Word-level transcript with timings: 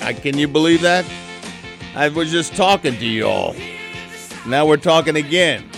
Uh, 0.00 0.12
can 0.12 0.38
you 0.38 0.48
believe 0.48 0.80
that? 0.82 1.04
I 1.94 2.08
was 2.08 2.30
just 2.30 2.54
talking 2.54 2.96
to 2.96 3.06
you 3.06 3.26
all. 3.26 3.54
Now 4.46 4.66
we're 4.66 4.76
talking 4.76 5.16
again. 5.16 5.68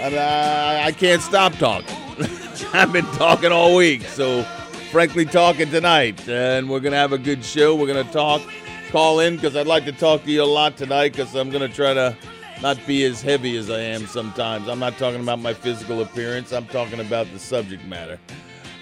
Uh, 0.00 0.80
I 0.84 0.92
can't 0.92 1.20
stop 1.20 1.52
talking. 1.54 1.94
I've 2.72 2.92
been 2.92 3.04
talking 3.16 3.52
all 3.52 3.74
week, 3.74 4.02
so 4.02 4.42
frankly 4.90 5.24
talking 5.24 5.70
tonight. 5.70 6.28
And 6.28 6.68
we're 6.68 6.80
to 6.92 6.98
have 6.98 7.12
a 7.12 7.18
good 7.18 7.44
show. 7.44 7.74
We're 7.74 7.86
to 8.04 8.12
talk, 8.12 8.42
call 8.90 9.20
in, 9.20 9.36
because 9.36 9.56
I'd 9.56 9.66
like 9.66 9.84
to 9.84 9.92
talk 9.92 10.24
to 10.24 10.30
you 10.30 10.42
a 10.42 10.44
lot 10.44 10.76
tonight, 10.76 11.12
because 11.12 11.34
I'm 11.34 11.50
to 11.68 11.74
try 11.74 11.94
to 11.94 12.16
not 12.62 12.78
be 12.86 13.04
as 13.04 13.22
heavy 13.22 13.56
as 13.56 13.70
I 13.70 13.80
am 13.80 14.06
sometimes. 14.06 14.68
I'm 14.68 14.78
not 14.78 14.98
talking 14.98 15.20
about 15.20 15.38
my 15.38 15.54
physical 15.54 16.00
appearance, 16.02 16.52
I'm 16.52 16.66
talking 16.66 17.00
about 17.00 17.30
the 17.32 17.38
subject 17.38 17.84
matter. 17.84 18.18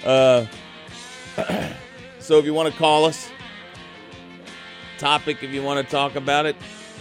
Uh, 0.05 0.47
so 2.19 2.39
if 2.39 2.45
you 2.45 2.55
want 2.55 2.73
to 2.73 2.79
call 2.79 3.05
us, 3.05 3.31
topic, 4.99 5.43
if 5.43 5.51
you 5.51 5.63
want 5.63 5.85
to 5.85 5.91
talk 5.91 6.17
about 6.17 6.47
it, 6.47 6.57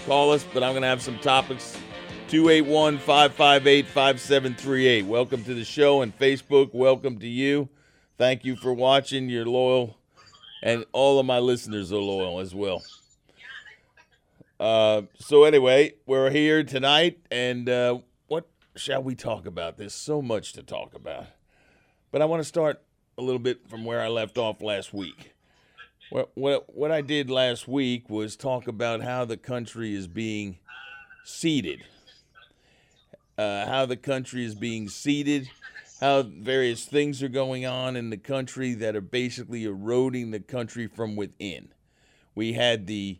call 0.06 0.32
us. 0.32 0.46
But 0.54 0.64
I'm 0.64 0.72
going 0.74 0.82
to 0.82 0.88
have 0.88 1.02
some 1.02 1.18
topics. 1.20 1.78
281 2.28 2.98
558 2.98 3.86
5738. 3.88 5.06
Welcome 5.06 5.44
to 5.44 5.54
the 5.54 5.64
show 5.64 6.02
and 6.02 6.18
Facebook. 6.18 6.74
Welcome 6.74 7.20
to 7.20 7.28
you. 7.28 7.70
Thank 8.18 8.44
you 8.46 8.56
for 8.56 8.74
watching. 8.74 9.30
You're 9.30 9.46
loyal. 9.46 9.98
And 10.64 10.86
all 10.92 11.20
of 11.20 11.26
my 11.26 11.40
listeners 11.40 11.92
are 11.92 11.98
loyal 11.98 12.40
as 12.40 12.56
well. 12.56 12.84
Uh, 14.60 15.04
so, 15.20 15.44
anyway, 15.44 15.94
we're 16.06 16.32
here 16.32 16.64
tonight. 16.64 17.20
And 17.30 17.70
uh, 17.70 18.00
what 18.28 18.48
shall 18.76 19.04
we 19.04 19.14
talk 19.16 19.46
about? 19.46 19.78
There's 19.78 19.94
so 19.94 20.22
much 20.22 20.54
to 20.54 20.64
talk 20.64 20.96
about. 20.96 21.28
But 22.12 22.22
I 22.22 22.26
want 22.26 22.40
to 22.40 22.46
start 22.46 22.82
a 23.18 23.22
little 23.22 23.40
bit 23.40 23.68
from 23.68 23.86
where 23.86 24.02
I 24.02 24.08
left 24.08 24.38
off 24.38 24.62
last 24.62 24.94
week. 24.94 25.35
What, 26.12 26.32
what, 26.36 26.76
what 26.76 26.92
I 26.92 27.02
did 27.02 27.30
last 27.30 27.68
week 27.68 28.10
was 28.10 28.36
talk 28.36 28.68
about 28.68 29.02
how 29.02 29.26
the 29.26 29.38
country 29.38 29.96
is 29.96 30.08
being 30.08 30.60
seeded, 31.24 31.84
uh, 33.38 33.66
how 33.66 33.88
the 33.88 33.98
country 33.98 34.46
is 34.46 34.54
being 34.54 34.88
seeded, 34.88 35.50
how 36.00 36.22
various 36.22 36.86
things 36.86 37.24
are 37.24 37.28
going 37.30 37.66
on 37.66 37.96
in 37.96 38.12
the 38.12 38.18
country 38.18 38.76
that 38.76 38.96
are 38.96 39.02
basically 39.02 39.66
eroding 39.66 40.30
the 40.30 40.40
country 40.40 40.86
from 40.86 41.16
within. 41.16 41.70
We 42.36 42.54
had 42.54 42.86
the 42.86 43.20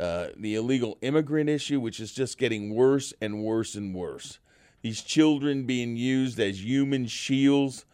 uh, 0.00 0.30
the 0.36 0.56
illegal 0.56 0.98
immigrant 1.02 1.48
issue, 1.48 1.78
which 1.78 2.00
is 2.00 2.12
just 2.12 2.36
getting 2.36 2.74
worse 2.74 3.12
and 3.20 3.44
worse 3.44 3.76
and 3.76 3.94
worse. 3.94 4.40
These 4.82 5.02
children 5.02 5.66
being 5.66 5.96
used 5.96 6.40
as 6.40 6.64
human 6.64 7.06
shields 7.06 7.84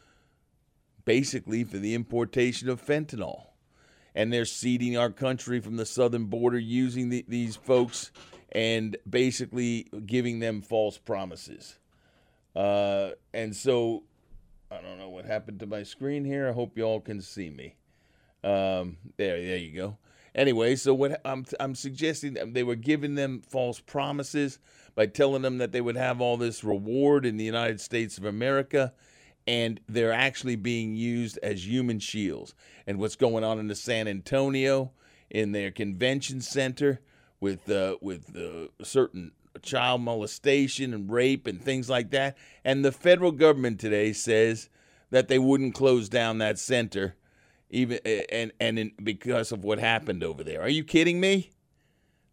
basically 1.05 1.63
for 1.63 1.77
the 1.77 1.95
importation 1.95 2.71
of 2.71 2.83
fentanyl. 2.83 3.50
And 4.15 4.33
they're 4.33 4.45
seeding 4.45 4.97
our 4.97 5.11
country 5.11 5.61
from 5.61 5.77
the 5.77 5.87
southern 5.87 6.27
border 6.27 6.59
using 6.59 7.09
the, 7.11 7.25
these 7.29 7.57
folks 7.57 8.11
and 8.53 8.97
basically 9.09 9.87
giving 10.07 10.41
them 10.41 10.63
false 10.63 10.99
promises. 10.99 11.79
Uh, 12.57 13.11
and 13.33 13.55
so 13.55 14.03
I 14.71 14.81
don't 14.81 14.99
know 14.99 15.09
what 15.09 15.25
happened 15.25 15.61
to 15.61 15.67
my 15.67 15.83
screen 15.83 16.25
here. 16.25 16.49
I 16.49 16.53
hope 16.53 16.77
you 16.77 16.85
all 16.85 17.01
can 17.01 17.21
see 17.21 17.51
me. 17.51 17.77
Um, 18.43 18.97
there, 19.17 19.41
there 19.41 19.57
you 19.57 19.77
go. 19.77 19.99
Anyway, 20.35 20.77
so 20.77 20.95
what 20.95 21.21
I'm 21.25 21.45
I'm 21.59 21.75
suggesting 21.75 22.53
they 22.53 22.63
were 22.63 22.77
giving 22.77 23.17
them 23.17 23.43
false 23.49 23.81
promises 23.81 24.61
by 24.95 25.07
telling 25.07 25.43
them 25.43 25.59
that 25.59 25.73
they 25.73 25.81
would 25.81 25.97
have 25.97 26.21
all 26.21 26.37
this 26.37 26.63
reward 26.63 27.27
in 27.27 27.37
the 27.37 27.45
United 27.45 27.81
States 27.81 28.17
of 28.17 28.25
America 28.25 28.93
and 29.47 29.81
they're 29.89 30.13
actually 30.13 30.57
being 30.57 30.95
used 30.95 31.39
as 31.43 31.67
human 31.67 31.99
shields. 31.99 32.55
And 32.87 32.99
what's 32.99 33.17
going 33.17 33.45
on 33.45 33.59
in 33.59 33.69
the 33.69 33.75
San 33.75 34.09
Antonio 34.09 34.93
in 35.31 35.53
their 35.53 35.71
convention 35.71 36.41
center 36.41 37.01
with 37.41 37.71
uh, 37.71 37.97
with 38.01 38.37
uh, 38.37 38.69
certain 38.85 39.33
child 39.63 40.03
molestation 40.03 40.95
and 40.95 41.11
rape 41.11 41.47
and 41.47 41.61
things 41.63 41.89
like 41.89 42.11
that. 42.11 42.37
And 42.65 42.85
the 42.85 42.93
federal 42.93 43.33
government 43.33 43.81
today 43.81 44.13
says 44.13 44.69
that 45.11 45.29
they 45.29 45.39
wouldn't 45.39 45.75
close 45.75 46.09
down 46.09 46.39
that 46.39 46.59
center, 46.59 47.17
even 47.71 47.99
and 48.31 48.53
and 48.61 48.79
in, 48.79 48.93
because 49.03 49.53
of 49.53 49.65
what 49.65 49.79
happened 49.79 50.23
over 50.23 50.45
there. 50.45 50.61
Are 50.61 50.69
you 50.69 50.85
kidding 50.85 51.21
me? 51.21 51.51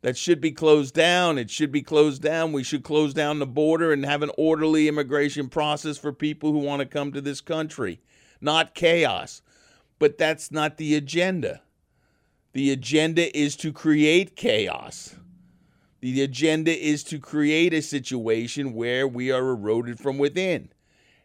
That 0.02 0.18
should 0.18 0.40
be 0.40 0.52
closed 0.52 0.94
down. 0.94 1.38
It 1.38 1.50
should 1.50 1.72
be 1.72 1.82
closed 1.82 2.22
down. 2.22 2.52
We 2.52 2.64
should 2.64 2.84
close 2.84 3.14
down 3.14 3.40
the 3.40 3.48
border 3.48 3.92
and 3.92 4.06
have 4.06 4.22
an 4.22 4.32
orderly 4.38 4.88
immigration 4.88 5.50
process 5.50 5.98
for 5.98 6.14
people 6.14 6.52
who 6.52 6.60
want 6.60 6.82
to 6.82 6.86
come 6.86 7.12
to 7.14 7.22
this 7.22 7.42
country, 7.42 8.00
not 8.40 8.76
chaos. 8.76 9.42
But 10.00 10.18
that's 10.18 10.52
not 10.52 10.78
the 10.78 10.96
agenda. 10.96 11.62
The 12.54 12.72
agenda 12.72 13.36
is 13.36 13.56
to 13.58 13.74
create 13.74 14.36
chaos. 14.36 15.16
The 16.02 16.22
agenda 16.22 16.72
is 16.72 17.04
to 17.06 17.20
create 17.20 17.74
a 17.74 17.82
situation 17.82 18.74
where 18.74 19.08
we 19.08 19.32
are 19.32 19.50
eroded 19.50 20.00
from 20.00 20.20
within. 20.20 20.70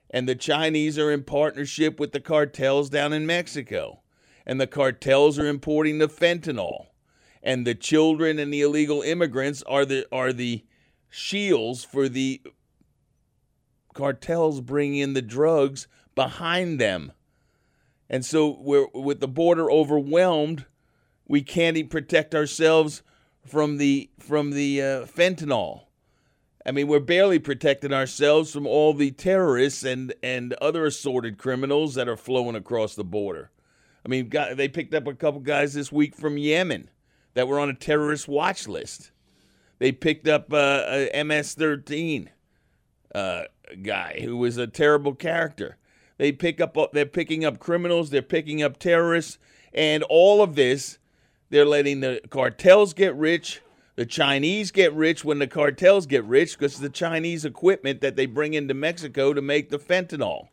And 0.09 0.27
the 0.27 0.35
Chinese 0.35 0.99
are 0.99 1.11
in 1.11 1.25
partnership 1.25 2.01
with 2.01 2.13
the 2.13 2.21
cartels 2.21 2.89
down 2.89 3.13
in 3.13 3.27
Mexico. 3.27 4.01
And 4.47 4.59
the 4.59 4.67
cartels 4.67 5.39
are 5.39 5.47
importing 5.47 5.99
the 5.99 6.09
fentanyl 6.09 6.87
and 7.43 7.67
the 7.67 7.75
children 7.75 8.39
and 8.39 8.53
the 8.53 8.63
illegal 8.63 9.03
immigrants 9.03 9.63
are 9.65 9.85
the 9.85 10.07
are 10.13 10.33
the 10.33 10.65
shields 11.11 11.85
for 11.85 12.09
the 12.09 12.41
cartels 13.95 14.61
bringing 14.61 15.01
in 15.01 15.13
the 15.13 15.23
drugs 15.23 15.87
behind 16.15 16.81
them. 16.81 17.13
And 18.09 18.25
so 18.25 18.57
we're 18.61 18.87
with 18.95 19.21
the 19.21 19.29
border 19.29 19.71
overwhelmed, 19.71 20.67
we 21.27 21.43
can't 21.43 21.77
even 21.77 21.89
protect 21.89 22.35
ourselves 22.35 23.03
from 23.45 23.79
the 23.79 24.11
from 24.19 24.51
the 24.51 24.81
uh, 24.81 25.07
fentanyl. 25.07 25.87
I 26.65 26.71
mean, 26.71 26.87
we're 26.87 27.01
barely 27.01 27.41
protecting 27.41 27.93
ourselves 27.93 28.53
from 28.53 28.69
all 28.69 28.95
the 28.95 29.11
terrorists 29.11 29.83
and 29.83 30.15
and 30.23 30.53
other 30.55 30.85
assorted 30.85 31.39
criminals 31.39 31.95
that 31.95 32.09
are 32.09 32.17
flowing 32.17 32.55
across 32.55 32.95
the 32.95 33.05
border. 33.05 33.51
I 34.05 34.09
mean, 34.09 34.31
they 34.55 34.69
picked 34.69 34.95
up 34.95 35.07
a 35.07 35.15
couple 35.15 35.41
guys 35.41 35.75
this 35.75 35.93
week 35.93 36.17
from 36.17 36.37
Yemen 36.37 36.91
that 37.35 37.49
were 37.49 37.59
on 37.59 37.71
a 37.71 37.75
terrorist 37.75 38.29
watch 38.29 38.69
list. 38.69 39.11
They 39.79 39.93
picked 39.93 40.29
up 40.29 40.53
uh, 40.53 40.83
a 40.87 41.25
MS-13 41.25 42.29
uh, 43.15 43.43
guy 43.83 44.21
who 44.23 44.37
was 44.37 44.57
a 44.57 44.67
terrible 44.67 45.15
character. 45.15 45.77
They 46.19 46.31
pick 46.31 46.61
up. 46.61 46.77
They're 46.93 47.07
picking 47.07 47.45
up 47.45 47.59
criminals. 47.59 48.11
They're 48.11 48.23
picking 48.23 48.63
up 48.63 48.79
terrorists, 48.79 49.39
and 49.75 50.03
all 50.05 50.43
of 50.43 50.55
this, 50.55 50.99
they're 51.51 51.67
letting 51.67 52.01
the 52.01 52.21
cartels 52.31 52.95
get 52.95 53.15
rich. 53.17 53.61
The 53.97 54.07
Chinese 54.07 54.71
get 54.71 54.95
rich 54.95 55.25
when 55.25 55.39
the 55.39 55.47
cartels 55.47 56.07
get 56.07 56.25
rich 56.25 56.59
because 56.59 56.79
the 56.79 56.89
Chinese 56.89 57.45
equipment 57.45 58.01
that 58.01 58.17
they 58.17 58.27
bring 58.27 58.55
into 58.55 58.73
Mexico 58.73 59.35
to 59.35 59.43
make 59.43 59.69
the 59.69 59.79
fentanyl. 59.79 60.49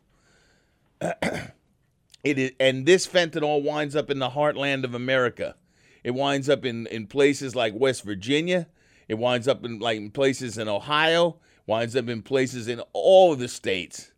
it 1.00 2.38
is, 2.38 2.52
and 2.60 2.84
this 2.84 3.06
fentanyl 3.06 3.62
winds 3.62 3.96
up 3.96 4.10
in 4.10 4.18
the 4.18 4.30
heartland 4.30 4.84
of 4.84 4.94
America. 4.94 5.54
It 6.02 6.12
winds 6.12 6.48
up 6.48 6.64
in, 6.64 6.86
in 6.86 7.06
places 7.06 7.54
like 7.54 7.74
West 7.74 8.04
Virginia. 8.04 8.66
It 9.08 9.14
winds 9.14 9.48
up 9.48 9.64
in 9.64 9.78
like 9.78 9.98
in 9.98 10.10
places 10.10 10.56
in 10.58 10.68
Ohio. 10.68 11.36
Winds 11.66 11.94
up 11.94 12.08
in 12.08 12.22
places 12.22 12.68
in 12.68 12.80
all 12.92 13.32
of 13.32 13.38
the 13.38 13.48
states, 13.48 14.12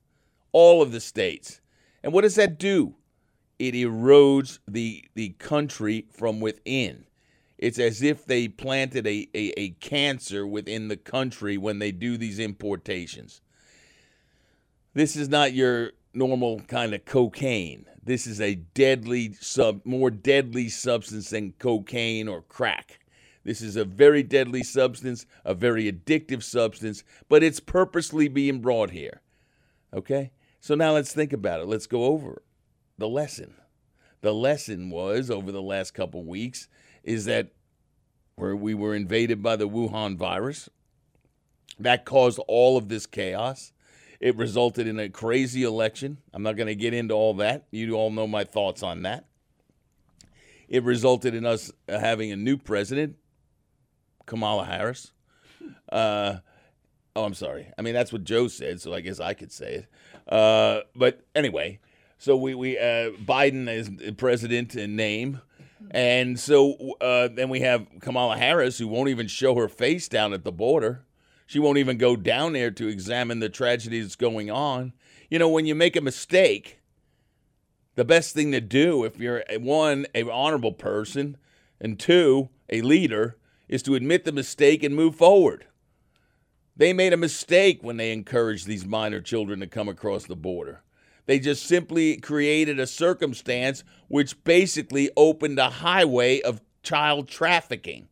all 0.53 0.81
of 0.81 0.93
the 0.93 1.01
states. 1.01 1.61
And 2.03 2.13
what 2.13 2.23
does 2.23 2.37
that 2.37 2.59
do? 2.59 2.95
It 3.59 3.75
erodes 3.75 4.59
the 4.67 5.05
the 5.15 5.31
country 5.31 6.07
from 6.11 6.41
within. 6.41 7.07
It's 7.59 7.79
as 7.79 8.03
if 8.03 8.25
they 8.25 8.49
planted 8.49 9.07
a, 9.07 9.29
a, 9.35 9.53
a 9.57 9.71
cancer 9.81 10.45
within 10.45 10.89
the 10.89 10.97
country 10.97 11.57
when 11.57 11.79
they 11.79 11.93
do 11.93 12.17
these 12.17 12.41
importations. 12.41 13.41
This 14.95 15.15
is 15.15 15.29
not 15.29 15.53
your 15.53 15.93
normal 16.13 16.59
kind 16.61 16.93
of 16.93 17.05
cocaine. 17.05 17.87
This 18.03 18.27
is 18.27 18.41
a 18.41 18.57
deadly 18.57 19.35
sub 19.41 19.83
more 19.85 20.11
deadly 20.11 20.69
substance 20.69 21.31
than 21.31 21.53
cocaine 21.59 22.29
or 22.29 22.43
crack. 22.43 22.99
This 23.45 23.61
is 23.61 23.77
a 23.77 23.85
very 23.85 24.23
deadly 24.23 24.63
substance, 24.63 25.27
a 25.45 25.55
very 25.55 25.91
addictive 25.91 26.43
substance, 26.43 27.05
but 27.29 27.43
it's 27.43 27.61
purposely 27.61 28.29
being 28.29 28.61
brought 28.61 28.91
here. 28.91 29.21
Okay? 29.93 30.31
So 30.61 30.75
now 30.75 30.93
let's 30.93 31.13
think 31.13 31.33
about 31.33 31.61
it. 31.61 31.67
Let's 31.67 31.87
go 31.87 32.05
over 32.05 32.43
the 32.99 33.09
lesson. 33.09 33.55
The 34.21 34.33
lesson 34.33 34.91
was 34.91 35.31
over 35.31 35.51
the 35.51 35.63
last 35.63 35.93
couple 35.93 36.23
weeks 36.23 36.69
is 37.03 37.25
that 37.25 37.53
where 38.37 38.55
we 38.55 38.75
were 38.75 38.95
invaded 38.95 39.43
by 39.43 39.57
the 39.57 39.69
Wuhan 39.69 40.17
virus. 40.17 40.69
That 41.79 42.05
caused 42.05 42.39
all 42.47 42.77
of 42.77 42.89
this 42.89 43.07
chaos. 43.07 43.73
It 44.23 44.37
resulted 44.37 44.87
in 44.87 45.01
a 45.01 45.09
crazy 45.09 45.65
election. 45.65 46.19
I'm 46.33 46.45
not 46.45 46.57
going 46.57 46.69
to 46.69 46.77
get 46.77 46.95
into 46.95 47.13
all 47.13 47.35
that. 47.35 47.67
You 47.73 47.95
all 47.95 48.13
know 48.13 48.29
my 48.29 48.45
thoughts 48.45 48.85
on 48.85 49.03
that. 49.03 49.25
It 50.69 50.85
resulted 50.85 51.35
in 51.35 51.45
us 51.45 51.73
having 51.89 52.31
a 52.31 52.37
new 52.37 52.57
president, 52.57 53.17
Kamala 54.25 54.65
Harris. 54.65 55.11
Uh, 55.91 56.37
oh, 57.17 57.25
I'm 57.25 57.35
sorry. 57.35 57.73
I 57.77 57.83
mean, 57.83 57.95
that's 57.95 58.13
what 58.13 58.23
Joe 58.23 58.47
said, 58.47 58.81
so 58.81 58.95
I 58.95 59.01
guess 59.01 59.19
I 59.19 59.35
could 59.35 59.51
say 59.51 59.75
it. 59.75 60.33
Uh, 60.33 60.83
but 60.95 61.27
anyway, 61.35 61.81
so 62.17 62.37
we, 62.37 62.55
we 62.55 62.79
uh, 62.79 63.11
Biden 63.27 63.69
is 63.69 63.91
president 64.17 64.77
in 64.77 64.95
name. 64.95 65.41
And 65.91 66.39
so 66.39 66.95
uh, 67.01 67.27
then 67.27 67.49
we 67.49 67.59
have 67.61 67.89
Kamala 68.01 68.37
Harris, 68.37 68.79
who 68.79 68.87
won't 68.87 69.09
even 69.09 69.27
show 69.27 69.57
her 69.57 69.67
face 69.67 70.07
down 70.07 70.33
at 70.33 70.45
the 70.45 70.53
border. 70.53 71.05
She 71.53 71.59
won't 71.59 71.77
even 71.77 71.99
go 71.99 72.17
down 72.17 72.55
there 72.55 72.71
to 72.71 72.89
examine 72.89 73.41
the 73.41 73.51
tragedy 73.51 74.01
that's 74.01 74.17
going 74.17 74.51
on. 74.51 74.95
You 75.29 75.39
know, 75.39 75.51
when 75.51 75.67
you 75.67 75.75
make 75.75 75.97
a 75.97 76.01
mistake, 76.01 76.81
the 77.95 78.07
best 78.07 78.35
thing 78.35 78.53
to 78.53 78.61
do 78.63 79.05
if 79.05 79.19
you're 79.19 79.45
one, 79.61 80.07
a 80.15 80.23
honorable 80.31 80.73
person, 80.73 81.37
and 81.79 82.01
two, 82.01 82.49
a 82.71 82.81
leader, 82.81 83.37
is 83.69 83.83
to 83.83 83.95
admit 83.95 84.25
the 84.25 84.33
mistake 84.33 84.83
and 84.83 84.97
move 84.97 85.17
forward. 85.17 85.67
They 86.75 86.95
made 86.95 87.13
a 87.13 87.19
mistake 87.19 87.81
when 87.83 87.99
they 87.99 88.13
encouraged 88.13 88.67
these 88.67 88.87
minor 88.87 89.21
children 89.21 89.61
to 89.61 89.67
come 89.67 89.91
across 89.91 90.25
the 90.25 90.35
border. 90.35 90.83
They 91.27 91.39
just 91.39 91.67
simply 91.67 92.17
created 92.17 92.81
a 92.81 92.87
circumstance 92.87 93.85
which 94.09 94.43
basically 94.43 95.11
opened 95.19 95.59
a 95.59 95.69
highway 95.69 96.41
of 96.41 96.63
child 96.83 97.29
trafficking. 97.29 98.09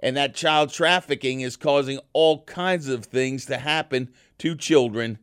And 0.00 0.16
that 0.16 0.34
child 0.34 0.70
trafficking 0.70 1.40
is 1.40 1.56
causing 1.56 1.98
all 2.12 2.42
kinds 2.44 2.88
of 2.88 3.06
things 3.06 3.46
to 3.46 3.58
happen 3.58 4.10
to 4.38 4.54
children 4.54 5.18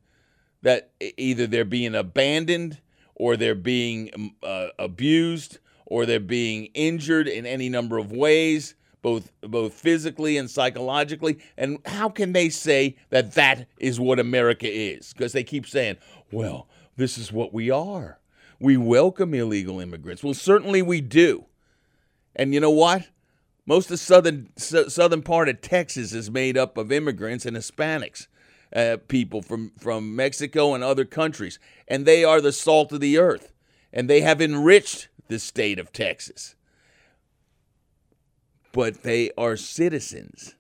that 0.64 0.92
either 1.18 1.46
they're 1.46 1.66
being 1.66 1.94
abandoned 1.94 2.80
or 3.16 3.38
they're 3.38 3.54
being 3.56 4.10
um, 4.16 4.36
uh, 4.42 4.68
abused 4.80 5.60
or 5.86 6.06
they're 6.06 6.20
being 6.20 6.66
injured 6.74 7.28
in 7.28 7.46
any 7.46 7.70
number 7.70 7.98
of 7.98 8.12
ways 8.12 8.76
both 9.04 9.32
both 9.42 9.74
physically 9.74 10.38
and 10.38 10.50
psychologically. 10.50 11.38
And 11.58 11.78
how 11.86 12.10
can 12.10 12.34
they 12.34 12.50
say 12.50 12.96
that 13.10 13.34
that 13.34 13.68
is 13.78 14.00
what 14.00 14.18
America 14.18 14.68
is? 14.68 15.14
Because 15.14 15.34
they 15.34 15.44
keep 15.44 15.68
saying 15.68 15.98
well 16.32 16.68
this 16.96 17.20
is 17.20 17.32
what 17.32 17.54
we 17.54 17.70
are. 17.70 18.20
We 18.60 18.78
welcome 18.78 19.36
illegal 19.36 19.80
immigrants. 19.80 20.24
Well 20.24 20.34
certainly 20.34 20.82
we 20.82 21.02
do. 21.02 21.46
And 22.36 22.54
you 22.56 22.60
know 22.60 22.72
what 22.72 23.10
most 23.66 23.86
of 23.86 23.92
the 23.92 23.98
southern 23.98 24.50
southern 24.58 25.22
part 25.22 25.50
of 25.50 25.62
Texas 25.62 26.14
is 26.14 26.30
made 26.30 26.58
up 26.58 26.78
of 26.78 26.92
immigrants 26.92 27.46
and 27.46 27.56
Hispanics 27.56 28.28
uh, 28.76 28.98
people 29.08 29.42
from, 29.42 29.72
from 29.78 30.16
Mexico 30.16 30.74
and 30.74 30.84
other 30.84 31.06
countries, 31.06 31.60
and 31.88 32.06
they 32.06 32.24
are 32.24 32.42
the 32.42 32.52
salt 32.52 32.92
of 32.92 33.00
the 33.00 33.18
earth, 33.18 33.54
and 33.92 34.10
they 34.10 34.22
have 34.22 34.42
enriched 34.42 35.10
the 35.28 35.40
state 35.40 35.80
of 35.80 35.92
Texas. 35.92 36.56
But 38.72 39.04
they 39.04 39.30
are 39.38 39.56
citizens. 39.56 40.56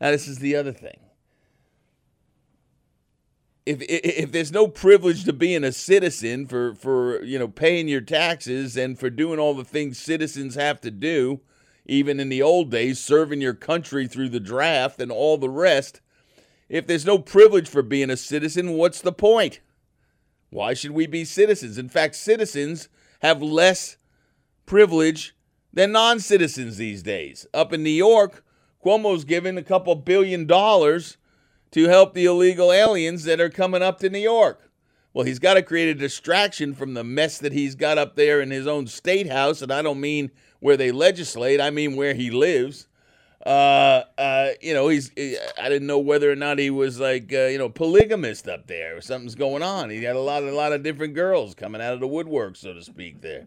Now, 0.00 0.10
this 0.10 0.26
is 0.26 0.38
the 0.38 0.56
other 0.56 0.72
thing. 0.72 0.98
If, 3.66 3.82
if, 3.82 4.00
if 4.04 4.32
there's 4.32 4.50
no 4.50 4.66
privilege 4.66 5.24
to 5.24 5.34
being 5.34 5.62
a 5.62 5.72
citizen 5.72 6.46
for, 6.46 6.74
for 6.74 7.22
you 7.22 7.38
know 7.38 7.46
paying 7.46 7.86
your 7.88 8.00
taxes 8.00 8.76
and 8.76 8.98
for 8.98 9.10
doing 9.10 9.38
all 9.38 9.52
the 9.52 9.64
things 9.64 9.98
citizens 9.98 10.54
have 10.54 10.80
to 10.80 10.90
do, 10.90 11.40
even 11.86 12.20
in 12.20 12.28
the 12.28 12.42
old 12.42 12.70
days, 12.70 12.98
serving 12.98 13.40
your 13.40 13.54
country 13.54 14.06
through 14.06 14.28
the 14.28 14.40
draft 14.40 15.00
and 15.00 15.10
all 15.10 15.38
the 15.38 15.50
rest, 15.50 16.00
if 16.68 16.86
there's 16.86 17.06
no 17.06 17.18
privilege 17.18 17.68
for 17.68 17.82
being 17.82 18.10
a 18.10 18.16
citizen, 18.16 18.74
what's 18.74 19.00
the 19.00 19.12
point? 19.12 19.60
Why 20.50 20.74
should 20.74 20.92
we 20.92 21.06
be 21.06 21.24
citizens? 21.24 21.78
In 21.78 21.88
fact, 21.88 22.14
citizens 22.14 22.88
have 23.20 23.42
less 23.42 23.96
privilege 24.66 25.34
than 25.72 25.92
non 25.92 26.20
citizens 26.20 26.76
these 26.76 27.02
days. 27.02 27.46
Up 27.54 27.72
in 27.72 27.82
New 27.82 27.90
York, 27.90 28.44
Cuomo's 28.84 29.24
given 29.24 29.58
a 29.58 29.62
couple 29.62 29.94
billion 29.94 30.46
dollars 30.46 31.16
to 31.72 31.88
help 31.88 32.14
the 32.14 32.24
illegal 32.24 32.72
aliens 32.72 33.24
that 33.24 33.40
are 33.40 33.50
coming 33.50 33.82
up 33.82 33.98
to 34.00 34.10
New 34.10 34.18
York. 34.18 34.70
Well, 35.12 35.26
he's 35.26 35.38
got 35.38 35.54
to 35.54 35.62
create 35.62 35.88
a 35.88 35.94
distraction 35.94 36.74
from 36.74 36.94
the 36.94 37.04
mess 37.04 37.38
that 37.38 37.52
he's 37.52 37.74
got 37.74 37.98
up 37.98 38.14
there 38.14 38.40
in 38.40 38.50
his 38.50 38.66
own 38.66 38.86
state 38.86 39.28
house. 39.28 39.60
And 39.60 39.72
I 39.72 39.82
don't 39.82 40.00
mean 40.00 40.30
where 40.60 40.76
they 40.76 40.92
legislate, 40.92 41.60
I 41.60 41.70
mean 41.70 41.96
where 41.96 42.14
he 42.14 42.30
lives 42.30 42.86
uh, 43.44 44.04
uh, 44.18 44.50
you 44.60 44.74
know, 44.74 44.88
he's. 44.88 45.10
I 45.58 45.68
didn't 45.68 45.86
know 45.86 45.98
whether 45.98 46.30
or 46.30 46.36
not 46.36 46.58
he 46.58 46.68
was 46.68 47.00
like, 47.00 47.32
uh, 47.32 47.46
you 47.46 47.56
know, 47.56 47.70
polygamist 47.70 48.46
up 48.48 48.66
there 48.66 48.96
or 48.96 49.00
something's 49.00 49.34
going 49.34 49.62
on. 49.62 49.88
He 49.88 50.02
had 50.04 50.16
a 50.16 50.20
lot, 50.20 50.42
a 50.42 50.52
lot 50.52 50.72
of 50.72 50.82
different 50.82 51.14
girls 51.14 51.54
coming 51.54 51.80
out 51.80 51.94
of 51.94 52.00
the 52.00 52.06
woodwork, 52.06 52.56
so 52.56 52.74
to 52.74 52.82
speak, 52.82 53.22
there, 53.22 53.46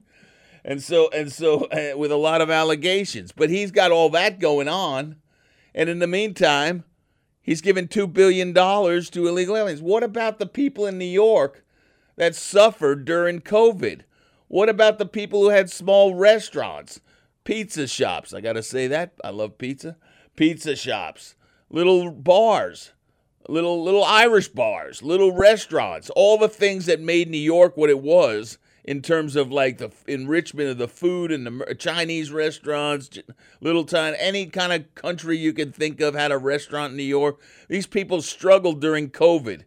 and 0.65 0.81
so 0.81 1.09
and 1.13 1.31
so 1.31 1.65
uh, 1.65 1.95
with 1.95 2.11
a 2.11 2.17
lot 2.17 2.41
of 2.41 2.49
allegations. 2.49 3.31
But 3.31 3.51
he's 3.51 3.69
got 3.69 3.91
all 3.91 4.09
that 4.11 4.39
going 4.39 4.67
on, 4.67 5.17
and 5.75 5.89
in 5.89 5.99
the 5.99 6.07
meantime, 6.07 6.85
he's 7.43 7.61
given 7.61 7.87
two 7.87 8.07
billion 8.07 8.51
dollars 8.51 9.11
to 9.11 9.27
illegal 9.27 9.55
aliens. 9.55 9.81
What 9.81 10.01
about 10.01 10.39
the 10.39 10.47
people 10.47 10.87
in 10.87 10.97
New 10.97 11.05
York 11.05 11.63
that 12.15 12.33
suffered 12.33 13.05
during 13.05 13.41
COVID? 13.41 14.01
What 14.53 14.69
about 14.69 14.99
the 14.99 15.07
people 15.07 15.41
who 15.41 15.49
had 15.49 15.71
small 15.71 16.13
restaurants? 16.13 17.01
pizza 17.43 17.87
shops. 17.87 18.35
I 18.35 18.39
got 18.39 18.53
to 18.53 18.61
say 18.61 18.85
that. 18.85 19.13
I 19.23 19.31
love 19.31 19.57
pizza. 19.57 19.97
Pizza 20.35 20.75
shops, 20.75 21.33
little 21.71 22.11
bars, 22.11 22.91
little 23.49 23.83
little 23.83 24.03
Irish 24.03 24.49
bars, 24.49 25.01
little 25.01 25.31
restaurants, 25.35 26.11
all 26.11 26.37
the 26.37 26.47
things 26.47 26.85
that 26.85 27.01
made 27.01 27.31
New 27.31 27.37
York 27.39 27.75
what 27.75 27.89
it 27.89 28.03
was 28.03 28.59
in 28.83 29.01
terms 29.01 29.35
of 29.35 29.51
like 29.51 29.79
the 29.79 29.89
enrichment 30.05 30.69
of 30.69 30.77
the 30.77 30.87
food 30.87 31.31
and 31.31 31.47
the 31.47 31.73
Chinese 31.73 32.31
restaurants, 32.31 33.09
little 33.59 33.85
time, 33.85 34.13
any 34.19 34.45
kind 34.45 34.71
of 34.71 34.93
country 34.93 35.35
you 35.35 35.53
can 35.53 35.71
think 35.71 35.99
of 35.99 36.13
had 36.13 36.31
a 36.31 36.37
restaurant 36.37 36.91
in 36.91 36.97
New 36.97 37.01
York. 37.01 37.41
These 37.69 37.87
people 37.87 38.21
struggled 38.21 38.81
during 38.81 39.09
COVID. 39.09 39.63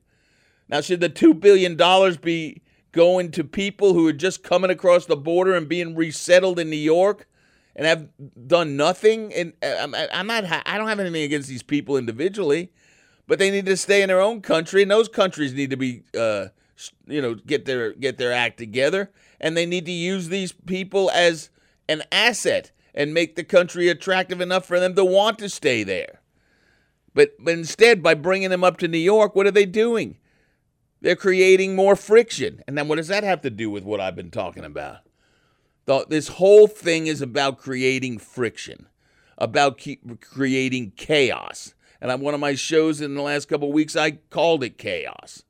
Now, 0.69 0.81
should 0.81 1.00
the 1.00 1.11
$2 1.11 1.41
billion 1.41 1.77
be 2.21 2.62
going 2.96 3.31
to 3.31 3.44
people 3.44 3.94
who 3.94 4.08
are 4.08 4.12
just 4.12 4.43
coming 4.43 4.70
across 4.70 5.06
the 5.06 5.16
border 5.16 5.54
and 5.54 5.69
being 5.69 5.94
resettled 5.94 6.58
in 6.58 6.69
New 6.69 6.76
York? 6.76 7.28
and 7.76 7.87
have 7.87 8.08
done 8.46 8.76
nothing. 8.76 9.32
And 9.34 9.52
uh, 9.62 9.88
I'm 10.12 10.26
not. 10.26 10.44
I 10.64 10.78
don't 10.78 10.88
have 10.88 10.98
anything 10.98 11.22
against 11.22 11.48
these 11.48 11.62
people 11.62 11.96
individually, 11.96 12.72
but 13.29 13.38
they 13.38 13.50
need 13.50 13.67
to 13.67 13.76
stay 13.76 14.03
in 14.03 14.08
their 14.08 14.20
own 14.20 14.41
country, 14.41 14.82
and 14.82 14.91
those 14.91 15.08
countries 15.08 15.53
need 15.53 15.70
to 15.70 15.76
be, 15.76 16.03
uh, 16.19 16.46
you 17.06 17.20
know, 17.20 17.34
get 17.34 17.67
their 17.67 17.93
get 17.93 18.17
their 18.17 18.32
act 18.32 18.56
together, 18.56 19.12
and 19.41 19.56
they 19.56 19.67
need 19.67 19.84
to 19.84 19.93
use 19.93 20.29
these 20.29 20.53
people 20.53 21.10
as 21.10 21.50
an 21.88 22.03
asset 22.10 22.72
and 22.94 23.12
make 23.12 23.36
the 23.36 23.44
country 23.44 23.88
attractive 23.88 24.41
enough 24.41 24.65
for 24.65 24.81
them 24.81 24.94
to 24.94 25.05
want 25.05 25.38
to 25.38 25.50
stay 25.50 25.84
there. 25.84 26.22
But 27.15 27.32
but 27.38 27.53
instead, 27.53 28.03
by 28.03 28.15
bringing 28.15 28.50
them 28.50 28.65
up 28.65 28.79
to 28.79 28.88
New 28.88 28.98
York, 28.98 29.36
what 29.36 29.46
are 29.46 29.53
they 29.53 29.67
doing? 29.67 30.17
They're 31.06 31.15
creating 31.15 31.77
more 31.77 31.94
friction, 31.94 32.65
and 32.67 32.77
then 32.77 32.89
what 32.89 32.96
does 32.96 33.06
that 33.06 33.22
have 33.22 33.41
to 33.43 33.48
do 33.48 33.70
with 33.70 33.84
what 33.84 34.01
I've 34.01 34.17
been 34.17 34.32
talking 34.32 34.65
about? 34.65 35.03
The, 35.84 36.05
this 36.08 36.27
whole 36.27 36.67
thing 36.67 37.06
is 37.06 37.22
about 37.22 37.58
creating 37.58 38.19
friction, 38.19 38.89
about 39.39 39.81
creating 40.20 40.94
chaos. 40.96 41.75
And 42.01 42.10
on 42.10 42.22
one 42.22 42.34
of 42.34 42.41
my 42.41 42.56
shows 42.56 43.01
in 43.01 43.15
the 43.15 43.22
last 43.22 43.46
couple 43.46 43.70
weeks, 43.70 43.94
I 43.94 44.19
called 44.31 44.65
it 44.65 44.79
chaos. 44.79 45.44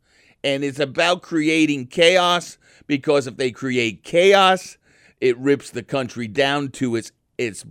And 0.44 0.62
it's 0.62 0.78
about 0.78 1.22
creating 1.22 1.86
chaos 1.86 2.58
because 2.86 3.26
if 3.26 3.38
they 3.38 3.50
create 3.50 4.04
chaos, 4.04 4.76
it 5.22 5.38
rips 5.38 5.70
the 5.70 5.82
country 5.82 6.28
down 6.28 6.68
to 6.72 6.96
its 6.96 7.12
its 7.38 7.64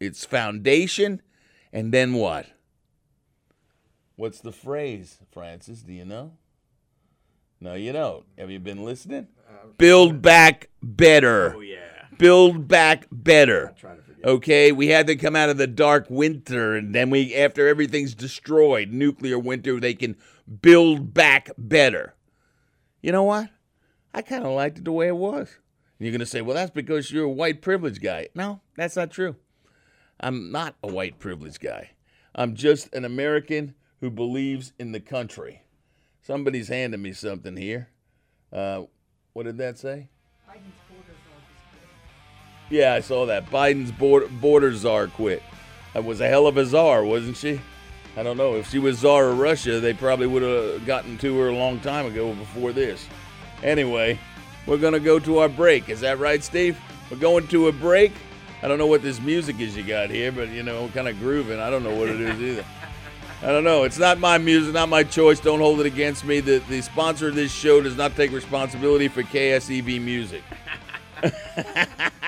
its 0.00 0.24
foundation. 0.24 1.20
And 1.70 1.92
then 1.92 2.14
what? 2.14 2.46
What's 4.16 4.40
the 4.40 4.52
phrase, 4.52 5.18
Francis? 5.30 5.82
Do 5.82 5.92
you 5.92 6.06
know? 6.06 6.32
No, 7.60 7.74
you 7.74 7.92
don't. 7.92 8.24
Have 8.38 8.50
you 8.50 8.58
been 8.58 8.84
listening? 8.84 9.28
Uh, 9.48 9.66
Build 9.76 10.22
back 10.22 10.70
better. 10.82 11.54
Oh, 11.56 11.60
yeah 11.60 11.80
build 12.20 12.68
back 12.68 13.06
better. 13.10 13.74
Okay, 14.22 14.70
we 14.70 14.88
had 14.88 15.06
to 15.06 15.16
come 15.16 15.34
out 15.34 15.48
of 15.48 15.56
the 15.56 15.66
dark 15.66 16.06
winter, 16.10 16.76
and 16.76 16.94
then 16.94 17.08
we, 17.08 17.34
after 17.34 17.66
everything's 17.66 18.14
destroyed, 18.14 18.90
nuclear 18.90 19.38
winter, 19.38 19.80
they 19.80 19.94
can 19.94 20.16
build 20.60 21.14
back 21.14 21.50
better. 21.56 22.14
You 23.00 23.12
know 23.12 23.22
what? 23.22 23.48
I 24.12 24.20
kind 24.20 24.44
of 24.44 24.52
liked 24.52 24.78
it 24.78 24.84
the 24.84 24.92
way 24.92 25.08
it 25.08 25.16
was. 25.16 25.48
And 25.98 26.06
you're 26.06 26.12
going 26.12 26.20
to 26.20 26.26
say, 26.26 26.42
well, 26.42 26.54
that's 26.54 26.70
because 26.70 27.10
you're 27.10 27.24
a 27.24 27.30
white 27.30 27.62
privilege 27.62 28.00
guy. 28.02 28.28
No, 28.34 28.60
that's 28.76 28.96
not 28.96 29.10
true. 29.10 29.36
I'm 30.20 30.52
not 30.52 30.74
a 30.82 30.88
white 30.88 31.18
privilege 31.18 31.58
guy. 31.58 31.92
I'm 32.34 32.54
just 32.54 32.94
an 32.94 33.06
American 33.06 33.74
who 34.00 34.10
believes 34.10 34.74
in 34.78 34.92
the 34.92 35.00
country. 35.00 35.62
Somebody's 36.30 36.68
handing 36.68 37.02
me 37.02 37.12
something 37.12 37.56
here. 37.56 37.88
Uh, 38.52 38.84
what 39.32 39.46
did 39.46 39.58
that 39.58 39.78
say? 39.78 40.06
Yeah, 42.68 42.94
I 42.94 43.00
saw 43.00 43.26
that. 43.26 43.50
Biden's 43.50 43.90
border, 43.90 44.28
border 44.28 44.72
czar 44.72 45.08
quit. 45.08 45.42
That 45.92 46.04
was 46.04 46.20
a 46.20 46.28
hell 46.28 46.46
of 46.46 46.56
a 46.56 46.64
czar, 46.64 47.04
wasn't 47.04 47.36
she? 47.36 47.60
I 48.16 48.22
don't 48.22 48.36
know. 48.36 48.54
If 48.54 48.70
she 48.70 48.78
was 48.78 48.98
czar 48.98 49.30
of 49.30 49.40
Russia, 49.40 49.80
they 49.80 49.92
probably 49.92 50.28
would 50.28 50.42
have 50.42 50.86
gotten 50.86 51.18
to 51.18 51.36
her 51.40 51.48
a 51.48 51.56
long 51.56 51.80
time 51.80 52.06
ago 52.06 52.32
before 52.32 52.72
this. 52.72 53.08
Anyway, 53.64 54.16
we're 54.66 54.78
going 54.78 54.92
to 54.92 55.00
go 55.00 55.18
to 55.18 55.38
our 55.38 55.48
break. 55.48 55.88
Is 55.88 55.98
that 55.98 56.20
right, 56.20 56.44
Steve? 56.44 56.78
We're 57.10 57.16
going 57.16 57.48
to 57.48 57.66
a 57.66 57.72
break. 57.72 58.12
I 58.62 58.68
don't 58.68 58.78
know 58.78 58.86
what 58.86 59.02
this 59.02 59.20
music 59.20 59.58
is 59.58 59.76
you 59.76 59.82
got 59.82 60.10
here, 60.10 60.30
but 60.30 60.48
you 60.50 60.62
know, 60.62 60.88
kind 60.94 61.08
of 61.08 61.18
grooving. 61.18 61.58
I 61.58 61.70
don't 61.70 61.82
know 61.82 61.96
what 61.96 62.08
it 62.08 62.20
is 62.20 62.40
either. 62.40 62.64
I 63.42 63.46
don't 63.46 63.64
know. 63.64 63.84
It's 63.84 63.98
not 63.98 64.18
my 64.18 64.36
music, 64.36 64.74
not 64.74 64.90
my 64.90 65.02
choice. 65.02 65.40
Don't 65.40 65.60
hold 65.60 65.80
it 65.80 65.86
against 65.86 66.24
me. 66.24 66.40
The 66.40 66.58
the 66.68 66.82
sponsor 66.82 67.28
of 67.28 67.34
this 67.34 67.50
show 67.50 67.80
does 67.80 67.96
not 67.96 68.14
take 68.14 68.32
responsibility 68.32 69.08
for 69.08 69.22
KSEV 69.22 70.00
music. 70.00 70.42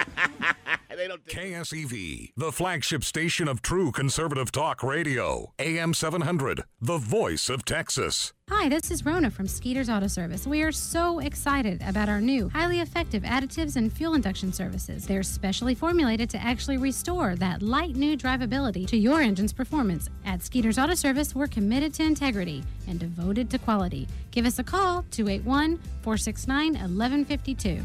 KSEV, 1.32 2.32
the 2.36 2.52
flagship 2.52 3.02
station 3.02 3.48
of 3.48 3.62
true 3.62 3.90
conservative 3.90 4.52
talk 4.52 4.82
radio. 4.82 5.54
AM 5.58 5.94
700, 5.94 6.64
the 6.78 6.98
voice 6.98 7.48
of 7.48 7.64
Texas. 7.64 8.34
Hi, 8.50 8.68
this 8.68 8.90
is 8.90 9.06
Rona 9.06 9.30
from 9.30 9.48
Skeeter's 9.48 9.88
Auto 9.88 10.08
Service. 10.08 10.46
We 10.46 10.60
are 10.60 10.72
so 10.72 11.20
excited 11.20 11.80
about 11.88 12.10
our 12.10 12.20
new, 12.20 12.50
highly 12.50 12.80
effective 12.80 13.22
additives 13.22 13.76
and 13.76 13.90
fuel 13.90 14.12
induction 14.12 14.52
services. 14.52 15.06
They're 15.06 15.22
specially 15.22 15.74
formulated 15.74 16.28
to 16.30 16.38
actually 16.38 16.76
restore 16.76 17.34
that 17.36 17.62
light 17.62 17.96
new 17.96 18.14
drivability 18.14 18.86
to 18.88 18.98
your 18.98 19.22
engine's 19.22 19.54
performance. 19.54 20.10
At 20.26 20.42
Skeeter's 20.42 20.78
Auto 20.78 20.92
Service, 20.92 21.34
we're 21.34 21.46
committed 21.46 21.94
to 21.94 22.02
integrity 22.02 22.62
and 22.86 23.00
devoted 23.00 23.48
to 23.52 23.58
quality. 23.58 24.06
Give 24.32 24.44
us 24.44 24.58
a 24.58 24.64
call, 24.64 25.06
281 25.10 25.78
469 26.02 26.74
1152. 26.74 27.80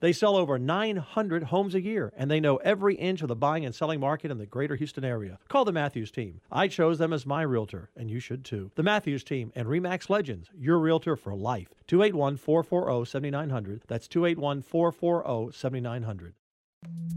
They 0.00 0.12
sell 0.12 0.36
over 0.36 0.58
900 0.58 1.42
homes 1.44 1.74
a 1.74 1.82
year 1.82 2.12
and 2.16 2.30
they 2.30 2.40
know 2.40 2.56
every 2.58 2.94
inch 2.94 3.22
of 3.22 3.28
the 3.28 3.36
buying 3.36 3.64
and 3.64 3.74
selling 3.74 4.00
market 4.00 4.30
in 4.30 4.38
the 4.38 4.46
greater 4.46 4.76
Houston 4.76 5.04
area. 5.04 5.38
Call 5.48 5.64
the 5.64 5.72
Matthews 5.72 6.10
team. 6.10 6.40
I 6.50 6.68
chose 6.68 6.98
them 6.98 7.12
as 7.12 7.26
my 7.26 7.42
realtor, 7.42 7.90
and 7.96 8.10
you 8.10 8.20
should 8.20 8.44
too. 8.44 8.70
The 8.76 8.82
Matthews 8.82 9.24
team 9.24 9.52
and 9.54 9.66
REMAX 9.66 10.08
Legends, 10.08 10.48
your 10.56 10.78
realtor 10.78 11.16
for 11.16 11.34
life. 11.34 11.68
281 11.88 12.36
440 12.36 13.10
7900. 13.10 13.82
That's 13.88 14.08
281 14.08 14.62
440 14.62 15.52
7900. 15.52 16.34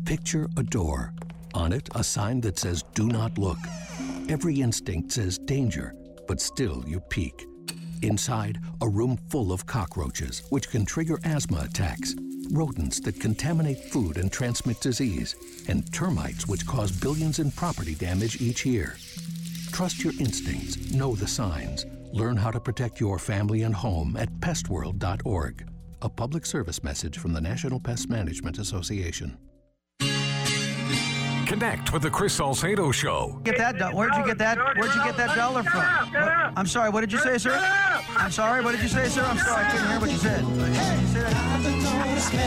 Picture 0.06 0.48
a 0.58 0.64
door. 0.64 1.14
On 1.54 1.72
it, 1.72 1.90
a 1.96 2.04
sign 2.04 2.42
that 2.42 2.60
says, 2.60 2.84
Do 2.94 3.08
not 3.08 3.38
look. 3.38 3.58
Every 4.30 4.62
instinct 4.62 5.12
says 5.14 5.38
danger, 5.38 5.94
but 6.28 6.42
still 6.42 6.84
you 6.88 7.00
peek. 7.00 7.46
Inside, 8.02 8.60
a 8.82 8.88
room 8.88 9.18
full 9.30 9.52
of 9.52 9.66
cockroaches, 9.66 10.44
which 10.50 10.70
can 10.70 10.86
trigger 10.86 11.20
asthma 11.24 11.62
attacks, 11.66 12.16
rodents 12.52 13.00
that 13.02 13.20
contaminate 13.20 13.80
food 13.92 14.18
and 14.18 14.32
transmit 14.32 14.80
disease, 14.82 15.36
and 15.68 15.92
termites 15.94 16.48
which 16.48 16.66
cause 16.66 16.92
billions 16.92 17.40
in 17.40 17.52
property 17.52 17.96
damage 17.96 18.42
each 18.42 18.66
year. 18.66 18.96
Trust 19.72 20.04
your 20.04 20.14
instincts, 20.20 20.92
know 20.92 21.16
the 21.16 21.28
signs, 21.28 21.86
learn 22.14 22.38
how 22.38 22.52
to 22.52 22.60
protect 22.60 23.00
your 23.00 23.20
family 23.20 23.64
and 23.64 23.76
home 23.76 24.16
at 24.18 24.32
pestworld.org. 24.40 25.68
A 26.02 26.10
public 26.10 26.46
service 26.46 26.84
message 26.84 27.18
from 27.18 27.34
the 27.34 27.42
National 27.42 27.80
Pest 27.80 28.10
Management 28.10 28.60
Association. 28.60 29.38
Connect 31.46 31.94
with 31.94 32.02
the 32.02 32.10
Chris 32.10 32.34
Salcedo 32.34 32.92
Show. 32.92 33.40
Get 33.44 33.58
that? 33.58 33.78
do- 33.78 33.86
Where'd 33.96 34.16
you 34.16 34.26
get 34.26 34.38
that? 34.40 34.58
Where'd 34.78 34.94
you 34.96 35.04
get 35.04 35.16
that 35.18 35.36
dollar 35.36 35.64
from? 35.64 35.82
What- 35.82 36.54
I'm 36.58 36.66
sorry. 36.66 36.90
What 36.90 37.02
did 37.02 37.12
you 37.12 37.20
say, 37.20 37.38
sir? 37.38 37.56
I'm 38.18 38.32
sorry. 38.32 38.64
What 38.64 38.72
did 38.72 38.82
you 38.82 38.88
say, 38.88 39.08
sir? 39.08 39.24
I'm 39.24 39.38
sorry. 39.38 39.66
I 39.66 39.70
couldn't 39.70 39.88
hear 39.90 40.00
what 40.00 40.12
you 40.12 40.18
said. 40.18 40.44
What 40.44 41.64
did 41.64 41.76
you 41.76 41.82
say? 41.82 42.46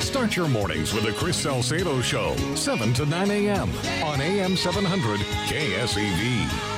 Start 0.00 0.34
your 0.36 0.48
mornings 0.48 0.92
with 0.92 1.04
the 1.04 1.12
Chris 1.12 1.36
Salcedo 1.36 2.00
Show, 2.00 2.34
7 2.56 2.92
to 2.94 3.06
9 3.06 3.30
a.m. 3.30 3.70
on 4.02 4.20
AM 4.20 4.56
700 4.56 5.20
KSEV. 5.46 6.77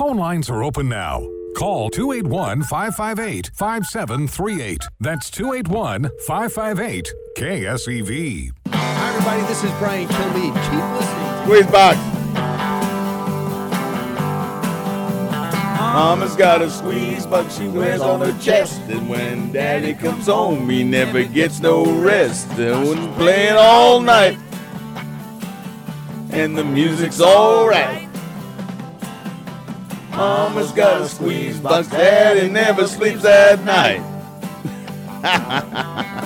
Phone 0.00 0.16
lines 0.16 0.48
are 0.48 0.64
open 0.64 0.88
now. 0.88 1.28
Call 1.54 1.90
281 1.90 2.62
558 2.62 3.50
5738. 3.54 4.80
That's 4.98 5.28
281 5.28 6.10
558 6.26 7.12
KSEV. 7.36 8.50
Hi, 8.68 9.08
everybody. 9.10 9.42
This 9.42 9.62
is 9.62 9.70
Brian 9.72 10.08
Kilmeade. 10.08 10.54
Keep 10.70 10.84
listening. 10.96 11.44
Squeeze 11.44 11.70
box. 11.70 11.98
Mama's 15.92 16.34
got 16.34 16.62
a 16.62 16.70
squeeze 16.70 17.26
box 17.26 17.58
she 17.58 17.68
wears 17.68 18.00
on 18.00 18.22
her 18.22 18.32
chest. 18.40 18.80
And 18.88 19.06
when 19.06 19.52
daddy 19.52 19.92
comes 19.92 20.28
home, 20.28 20.70
he 20.70 20.82
never 20.82 21.24
gets 21.24 21.60
no 21.60 21.84
rest. 22.00 22.48
And 22.52 22.88
when 22.88 23.14
playing 23.16 23.56
all 23.58 24.00
night. 24.00 24.38
And 26.30 26.56
the 26.56 26.64
music's 26.64 27.20
alright. 27.20 28.09
Mama's 30.10 30.72
got 30.72 31.02
a 31.02 31.08
squeeze 31.08 31.58
box, 31.58 31.88
daddy 31.88 32.48
never 32.48 32.86
sleeps 32.86 33.24
at 33.24 33.64
night. 33.64 34.06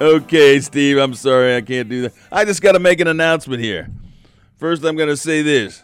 Okay, 0.00 0.60
Steve, 0.60 0.98
I'm 0.98 1.14
sorry 1.14 1.56
I 1.56 1.60
can't 1.60 1.88
do 1.88 2.02
that. 2.02 2.12
I 2.32 2.44
just 2.44 2.60
got 2.60 2.72
to 2.72 2.80
make 2.80 2.98
an 3.00 3.06
announcement 3.06 3.62
here. 3.62 3.88
First, 4.56 4.84
I'm 4.84 4.96
going 4.96 5.08
to 5.08 5.16
say 5.16 5.42
this. 5.42 5.82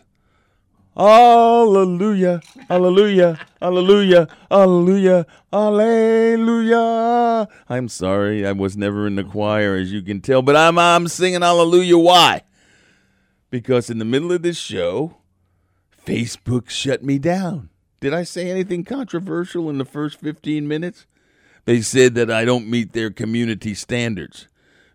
Hallelujah, 0.96 2.40
hallelujah, 2.68 3.38
hallelujah, 3.60 4.26
hallelujah, 4.50 5.26
hallelujah. 5.52 7.48
I'm 7.68 7.88
sorry, 7.88 8.44
I 8.44 8.52
was 8.52 8.76
never 8.76 9.06
in 9.06 9.14
the 9.14 9.24
choir, 9.24 9.76
as 9.76 9.92
you 9.92 10.02
can 10.02 10.20
tell, 10.20 10.42
but 10.42 10.56
I'm, 10.56 10.78
I'm 10.78 11.06
singing 11.06 11.42
hallelujah. 11.42 11.96
Why? 11.96 12.42
Because 13.50 13.90
in 13.90 13.98
the 13.98 14.04
middle 14.04 14.32
of 14.32 14.42
this 14.42 14.58
show, 14.58 15.16
Facebook 16.06 16.70
shut 16.70 17.02
me 17.02 17.18
down. 17.18 17.70
Did 18.00 18.14
I 18.14 18.22
say 18.22 18.50
anything 18.50 18.84
controversial 18.84 19.68
in 19.68 19.78
the 19.78 19.84
first 19.84 20.18
15 20.20 20.66
minutes? 20.66 21.06
They 21.66 21.82
said 21.82 22.14
that 22.14 22.30
I 22.30 22.44
don't 22.44 22.68
meet 22.68 22.92
their 22.92 23.10
community 23.10 23.74
standards. 23.74 24.48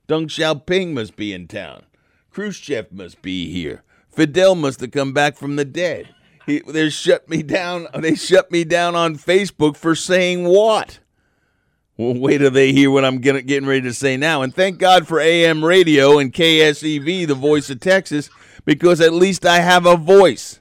Deng 0.07 0.27
Xiaoping 0.27 0.93
must 0.93 1.15
be 1.15 1.33
in 1.33 1.47
town. 1.47 1.83
Khrushchev 2.31 2.91
must 2.91 3.21
be 3.21 3.51
here. 3.51 3.83
Fidel 4.09 4.55
must 4.55 4.81
have 4.81 4.91
come 4.91 5.13
back 5.13 5.37
from 5.37 5.55
the 5.55 5.65
dead. 5.65 6.09
He, 6.45 6.59
they 6.59 6.89
shut 6.89 7.29
me 7.29 7.43
down. 7.43 7.87
They 7.97 8.15
shut 8.15 8.51
me 8.51 8.63
down 8.63 8.95
on 8.95 9.17
Facebook 9.17 9.75
for 9.75 9.95
saying 9.95 10.45
what? 10.45 10.99
Well, 11.97 12.13
wait 12.13 12.39
till 12.39 12.51
they 12.51 12.73
hear 12.73 12.91
what 12.91 13.05
I'm 13.05 13.19
getting 13.19 13.65
ready 13.65 13.81
to 13.83 13.93
say 13.93 14.17
now. 14.17 14.41
And 14.41 14.53
thank 14.53 14.79
God 14.79 15.07
for 15.07 15.19
AM 15.19 15.63
radio 15.63 16.19
and 16.19 16.33
KSEV, 16.33 17.25
the 17.25 17.35
voice 17.35 17.69
of 17.69 17.79
Texas, 17.79 18.29
because 18.65 18.99
at 18.99 19.13
least 19.13 19.45
I 19.45 19.59
have 19.59 19.85
a 19.85 19.95
voice. 19.95 20.59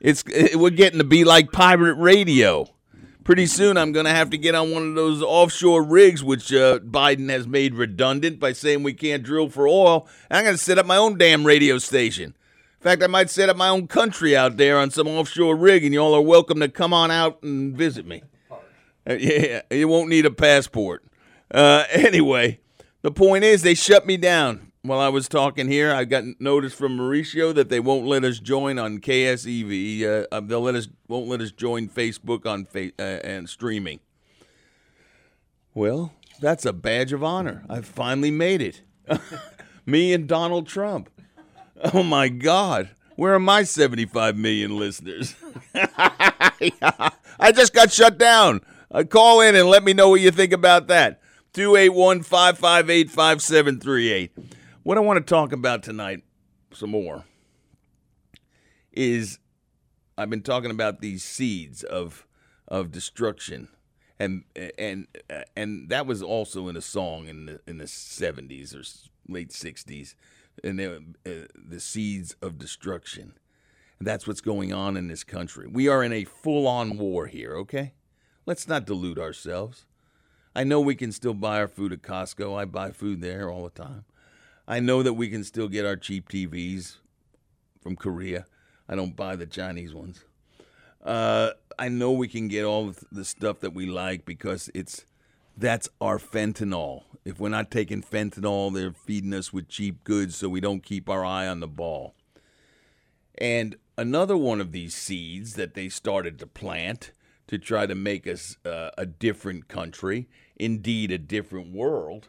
It's 0.00 0.22
it, 0.32 0.56
we're 0.56 0.70
getting 0.70 0.98
to 0.98 1.04
be 1.04 1.24
like 1.24 1.50
pirate 1.50 1.96
radio. 1.96 2.68
Pretty 3.24 3.46
soon, 3.46 3.76
I'm 3.76 3.90
gonna 3.90 4.14
have 4.14 4.30
to 4.30 4.38
get 4.38 4.54
on 4.54 4.70
one 4.70 4.90
of 4.90 4.94
those 4.94 5.20
offshore 5.20 5.82
rigs, 5.82 6.22
which 6.22 6.52
uh, 6.52 6.78
Biden 6.78 7.28
has 7.30 7.48
made 7.48 7.74
redundant 7.74 8.38
by 8.38 8.52
saying 8.52 8.84
we 8.84 8.94
can't 8.94 9.24
drill 9.24 9.48
for 9.48 9.66
oil. 9.66 10.06
And 10.30 10.38
I'm 10.38 10.44
gonna 10.44 10.58
set 10.58 10.78
up 10.78 10.86
my 10.86 10.96
own 10.96 11.18
damn 11.18 11.44
radio 11.44 11.78
station. 11.78 12.36
In 12.78 12.82
fact, 12.82 13.02
I 13.02 13.08
might 13.08 13.30
set 13.30 13.48
up 13.48 13.56
my 13.56 13.68
own 13.68 13.88
country 13.88 14.36
out 14.36 14.58
there 14.58 14.78
on 14.78 14.90
some 14.90 15.08
offshore 15.08 15.56
rig, 15.56 15.84
and 15.84 15.92
y'all 15.92 16.14
are 16.14 16.20
welcome 16.20 16.60
to 16.60 16.68
come 16.68 16.92
on 16.92 17.10
out 17.10 17.42
and 17.42 17.76
visit 17.76 18.06
me. 18.06 18.22
Uh, 19.08 19.14
yeah, 19.14 19.62
you 19.72 19.88
won't 19.88 20.08
need 20.08 20.26
a 20.26 20.30
passport. 20.30 21.02
Uh, 21.50 21.84
anyway, 21.90 22.60
the 23.02 23.10
point 23.10 23.42
is 23.42 23.62
they 23.62 23.74
shut 23.74 24.06
me 24.06 24.16
down 24.16 24.65
while 24.86 25.00
I 25.00 25.08
was 25.08 25.28
talking 25.28 25.68
here. 25.68 25.92
I 25.92 26.04
got 26.04 26.24
notice 26.40 26.72
from 26.72 26.96
Mauricio 26.96 27.54
that 27.54 27.68
they 27.68 27.80
won't 27.80 28.06
let 28.06 28.24
us 28.24 28.38
join 28.38 28.78
on 28.78 28.98
KSEV. 28.98 30.02
Uh, 30.02 30.26
uh, 30.32 30.40
they'll 30.40 30.60
let 30.60 30.74
us 30.74 30.88
won't 31.08 31.28
let 31.28 31.40
us 31.40 31.52
join 31.52 31.88
Facebook 31.88 32.46
on 32.46 32.64
fa- 32.64 32.92
uh, 32.98 33.20
and 33.24 33.48
streaming. 33.48 34.00
Well, 35.74 36.12
that's 36.40 36.64
a 36.64 36.72
badge 36.72 37.12
of 37.12 37.22
honor. 37.22 37.64
I 37.68 37.80
finally 37.80 38.30
made 38.30 38.62
it. 38.62 38.82
Me 39.86 40.12
and 40.12 40.26
Donald 40.26 40.66
Trump. 40.66 41.10
Oh 41.92 42.02
my 42.02 42.28
God. 42.28 42.90
Where 43.16 43.34
are 43.34 43.40
my 43.40 43.62
75 43.62 44.36
million 44.36 44.78
listeners? 44.78 45.34
I 45.74 47.52
just 47.54 47.72
got 47.72 47.90
shut 47.90 48.18
down. 48.18 48.60
Uh, 48.90 49.04
call 49.04 49.40
in 49.40 49.54
and 49.54 49.68
let 49.68 49.84
me 49.84 49.92
know 49.92 50.10
what 50.10 50.20
you 50.20 50.30
think 50.30 50.52
about 50.52 50.86
that. 50.88 51.20
281 51.54 52.22
558 52.22 53.10
5738. 53.10 54.55
What 54.86 54.96
I 54.96 55.00
want 55.00 55.16
to 55.16 55.34
talk 55.34 55.50
about 55.50 55.82
tonight, 55.82 56.22
some 56.72 56.90
more, 56.90 57.24
is 58.92 59.40
I've 60.16 60.30
been 60.30 60.44
talking 60.44 60.70
about 60.70 61.00
these 61.00 61.24
seeds 61.24 61.82
of 61.82 62.24
of 62.68 62.92
destruction. 62.92 63.66
And 64.20 64.44
and 64.78 65.08
and 65.56 65.88
that 65.88 66.06
was 66.06 66.22
also 66.22 66.68
in 66.68 66.76
a 66.76 66.80
song 66.80 67.26
in 67.26 67.46
the 67.46 67.60
in 67.66 67.78
the 67.78 67.86
70s 67.86 68.76
or 68.76 68.84
late 69.28 69.48
60s 69.48 70.14
and 70.62 70.78
they, 70.78 70.86
uh, 70.86 71.46
the 71.52 71.80
seeds 71.80 72.36
of 72.40 72.56
destruction. 72.56 73.32
And 73.98 74.06
that's 74.06 74.28
what's 74.28 74.40
going 74.40 74.72
on 74.72 74.96
in 74.96 75.08
this 75.08 75.24
country. 75.24 75.66
We 75.66 75.88
are 75.88 76.04
in 76.04 76.12
a 76.12 76.22
full-on 76.22 76.96
war 76.96 77.26
here, 77.26 77.56
okay? 77.56 77.94
Let's 78.46 78.68
not 78.68 78.86
delude 78.86 79.18
ourselves. 79.18 79.84
I 80.54 80.62
know 80.62 80.78
we 80.78 80.94
can 80.94 81.10
still 81.10 81.34
buy 81.34 81.58
our 81.58 81.66
food 81.66 81.92
at 81.92 82.02
Costco. 82.02 82.56
I 82.56 82.66
buy 82.66 82.92
food 82.92 83.20
there 83.20 83.50
all 83.50 83.64
the 83.64 83.70
time. 83.70 84.04
I 84.68 84.80
know 84.80 85.02
that 85.02 85.12
we 85.12 85.28
can 85.28 85.44
still 85.44 85.68
get 85.68 85.86
our 85.86 85.96
cheap 85.96 86.28
TVs 86.28 86.96
from 87.80 87.94
Korea. 87.94 88.46
I 88.88 88.96
don't 88.96 89.14
buy 89.14 89.36
the 89.36 89.46
Chinese 89.46 89.94
ones. 89.94 90.24
Uh, 91.04 91.50
I 91.78 91.88
know 91.88 92.10
we 92.10 92.26
can 92.26 92.48
get 92.48 92.64
all 92.64 92.92
the 93.12 93.24
stuff 93.24 93.60
that 93.60 93.74
we 93.74 93.86
like 93.86 94.24
because 94.24 94.70
it's 94.74 95.04
that's 95.56 95.88
our 96.00 96.18
fentanyl. 96.18 97.04
If 97.24 97.38
we're 97.38 97.48
not 97.48 97.70
taking 97.70 98.02
fentanyl, 98.02 98.74
they're 98.74 98.92
feeding 98.92 99.32
us 99.34 99.52
with 99.52 99.68
cheap 99.68 100.04
goods 100.04 100.36
so 100.36 100.48
we 100.48 100.60
don't 100.60 100.82
keep 100.82 101.08
our 101.08 101.24
eye 101.24 101.46
on 101.46 101.60
the 101.60 101.68
ball. 101.68 102.14
And 103.38 103.76
another 103.96 104.36
one 104.36 104.60
of 104.60 104.72
these 104.72 104.94
seeds 104.94 105.54
that 105.54 105.74
they 105.74 105.88
started 105.88 106.38
to 106.40 106.46
plant 106.46 107.12
to 107.46 107.58
try 107.58 107.86
to 107.86 107.94
make 107.94 108.26
us 108.26 108.56
uh, 108.64 108.90
a 108.98 109.06
different 109.06 109.68
country, 109.68 110.28
indeed 110.56 111.12
a 111.12 111.18
different 111.18 111.72
world, 111.72 112.28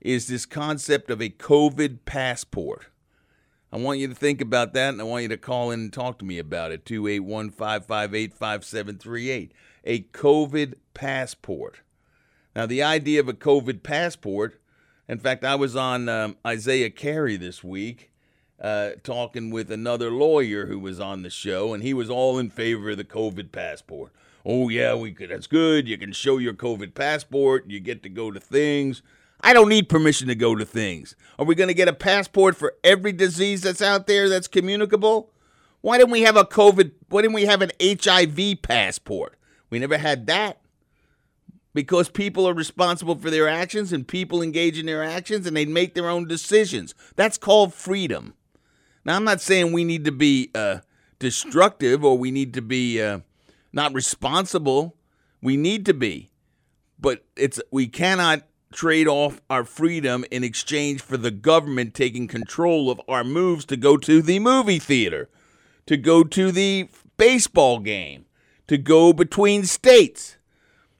is 0.00 0.28
this 0.28 0.46
concept 0.46 1.10
of 1.10 1.20
a 1.20 1.28
COVID 1.28 1.98
passport. 2.04 2.86
I 3.72 3.76
want 3.76 3.98
you 3.98 4.08
to 4.08 4.14
think 4.14 4.40
about 4.40 4.72
that 4.74 4.90
and 4.90 5.00
I 5.00 5.04
want 5.04 5.22
you 5.22 5.28
to 5.28 5.36
call 5.36 5.70
in 5.70 5.80
and 5.80 5.92
talk 5.92 6.18
to 6.18 6.24
me 6.24 6.38
about 6.38 6.72
it. 6.72 6.84
281 6.84 7.50
558 7.50 8.34
5738. 8.34 9.52
A 9.84 10.00
COVID 10.02 10.74
passport. 10.94 11.80
Now, 12.56 12.66
the 12.66 12.82
idea 12.82 13.20
of 13.20 13.28
a 13.28 13.32
COVID 13.32 13.82
passport, 13.82 14.60
in 15.08 15.18
fact, 15.18 15.44
I 15.44 15.54
was 15.54 15.76
on 15.76 16.08
um, 16.08 16.36
Isiah 16.44 16.90
Carey 16.90 17.36
this 17.36 17.62
week 17.62 18.10
uh, 18.60 18.90
talking 19.02 19.50
with 19.50 19.70
another 19.70 20.10
lawyer 20.10 20.66
who 20.66 20.78
was 20.78 21.00
on 21.00 21.22
the 21.22 21.30
show, 21.30 21.72
and 21.72 21.82
he 21.82 21.94
was 21.94 22.10
all 22.10 22.38
in 22.38 22.50
favor 22.50 22.90
of 22.90 22.96
the 22.96 23.04
COVID 23.04 23.52
passport. 23.52 24.12
Oh, 24.44 24.68
yeah, 24.68 24.94
we 24.94 25.12
could. 25.12 25.30
That's 25.30 25.46
good. 25.46 25.86
You 25.86 25.96
can 25.96 26.12
show 26.12 26.38
your 26.38 26.54
COVID 26.54 26.94
passport. 26.94 27.68
You 27.68 27.80
get 27.80 28.02
to 28.02 28.08
go 28.08 28.30
to 28.30 28.40
things. 28.40 29.02
I 29.42 29.52
don't 29.52 29.68
need 29.68 29.88
permission 29.88 30.28
to 30.28 30.34
go 30.34 30.54
to 30.54 30.64
things. 30.64 31.16
Are 31.38 31.44
we 31.44 31.54
going 31.54 31.68
to 31.68 31.74
get 31.74 31.88
a 31.88 31.92
passport 31.92 32.56
for 32.56 32.74
every 32.84 33.12
disease 33.12 33.62
that's 33.62 33.82
out 33.82 34.06
there 34.06 34.28
that's 34.28 34.48
communicable? 34.48 35.32
Why 35.80 35.98
didn't 35.98 36.10
we 36.10 36.22
have 36.22 36.36
a 36.36 36.44
COVID? 36.44 36.92
Why 37.08 37.22
didn't 37.22 37.34
we 37.34 37.46
have 37.46 37.62
an 37.62 37.70
HIV 37.80 38.62
passport? 38.62 39.36
We 39.70 39.78
never 39.78 39.98
had 39.98 40.26
that 40.26 40.60
because 41.72 42.08
people 42.08 42.46
are 42.48 42.54
responsible 42.54 43.16
for 43.16 43.30
their 43.30 43.48
actions 43.48 43.92
and 43.92 44.06
people 44.06 44.42
engage 44.42 44.78
in 44.78 44.86
their 44.86 45.02
actions 45.02 45.46
and 45.46 45.56
they 45.56 45.64
make 45.64 45.94
their 45.94 46.08
own 46.08 46.26
decisions. 46.26 46.94
That's 47.16 47.38
called 47.38 47.72
freedom. 47.72 48.34
Now, 49.04 49.16
I'm 49.16 49.24
not 49.24 49.40
saying 49.40 49.72
we 49.72 49.84
need 49.84 50.04
to 50.04 50.12
be 50.12 50.50
uh, 50.54 50.78
destructive 51.18 52.04
or 52.04 52.18
we 52.18 52.30
need 52.30 52.52
to 52.54 52.62
be 52.62 53.00
uh, 53.00 53.20
not 53.72 53.94
responsible. 53.94 54.96
We 55.40 55.56
need 55.56 55.86
to 55.86 55.94
be, 55.94 56.30
but 56.98 57.24
it's 57.36 57.60
we 57.70 57.86
cannot 57.86 58.42
trade 58.72 59.08
off 59.08 59.40
our 59.50 59.64
freedom 59.64 60.24
in 60.30 60.44
exchange 60.44 61.02
for 61.02 61.16
the 61.16 61.30
government 61.30 61.94
taking 61.94 62.28
control 62.28 62.90
of 62.90 63.00
our 63.08 63.24
moves 63.24 63.64
to 63.66 63.76
go 63.76 63.96
to 63.96 64.22
the 64.22 64.38
movie 64.38 64.78
theater, 64.78 65.28
to 65.86 65.96
go 65.96 66.22
to 66.22 66.52
the 66.52 66.88
baseball 67.16 67.78
game, 67.78 68.26
to 68.68 68.78
go 68.78 69.12
between 69.12 69.64
states. 69.64 70.36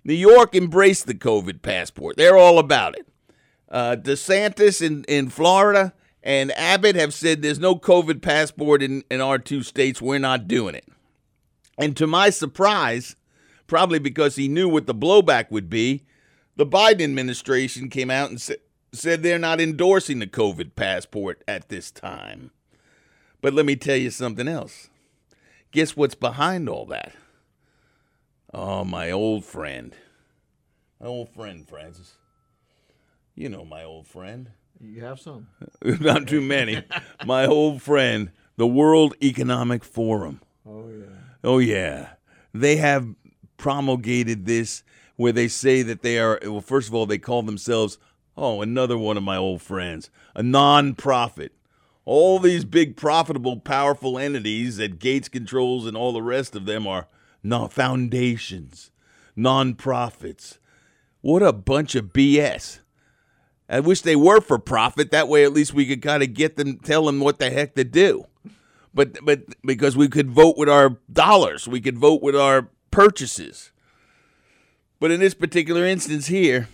New 0.03 0.15
York 0.15 0.55
embraced 0.55 1.07
the 1.07 1.15
COVID 1.15 1.63
passport. 1.63 2.17
They're 2.17 2.37
all 2.37 2.59
about 2.59 2.97
it. 2.97 3.07
Uh, 3.69 3.97
DeSantis 3.97 4.85
in, 4.85 5.05
in 5.05 5.29
Florida 5.29 5.93
and 6.23 6.51
Abbott 6.53 6.97
have 6.97 7.15
said 7.15 7.41
there's 7.41 7.59
no 7.59 7.77
COVID 7.77 8.21
passport 8.21 8.83
in, 8.83 9.05
in 9.11 9.21
our 9.21 9.39
two 9.39 9.63
states. 9.63 10.03
We're 10.03 10.19
not 10.19 10.49
doing 10.49 10.75
it. 10.75 10.87
And 11.79 11.97
to 11.97 12.07
my 12.07 12.31
surprise, 12.31 13.17
probably 13.67 13.99
because 13.99 14.37
he 14.37 14.49
knew 14.49 14.69
what 14.69 14.87
the 14.87 14.95
blowback 14.95 15.51
would 15.51 15.71
be, 15.71 16.05
the 16.61 16.67
Biden 16.67 17.05
administration 17.05 17.89
came 17.89 18.11
out 18.11 18.29
and 18.29 18.39
sa- 18.39 18.53
said 18.93 19.23
they're 19.23 19.39
not 19.39 19.63
endorsing 19.63 20.19
the 20.19 20.27
COVID 20.27 20.75
passport 20.77 21.43
at 21.49 21.71
this 21.71 21.91
time. 21.91 22.51
But 23.41 23.55
let 23.55 23.65
me 23.65 23.77
tell 23.77 23.97
you 23.97 24.11
something 24.11 24.47
else. 24.47 24.91
Guess 25.71 25.97
what's 25.97 26.15
behind 26.15 26.69
all 26.69 26.85
that? 26.85 27.15
Oh, 28.53 28.85
my 28.85 29.11
old 29.11 29.47
friend. 29.47 29.95
My 31.01 31.07
old 31.07 31.31
friend, 31.31 31.67
Francis. 31.67 32.19
You 33.35 33.49
know 33.49 33.65
my 33.65 33.83
old 33.83 34.07
friend. 34.07 34.51
You 34.79 35.01
have 35.03 35.19
some. 35.19 35.47
Not 35.83 36.29
too 36.29 36.43
many. 36.43 36.85
my 37.25 37.47
old 37.47 37.81
friend, 37.81 38.33
the 38.59 38.67
World 38.67 39.15
Economic 39.23 39.83
Forum. 39.83 40.43
Oh 40.69 40.91
yeah. 40.91 41.07
Oh, 41.43 41.59
yeah. 41.59 42.09
They 42.53 42.77
have 42.77 43.15
promulgated 43.57 44.45
this 44.45 44.83
where 45.21 45.33
they 45.33 45.49
say 45.49 45.83
that 45.83 46.01
they 46.01 46.19
are, 46.19 46.39
well, 46.45 46.63
first 46.63 46.89
of 46.89 46.95
all, 46.95 47.05
they 47.05 47.19
call 47.19 47.43
themselves, 47.43 47.99
oh, 48.39 48.63
another 48.63 48.97
one 48.97 49.19
of 49.19 49.23
my 49.23 49.37
old 49.37 49.61
friends, 49.61 50.09
a 50.35 50.43
non-profit. 50.43 51.53
All 52.07 52.39
these 52.39 52.65
big, 52.65 52.97
profitable, 52.97 53.61
powerful 53.61 54.19
entities 54.19 54.79
that 54.79 54.99
Gates 54.99 55.29
controls 55.29 55.85
and 55.85 55.95
all 55.95 56.15
the 56.15 56.23
rest 56.23 56.57
of 56.57 56.65
them 56.65 56.87
are 56.87 57.07
no 57.43 57.69
foundations, 57.69 58.93
non-profits. 59.37 60.59
What 61.21 61.43
a 61.43 61.53
bunch 61.53 61.95
of 61.95 62.15
BS. 62.15 62.79
I 63.69 63.81
wish 63.81 64.01
they 64.01 64.17
were 64.17 64.41
for 64.41 64.59
profit. 64.59 65.11
That 65.11 65.29
way, 65.29 65.45
at 65.45 65.53
least 65.53 65.75
we 65.75 65.85
could 65.85 66.01
kind 66.01 66.23
of 66.23 66.33
get 66.33 66.57
them, 66.57 66.79
tell 66.79 67.05
them 67.05 67.21
what 67.21 67.39
the 67.39 67.51
heck 67.51 67.75
to 67.75 67.85
do. 67.85 68.25
But 68.95 69.23
but 69.23 69.43
because 69.67 69.99
we 69.99 70.09
could 70.09 70.31
vote 70.31 70.57
with 70.57 70.71
our 70.71 70.97
dollars, 71.13 71.69
we 71.69 71.83
could 71.83 71.99
vote 71.99 72.23
with 72.23 72.35
our 72.35 72.71
purchases. 72.91 73.71
But 75.01 75.11
in 75.11 75.19
this 75.19 75.35
particular 75.35 75.87
instance 75.87 76.27
here, 76.27 76.69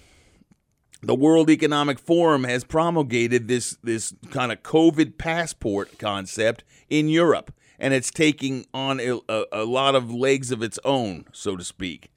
the 1.00 1.14
World 1.14 1.48
Economic 1.48 2.00
Forum 2.00 2.42
has 2.42 2.64
promulgated 2.64 3.46
this 3.46 3.78
this 3.84 4.12
kind 4.30 4.50
of 4.50 4.64
COVID 4.64 5.16
passport 5.16 5.98
concept 6.00 6.64
in 6.90 7.08
Europe, 7.08 7.54
and 7.78 7.94
it's 7.94 8.10
taking 8.10 8.66
on 8.74 8.98
a, 9.00 9.20
a, 9.52 9.64
lot 9.64 9.94
of 9.94 10.12
legs 10.12 10.50
of 10.50 10.62
its 10.62 10.78
own, 10.84 11.26
so 11.32 11.56
to 11.56 11.62
speak. 11.62 12.10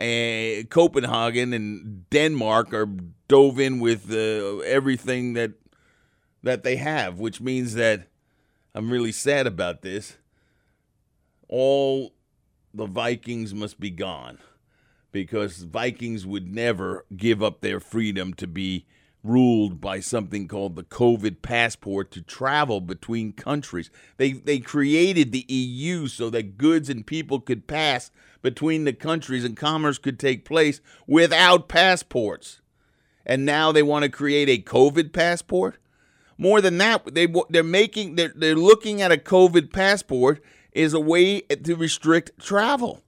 Uh, 0.00 0.62
Copenhagen 0.70 1.52
and 1.52 2.08
Denmark 2.10 2.72
are 2.72 2.88
dove 3.26 3.58
in 3.58 3.80
with 3.80 4.12
uh, 4.12 4.58
everything 4.58 5.32
that 5.32 5.52
that 6.44 6.62
they 6.62 6.76
have, 6.76 7.18
which 7.18 7.40
means 7.40 7.74
that 7.74 8.06
I'm 8.76 8.90
really 8.90 9.10
sad 9.12 9.48
about 9.48 9.82
this. 9.82 10.18
All 11.48 12.14
the 12.72 12.86
Vikings 12.86 13.52
must 13.52 13.80
be 13.80 13.90
gone. 13.90 14.38
Because 15.12 15.58
Vikings 15.58 16.26
would 16.26 16.52
never 16.52 17.04
give 17.16 17.42
up 17.42 17.60
their 17.60 17.80
freedom 17.80 18.34
to 18.34 18.46
be 18.46 18.86
ruled 19.24 19.80
by 19.80 20.00
something 20.00 20.46
called 20.46 20.76
the 20.76 20.84
COVID 20.84 21.42
passport 21.42 22.10
to 22.12 22.22
travel 22.22 22.80
between 22.80 23.32
countries. 23.32 23.90
They 24.16 24.32
they 24.32 24.58
created 24.58 25.32
the 25.32 25.44
EU 25.48 26.06
so 26.06 26.30
that 26.30 26.58
goods 26.58 26.88
and 26.88 27.06
people 27.06 27.40
could 27.40 27.66
pass 27.66 28.10
between 28.42 28.84
the 28.84 28.92
countries 28.92 29.44
and 29.44 29.56
commerce 29.56 29.98
could 29.98 30.18
take 30.18 30.44
place 30.44 30.80
without 31.06 31.68
passports. 31.68 32.60
And 33.26 33.44
now 33.44 33.72
they 33.72 33.82
want 33.82 34.04
to 34.04 34.08
create 34.08 34.48
a 34.48 34.62
COVID 34.62 35.12
passport? 35.12 35.76
More 36.38 36.60
than 36.60 36.78
that, 36.78 37.14
they 37.14 37.26
they're 37.50 37.64
making 37.64 38.14
they're 38.14 38.32
they're 38.34 38.54
looking 38.54 39.02
at 39.02 39.12
a 39.12 39.16
COVID 39.16 39.72
passport 39.72 40.42
as 40.74 40.94
a 40.94 41.00
way 41.00 41.40
to 41.40 41.74
restrict 41.74 42.38
travel, 42.38 43.02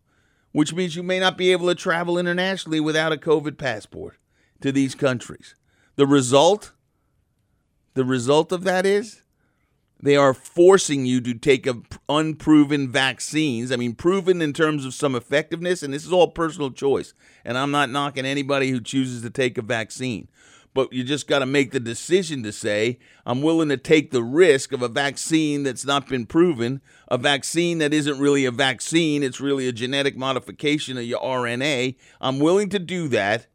which 0.53 0.75
means 0.75 0.97
you 0.97 1.03
may 1.03 1.21
not 1.21 1.39
be 1.39 1.53
able 1.53 1.69
to 1.69 1.75
travel 1.75 2.19
internationally 2.19 2.81
without 2.81 3.13
a 3.13 3.17
COVID 3.17 3.57
passport 3.59 4.17
to 4.61 4.73
these 4.73 4.95
countries. 4.95 5.55
The 5.97 6.07
result, 6.07 6.73
the 7.95 8.05
result 8.05 8.53
of 8.53 8.65
that 8.65 8.87
is 8.87 9.23
they 10.03 10.17
are 10.17 10.35
forcing 10.35 11.05
you 11.05 11.21
to 11.21 11.35
take 11.35 11.69
unproven 12.09 12.91
vaccines. 12.91 13.71
I 13.71 13.77
mean, 13.77 13.95
proven 13.95 14.41
in 14.41 14.53
terms 14.53 14.85
of 14.85 14.95
some 14.95 15.15
effectiveness, 15.15 15.83
and 15.83 15.93
this 15.93 16.07
is 16.07 16.13
all 16.13 16.29
personal 16.29 16.71
choice. 16.71 17.13
And 17.45 17.59
I'm 17.59 17.71
not 17.71 17.91
knocking 17.91 18.25
anybody 18.25 18.71
who 18.71 18.81
chooses 18.81 19.23
to 19.23 19.31
take 19.31 19.59
a 19.59 19.63
vaccine 19.63 20.29
but 20.73 20.93
you 20.93 21.03
just 21.03 21.27
got 21.27 21.41
to 21.41 21.47
make 21.47 21.73
the 21.73 21.81
decision 21.81 22.43
to 22.45 22.53
say, 22.53 22.99
I'm 23.27 23.43
willing 23.43 23.69
to 23.71 23.77
take 23.77 24.11
the 24.11 24.23
risk 24.23 24.73
of 24.73 24.83
a 24.83 24.89
vaccine 24.89 25.65
that's 25.65 25.85
not 25.85 26.09
been 26.09 26.27
proven, 26.27 26.81
a 27.09 27.19
vaccine 27.19 27.79
that 27.79 27.93
isn't 27.93 28.21
really 28.21 28.45
a 28.45 28.53
vaccine, 28.53 29.23
it's 29.23 29.41
really 29.41 29.67
a 29.67 29.73
genetic 29.73 30.17
modification 30.17 30.97
of 30.97 31.05
your 31.05 31.21
RNA. 31.21 31.97
I'm 32.21 32.39
willing 32.39 32.69
to 32.71 32.79
do 32.79 33.09
that 33.09 33.47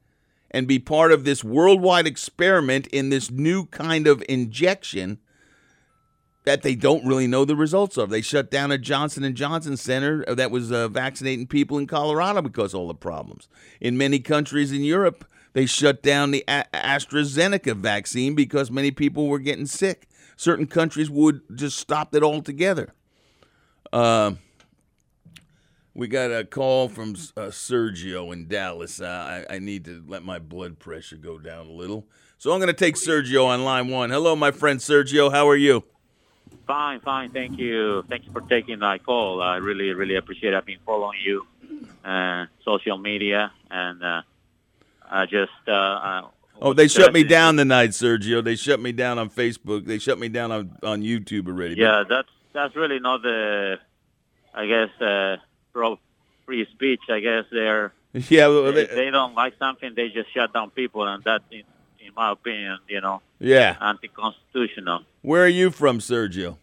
and 0.51 0.67
be 0.67 0.80
part 0.80 1.12
of 1.12 1.23
this 1.23 1.43
worldwide 1.43 2.08
experiment 2.08 2.88
in 2.88 3.10
this 3.10 3.32
new 3.32 3.65
kind 3.65 4.08
of 4.08 4.23
injection 4.28 5.19
that 6.45 6.62
they 6.62 6.75
don't 6.75 7.06
really 7.06 7.28
know 7.28 7.43
the 7.43 7.56
results 7.56 7.97
of. 7.97 8.10
They 8.10 8.21
shut 8.21 8.51
down 8.51 8.71
a 8.71 8.78
Johnson 8.78 9.23
and 9.23 9.36
Johnson 9.36 9.78
center 9.78 10.23
that 10.25 10.51
was 10.51 10.71
uh, 10.71 10.88
vaccinating 10.88 11.47
people 11.47 11.78
in 11.78 11.88
Colorado 11.88 12.41
because 12.41 12.73
of 12.73 12.80
all 12.80 12.88
the 12.88 12.93
problems. 12.93 13.47
In 13.82 13.97
many 13.97 14.19
countries 14.19 14.71
in 14.71 14.84
Europe, 14.84 15.25
they 15.55 15.65
shut 15.65 16.03
down 16.03 16.31
the 16.31 16.43
A- 16.49 16.65
AstraZeneca 16.73 17.77
vaccine 17.77 18.35
because 18.35 18.69
many 18.69 18.91
people 18.91 19.27
were 19.27 19.39
getting 19.39 19.65
sick. 19.65 20.09
Certain 20.35 20.67
countries 20.67 21.09
would 21.09 21.41
just 21.55 21.77
stop 21.77 22.13
it 22.13 22.21
altogether. 22.21 22.93
Uh, 23.93 24.33
we 25.93 26.09
got 26.09 26.29
a 26.29 26.43
call 26.43 26.89
from 26.89 27.11
uh, 27.37 27.47
Sergio 27.51 28.33
in 28.33 28.49
Dallas. 28.49 28.99
Uh, 28.99 29.45
I, 29.49 29.55
I 29.55 29.59
need 29.59 29.85
to 29.85 30.03
let 30.05 30.23
my 30.23 30.39
blood 30.39 30.77
pressure 30.77 31.15
go 31.15 31.39
down 31.39 31.67
a 31.67 31.71
little. 31.71 32.05
So 32.37 32.51
I'm 32.51 32.59
going 32.59 32.67
to 32.67 32.73
take 32.73 32.95
Sergio 32.95 33.45
on 33.45 33.63
line 33.63 33.87
one. 33.87 34.09
Hello, 34.09 34.35
my 34.35 34.51
friend 34.51 34.81
Sergio. 34.81 35.31
How 35.31 35.47
are 35.47 35.55
you? 35.55 35.85
Fine, 36.67 36.99
fine. 36.99 37.31
Thank 37.31 37.57
you. 37.57 38.03
Thank 38.09 38.25
you 38.25 38.33
for 38.33 38.41
taking 38.41 38.79
my 38.79 38.97
call. 38.97 39.41
I 39.41 39.55
really, 39.55 39.93
really 39.93 40.15
appreciate 40.15 40.53
it. 40.53 40.57
I've 40.57 40.65
been 40.65 40.79
following 40.85 41.19
you, 41.23 41.47
uh, 42.03 42.47
social 42.65 42.97
media, 42.97 43.53
and 43.71 44.03
uh, 44.03 44.21
I 45.09 45.25
just. 45.25 45.51
Uh, 45.67 45.71
uh, 45.71 46.21
Oh, 46.61 46.71
they 46.71 46.87
shut 46.87 47.11
me 47.11 47.25
down 47.25 47.57
tonight, 47.57 47.89
Sergio. 47.89 48.41
They 48.41 48.55
shut 48.55 48.79
me 48.79 48.93
down 48.93 49.19
on 49.19 49.29
Facebook. 49.29 49.85
They 49.85 49.99
shut 49.99 50.17
me 50.17 50.29
down 50.29 50.53
on, 50.53 50.71
on 50.83 51.01
YouTube 51.01 51.47
already. 51.47 51.75
Yeah, 51.75 52.05
that's 52.07 52.29
that's 52.53 52.73
really 52.77 52.99
not 52.99 53.21
the, 53.23 53.77
I 54.53 54.65
guess, 54.65 54.89
uh, 55.01 55.35
pro 55.73 55.99
free 56.45 56.65
speech. 56.71 57.01
I 57.09 57.19
guess 57.19 57.43
they're. 57.51 57.91
Yeah, 58.29 58.47
well, 58.47 58.71
they, 58.71 58.85
they- 58.85 58.95
they 58.95 59.09
don't 59.11 59.35
like 59.35 59.55
something, 59.59 59.91
they 59.97 60.07
just 60.07 60.33
shut 60.33 60.53
down 60.53 60.69
people, 60.69 61.05
and 61.05 61.21
that, 61.25 61.41
in, 61.51 61.63
in 61.99 62.13
my 62.15 62.31
opinion, 62.31 62.79
you 62.87 63.01
know, 63.01 63.21
Yeah. 63.39 63.75
anti-constitutional. 63.81 65.01
Where 65.23 65.43
are 65.43 65.49
you 65.49 65.69
from, 65.71 65.99
Sergio? 65.99 66.55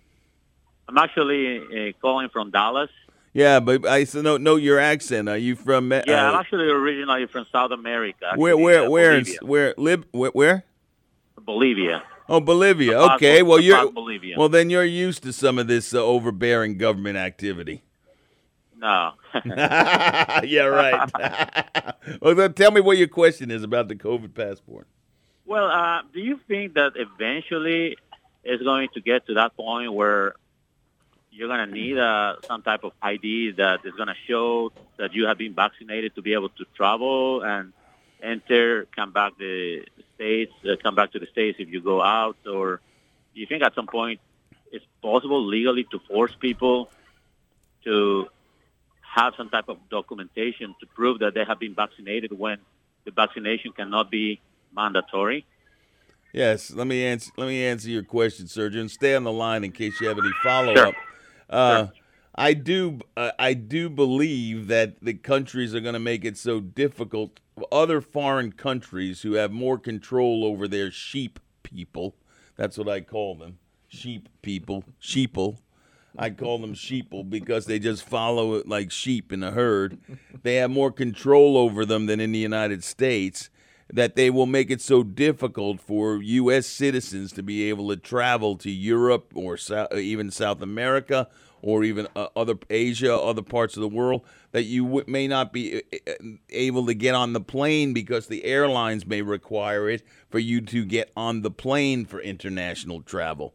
I'm 0.88 0.96
actually 0.96 1.59
uh, 1.59 1.92
calling 2.00 2.31
from 2.31 2.50
Dallas. 2.50 2.88
Yeah, 3.35 3.61
but 3.61 3.87
I 3.87 4.05
so 4.05 4.21
know 4.21 4.37
know 4.37 4.57
your 4.57 4.79
accent. 4.79 5.29
Are 5.29 5.38
you 5.38 5.57
from? 5.57 5.90
Uh, 5.90 6.03
Yeah, 6.07 6.31
I'm 6.31 6.38
actually 6.38 6.68
originally 6.68 7.27
from 7.27 7.47
South 7.51 7.71
America. 7.71 8.33
where 8.37 8.53
actually, 8.53 8.62
where 8.64 8.85
uh, 8.85 8.90
where 8.90 9.18
in, 9.18 9.27
where 9.42 9.75
lib 9.79 10.07
where, 10.12 10.31
where? 10.31 10.64
Bolivia. 11.40 12.03
Oh, 12.29 12.40
Bolivia. 12.40 12.99
Okay, 13.14 13.42
well 13.42 13.59
you're 13.61 13.90
Bolivia. 13.90 14.37
well 14.38 14.49
then 14.49 14.71
you're 14.71 14.85
used 14.85 15.23
to 15.25 15.33
some 15.33 15.59
of 15.59 15.66
this 15.66 15.92
uh, 15.95 16.05
overbearing 16.05 16.77
government 16.79 17.16
activity. 17.16 17.83
No. 18.77 19.12
yeah, 19.45 20.64
right. 20.64 21.11
well, 22.21 22.35
then 22.35 22.53
tell 22.53 22.73
me 22.73 22.81
what 22.81 22.99
your 22.99 23.07
question 23.09 23.51
is 23.51 23.62
about 23.62 23.88
the 23.88 23.95
COVID 23.95 24.35
passport. 24.35 24.88
Well, 25.47 25.66
uh, 25.71 26.03
do 26.12 26.21
you 26.21 26.40
think 26.49 26.75
that 26.75 26.92
eventually 26.97 27.97
it's 28.42 28.62
going 28.62 28.88
to 28.95 29.01
get 29.01 29.27
to 29.27 29.35
that 29.35 29.57
point 29.57 29.92
where 29.92 30.35
you're 31.33 31.49
going 31.49 31.66
to 31.66 31.75
need 31.75 31.99
uh, 31.99 32.37
some 32.47 32.62
type 32.62 32.85
of 32.85 32.92
ID 33.03 33.53
that 33.53 33.81
is 33.85 33.92
going 33.95 34.09
to 34.09 34.14
show 34.29 34.71
that 34.99 35.14
you 35.14 35.27
have 35.27 35.38
been 35.38 35.55
vaccinated 35.55 36.14
to 36.14 36.23
be 36.23 36.35
able 36.35 36.51
to 36.51 36.64
travel 36.77 37.42
and 37.42 37.73
enter, 38.23 38.87
come 38.95 39.12
back 39.12 39.37
the 39.38 39.83
states, 40.14 40.53
uh, 40.64 40.77
come 40.83 40.95
back 40.95 41.11
to 41.12 41.18
the 41.18 41.27
states 41.33 41.57
if 41.59 41.68
you 41.71 41.81
go 41.81 42.03
out, 42.03 42.37
or 42.47 42.81
do 43.35 43.40
you 43.40 43.47
think 43.47 43.62
at 43.62 43.75
some 43.75 43.87
point 43.87 44.21
it's 44.71 44.85
possible 45.01 45.45
legally 45.45 45.85
to 45.90 45.99
force 46.01 46.35
people 46.38 46.90
to 47.85 48.27
have 49.01 49.33
some 49.37 49.49
type 49.49 49.68
of 49.68 49.79
documentation 49.90 50.75
to 50.81 50.87
prove 50.87 51.18
that 51.21 51.35
they 51.35 51.45
have 51.45 51.59
been 51.59 51.75
vaccinated 51.75 52.38
when 52.38 52.59
the 53.05 53.11
vaccination 53.11 53.73
cannot 53.73 54.11
be 54.11 54.40
mandatory? 54.75 55.47
Yes, 56.33 56.71
let 56.71 56.87
me 56.87 57.05
answer. 57.05 57.31
Let 57.37 57.49
me 57.49 57.64
answer 57.64 57.90
your 57.90 58.05
question, 58.05 58.47
Sergio. 58.47 58.88
Stay 58.88 59.14
on 59.14 59.25
the 59.25 59.33
line 59.33 59.64
in 59.64 59.73
case 59.73 60.01
you 60.01 60.09
have 60.09 60.18
any 60.18 60.31
follow 60.42 60.75
up. 60.75 60.95
Uh, 61.53 61.88
I 62.35 62.55
do. 62.55 63.01
Uh, 63.17 63.33
I 63.38 63.55
do 63.55 63.91
believe 63.91 64.69
that 64.69 65.01
the 65.03 65.15
countries 65.15 65.75
are 65.75 65.81
going 65.81 65.93
to 65.95 66.01
make 66.01 66.25
it 66.25 66.38
so 66.38 66.61
difficult. 66.61 67.41
Other 67.71 68.01
foreign 68.01 68.53
countries 68.53 69.23
who 69.23 69.35
have 69.35 69.53
more 69.53 69.79
control 69.79 70.45
over 70.45 70.67
their 70.67 70.91
sheep 70.91 71.38
people. 71.62 72.17
That's 72.57 72.79
what 72.79 72.88
I 72.88 73.03
call 73.03 73.35
them. 73.35 73.59
Sheep 73.88 74.29
people. 74.41 74.85
Sheeple. 75.01 75.59
I 76.17 76.31
call 76.31 76.59
them 76.59 76.75
sheeple 76.75 77.29
because 77.29 77.67
they 77.67 77.79
just 77.79 78.03
follow 78.03 78.55
it 78.55 78.69
like 78.69 78.91
sheep 78.91 79.33
in 79.33 79.43
a 79.43 79.51
herd. 79.51 79.99
They 80.43 80.57
have 80.57 80.71
more 80.71 80.93
control 80.93 81.57
over 81.57 81.87
them 81.87 82.07
than 82.07 82.21
in 82.21 82.33
the 82.33 82.38
United 82.38 82.85
States. 82.85 83.49
That 83.92 84.16
they 84.16 84.31
will 84.31 84.46
make 84.46 84.70
it 84.70 84.81
so 84.81 85.02
difficult 85.02 85.81
for 85.81 86.16
U.S. 86.16 86.66
citizens 86.66 87.31
to 87.33 87.42
be 87.42 87.68
able 87.68 87.88
to 87.90 87.96
travel 87.96 88.57
to 88.57 88.70
Europe 88.70 89.33
or 89.35 89.59
Sou- 89.59 89.87
even 89.94 90.31
South 90.31 90.62
America 90.62 91.28
or 91.61 91.85
even 91.85 92.09
uh, 92.16 92.26
other 92.35 92.55
Asia, 92.70 93.14
other 93.14 93.42
parts 93.42 93.76
of 93.76 93.83
the 93.83 93.88
world, 93.88 94.22
that 94.50 94.64
you 94.64 95.05
may 95.07 95.28
not 95.28 95.52
be 95.52 95.76
uh, 95.76 96.11
uh, 96.11 96.14
able 96.50 96.87
to 96.87 96.94
get 96.94 97.14
on 97.14 97.35
the 97.35 97.40
plane 97.40 97.92
because 97.92 98.26
the 98.26 98.44
airlines 98.44 99.07
may 99.07 99.22
require 99.22 99.88
it 99.88 100.02
for 100.31 100.38
you 100.38 100.61
to 100.61 100.85
get 100.85 101.12
on 101.16 101.42
the 101.42 101.50
plane 101.50 102.05
for 102.05 102.20
international 102.20 103.02
travel 103.02 103.55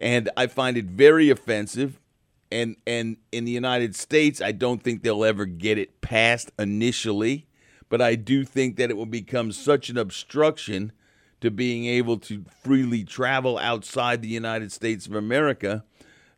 and 0.00 0.30
I 0.36 0.46
find 0.46 0.76
it 0.76 0.86
very 0.86 1.30
offensive. 1.30 1.98
And 2.52 2.76
and 2.86 3.16
in 3.30 3.44
the 3.44 3.52
United 3.52 3.94
States, 3.94 4.40
I 4.40 4.52
don't 4.52 4.82
think 4.82 5.02
they'll 5.02 5.24
ever 5.24 5.46
get 5.46 5.78
it 5.78 6.00
passed 6.00 6.50
initially, 6.58 7.46
but 7.90 8.00
I 8.00 8.14
do 8.14 8.44
think 8.44 8.76
that 8.76 8.88
it 8.88 8.96
will 8.96 9.04
become 9.04 9.52
such 9.52 9.90
an 9.90 9.98
obstruction 9.98 10.92
to 11.42 11.50
being 11.50 11.84
able 11.84 12.18
to 12.18 12.44
freely 12.62 13.04
travel 13.04 13.58
outside 13.58 14.22
the 14.22 14.28
United 14.28 14.72
States 14.72 15.06
of 15.06 15.14
America 15.14 15.84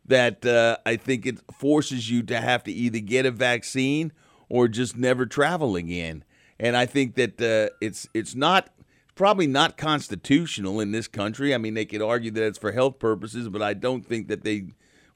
that 0.05 0.45
uh, 0.45 0.77
I 0.85 0.97
think 0.97 1.25
it 1.25 1.39
forces 1.53 2.09
you 2.09 2.23
to 2.23 2.41
have 2.41 2.63
to 2.63 2.71
either 2.71 2.99
get 2.99 3.25
a 3.25 3.31
vaccine 3.31 4.11
or 4.49 4.67
just 4.67 4.97
never 4.97 5.25
travel 5.25 5.75
again. 5.75 6.25
And 6.59 6.75
I 6.75 6.85
think 6.85 7.15
that 7.15 7.41
uh, 7.41 7.73
it's 7.79 8.07
it's 8.13 8.35
not 8.35 8.69
probably 9.15 9.47
not 9.47 9.77
constitutional 9.77 10.79
in 10.79 10.91
this 10.91 11.07
country. 11.07 11.53
I 11.53 11.57
mean, 11.57 11.75
they 11.75 11.85
could 11.85 12.01
argue 12.01 12.31
that 12.31 12.43
it's 12.45 12.57
for 12.57 12.71
health 12.71 12.99
purposes, 12.99 13.47
but 13.47 13.61
I 13.61 13.73
don't 13.73 14.05
think 14.05 14.27
that 14.27 14.43
they 14.43 14.67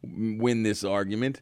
win 0.04 0.63
this 0.63 0.84
argument 0.84 1.41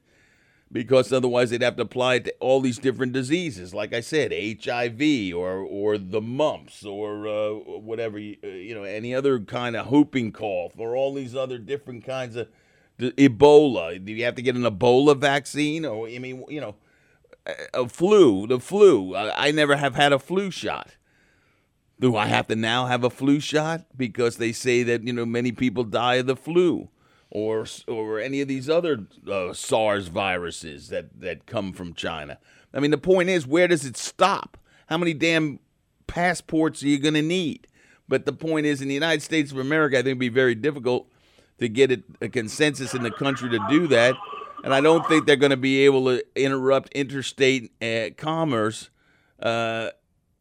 because 0.76 1.14
otherwise 1.14 1.52
they'd 1.52 1.62
have 1.62 1.78
to 1.78 1.84
apply 1.84 2.16
it 2.16 2.26
to 2.26 2.34
all 2.42 2.60
these 2.60 2.78
different 2.78 3.14
diseases. 3.14 3.74
Like 3.74 3.94
I 3.94 4.02
said, 4.02 4.34
HIV 4.34 5.34
or 5.34 5.60
or 5.60 5.98
the 5.98 6.20
mumps 6.20 6.84
or 6.84 7.26
uh, 7.26 7.52
whatever 7.80 8.20
you, 8.20 8.36
uh, 8.44 8.48
you 8.48 8.76
know, 8.76 8.84
any 8.84 9.16
other 9.16 9.40
kind 9.40 9.78
of 9.78 9.90
whooping 9.90 10.34
cough 10.34 10.74
or 10.78 10.94
all 10.94 11.14
these 11.14 11.34
other 11.34 11.58
different 11.58 12.04
kinds 12.04 12.36
of 12.36 12.50
the 12.98 13.12
Ebola. 13.12 14.04
Do 14.04 14.12
you 14.12 14.26
have 14.26 14.36
to 14.36 14.42
get 14.42 14.56
an 14.56 14.64
Ebola 14.64 15.18
vaccine 15.18 15.86
or 15.86 16.10
I 16.10 16.20
mean, 16.20 16.44
you 16.50 16.60
know, 16.60 16.76
a- 17.74 17.88
flu, 17.88 18.46
the 18.46 18.60
flu. 18.60 19.16
I, 19.16 19.48
I 19.48 19.52
never 19.52 19.78
have 19.78 19.96
had 19.96 20.12
a 20.12 20.20
flu 20.20 20.52
shot. 20.52 20.98
Do 22.02 22.18
I 22.18 22.26
have 22.26 22.48
to 22.48 22.56
now 22.58 22.88
have 22.88 23.06
a 23.06 23.10
flu 23.10 23.40
shot 23.40 23.86
because 23.96 24.36
they 24.36 24.52
say 24.52 24.84
that 24.84 25.04
you 25.04 25.14
know 25.14 25.26
many 25.26 25.54
people 25.54 25.86
die 25.86 26.16
of 26.16 26.28
the 26.28 26.36
flu, 26.36 26.90
or 27.36 27.66
or 27.90 28.18
any 28.22 28.40
of 28.40 28.48
these 28.48 28.70
other 28.70 29.08
uh, 29.30 29.52
SARS 29.52 30.08
viruses 30.08 30.88
that 30.88 31.20
that 31.20 31.46
come 31.46 31.74
from 31.74 31.94
China? 31.94 32.40
I 32.74 32.80
mean, 32.80 32.92
the 32.92 32.98
point 32.98 33.28
is, 33.28 33.46
where 33.46 33.68
does 33.68 33.84
it 33.84 33.98
stop? 33.98 34.58
How 34.88 34.98
many 34.98 35.14
damn 35.14 35.60
passports 36.08 36.82
are 36.82 36.88
you 36.88 36.98
going 36.98 37.14
to 37.16 37.22
need? 37.22 37.68
But 38.08 38.26
the 38.26 38.32
point 38.32 38.66
is, 38.66 38.82
in 38.82 38.88
the 38.88 38.94
United 38.94 39.22
States 39.22 39.52
of 39.52 39.58
America, 39.58 39.98
I 39.98 40.00
think 40.00 40.08
it'd 40.08 40.20
be 40.20 40.30
very 40.30 40.56
difficult 40.56 41.12
to 41.60 41.68
get 41.68 41.92
it, 41.92 42.04
a 42.22 42.30
consensus 42.30 42.94
in 42.94 43.04
the 43.04 43.12
country 43.12 43.50
to 43.50 43.60
do 43.70 43.88
that. 43.88 44.16
And 44.64 44.74
I 44.74 44.80
don't 44.80 45.06
think 45.08 45.26
they're 45.26 45.36
going 45.36 45.50
to 45.50 45.58
be 45.58 45.86
able 45.86 46.06
to 46.06 46.24
interrupt 46.36 46.94
interstate 46.94 47.72
uh, 47.82 48.12
commerce, 48.16 48.90
uh, 49.42 49.90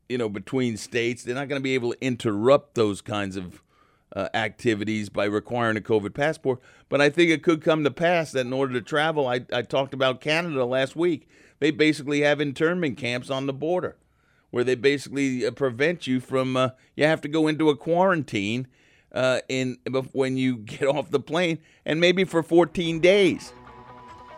you 0.09 0.19
know, 0.19 0.29
between 0.29 0.77
states. 0.77 1.25
They're 1.25 1.35
not 1.35 1.49
going 1.49 1.61
to 1.61 1.65
be 1.65 1.75
able 1.75 1.93
to 1.93 2.05
interrupt 2.05 2.77
those 2.77 3.01
kinds 3.01 3.37
of 3.37 3.65
uh, 4.15 4.29
activities 4.35 5.09
by 5.09 5.25
requiring 5.25 5.77
a 5.77 5.81
COVID 5.81 6.15
passport. 6.15 6.61
But 6.89 7.01
I 7.01 7.11
think 7.11 7.31
it 7.31 7.43
could 7.43 7.63
come 7.63 7.85
to 7.85 7.91
pass 7.91 8.33
that 8.33 8.47
in 8.47 8.53
order 8.53 8.73
to 8.75 8.83
travel, 8.83 9.27
I, 9.27 9.41
I 9.53 9.63
talked 9.63 9.95
about 9.95 10.21
Canada 10.21 10.65
last 10.65 10.95
week. 10.97 11.29
They 11.61 11.71
basically 11.71 12.21
have 12.23 12.41
internment 12.41 12.99
camps 12.99 13.31
on 13.31 13.47
the 13.47 13.53
border 13.53 13.97
where 14.55 14.63
they 14.63 14.77
basically 14.77 15.45
uh, 15.45 15.51
prevent 15.51 16.07
you 16.07 16.21
from, 16.21 16.57
uh, 16.57 16.69
you 16.95 17.05
have 17.05 17.21
to 17.21 17.27
go 17.27 17.49
into 17.49 17.71
a 17.71 17.77
quarantine 17.77 18.69
uh, 19.11 19.41
in 19.49 19.77
when 20.13 20.37
you 20.37 20.57
get 20.59 20.87
off 20.87 21.11
the 21.11 21.19
plane 21.19 21.59
and 21.85 22.01
maybe 22.01 22.23
for 22.23 22.41
14 22.41 23.01
days. 23.01 23.53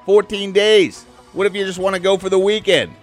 14 0.07 0.53
days. 0.53 1.05
What 1.35 1.47
if 1.47 1.55
you 1.55 1.67
just 1.67 1.79
want 1.79 1.97
to 1.97 2.01
go 2.01 2.17
for 2.17 2.31
the 2.31 2.39
weekend? 2.39 2.95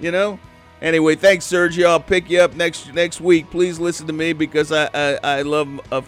You 0.00 0.10
know? 0.10 0.38
Anyway, 0.82 1.14
thanks, 1.14 1.46
Sergio. 1.46 1.86
I'll 1.86 2.00
pick 2.00 2.28
you 2.28 2.40
up 2.40 2.54
next 2.54 2.92
next 2.92 3.20
week. 3.20 3.48
Please 3.50 3.78
listen 3.78 4.06
to 4.08 4.12
me 4.12 4.32
because 4.32 4.72
I 4.72 4.90
I, 4.92 5.18
I 5.22 5.42
love 5.42 5.80
uh, 5.92 6.02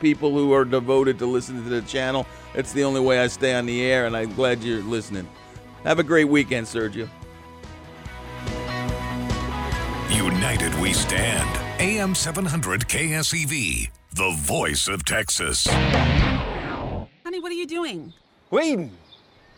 people 0.00 0.30
who 0.30 0.52
are 0.52 0.66
devoted 0.66 1.18
to 1.20 1.26
listening 1.26 1.64
to 1.64 1.70
the 1.70 1.82
channel. 1.82 2.26
It's 2.54 2.72
the 2.72 2.84
only 2.84 3.00
way 3.00 3.20
I 3.20 3.26
stay 3.28 3.54
on 3.54 3.64
the 3.64 3.82
air, 3.82 4.06
and 4.06 4.14
I'm 4.14 4.34
glad 4.34 4.62
you're 4.62 4.82
listening. 4.82 5.26
Have 5.84 5.98
a 5.98 6.02
great 6.02 6.26
weekend, 6.26 6.66
Sergio. 6.66 7.08
United 10.10 10.74
we 10.78 10.92
stand. 10.92 11.48
AM 11.80 12.14
700 12.14 12.82
KSEV, 12.86 13.52
E 13.52 13.90
the 14.12 14.30
voice 14.36 14.88
of 14.88 15.04
Texas. 15.04 15.66
Honey, 15.68 17.40
what 17.40 17.52
are 17.52 17.54
you 17.54 17.66
doing? 17.66 18.12
Waiting. 18.50 18.90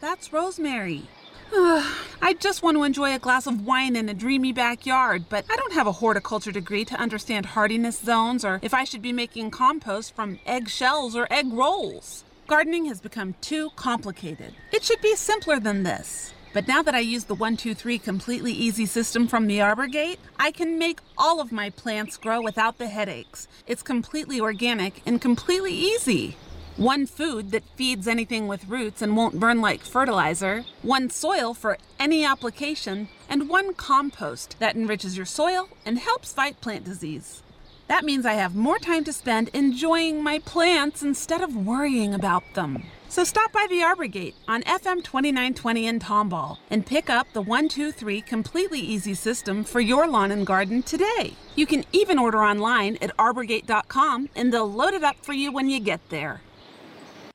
That's 0.01 0.33
Rosemary. 0.33 1.05
I 1.53 2.37
just 2.39 2.63
want 2.63 2.77
to 2.77 2.85
enjoy 2.85 3.13
a 3.13 3.19
glass 3.19 3.47
of 3.47 3.67
wine 3.67 3.97
in 3.97 4.09
a 4.09 4.15
dreamy 4.15 4.53
backyard, 4.53 5.25
but 5.29 5.45
I 5.51 5.57
don't 5.57 5.73
have 5.73 5.89
a 5.89 5.93
horticulture 5.93 6.53
degree 6.53 6.85
to 6.85 6.95
understand 6.95 7.45
hardiness 7.47 7.99
zones 7.99 8.45
or 8.45 8.61
if 8.63 8.73
I 8.73 8.85
should 8.85 9.03
be 9.03 9.13
making 9.13 9.51
compost 9.51 10.15
from 10.15 10.39
eggshells 10.47 11.17
or 11.17 11.27
egg 11.31 11.53
rolls. 11.53 12.23
Gardening 12.47 12.85
has 12.87 13.01
become 13.01 13.35
too 13.41 13.71
complicated. 13.75 14.55
It 14.73 14.85
should 14.85 15.01
be 15.01 15.17
simpler 15.17 15.59
than 15.59 15.83
this. 15.83 16.33
But 16.53 16.69
now 16.69 16.83
that 16.83 16.95
I 16.95 17.01
use 17.01 17.25
the 17.25 17.35
123 17.35 17.99
completely 17.99 18.53
easy 18.53 18.87
system 18.87 19.27
from 19.27 19.47
the 19.47 19.61
Arbor 19.61 19.87
Gate, 19.87 20.19
I 20.39 20.51
can 20.53 20.79
make 20.79 21.01
all 21.19 21.41
of 21.41 21.53
my 21.53 21.71
plants 21.71 22.17
grow 22.17 22.41
without 22.41 22.79
the 22.79 22.89
headaches. 22.89 23.49
It's 23.67 23.83
completely 23.83 24.41
organic 24.41 25.03
and 25.07 25.21
completely 25.21 25.73
easy. 25.73 26.37
One 26.77 27.07
food 27.07 27.51
that 27.51 27.65
feeds 27.77 28.09
anything 28.09 28.49
with 28.49 28.69
roots 28.69 29.03
and 29.03 29.17
won't 29.17 29.39
burn 29.39 29.61
like 29.61 29.83
fertilizer, 29.83 30.65
one 30.83 31.11
soil 31.11 31.53
for 31.53 31.77
any 31.99 32.25
application, 32.25 33.09
and 33.29 33.49
one 33.49 33.75
compost 33.75 34.57
that 34.61 34.77
enriches 34.77 35.17
your 35.17 35.27
soil 35.27 35.69
and 35.85 35.99
helps 35.99 36.33
fight 36.33 36.61
plant 36.61 36.85
disease. 36.85 37.43
That 37.89 38.05
means 38.05 38.25
I 38.25 38.35
have 38.35 38.55
more 38.55 38.79
time 38.79 39.03
to 39.05 39.13
spend 39.13 39.49
enjoying 39.49 40.23
my 40.23 40.39
plants 40.39 41.03
instead 41.03 41.43
of 41.43 41.57
worrying 41.57 42.15
about 42.15 42.45
them. 42.55 42.85
So 43.09 43.25
stop 43.25 43.51
by 43.51 43.67
the 43.69 43.83
Arbor 43.83 44.07
Gate 44.07 44.37
on 44.47 44.63
FM 44.63 45.03
2920 45.03 45.87
in 45.89 45.99
Tomball 45.99 46.59
and 46.71 46.87
pick 46.87 47.11
up 47.11 47.27
the 47.33 47.43
123 47.43 48.21
completely 48.21 48.79
easy 48.79 49.15
system 49.15 49.65
for 49.65 49.81
your 49.81 50.07
lawn 50.07 50.31
and 50.31 50.47
garden 50.47 50.85
today. 50.85 51.35
You 51.57 51.67
can 51.67 51.85
even 51.93 52.21
order 52.21 52.39
online 52.39 52.97
at 53.03 53.17
arborgate.com 53.17 54.29
and 54.37 54.53
they'll 54.55 54.71
load 54.71 54.95
it 54.95 55.03
up 55.03 55.17
for 55.25 55.33
you 55.33 55.51
when 55.51 55.69
you 55.69 55.81
get 55.81 56.01
there. 56.11 56.41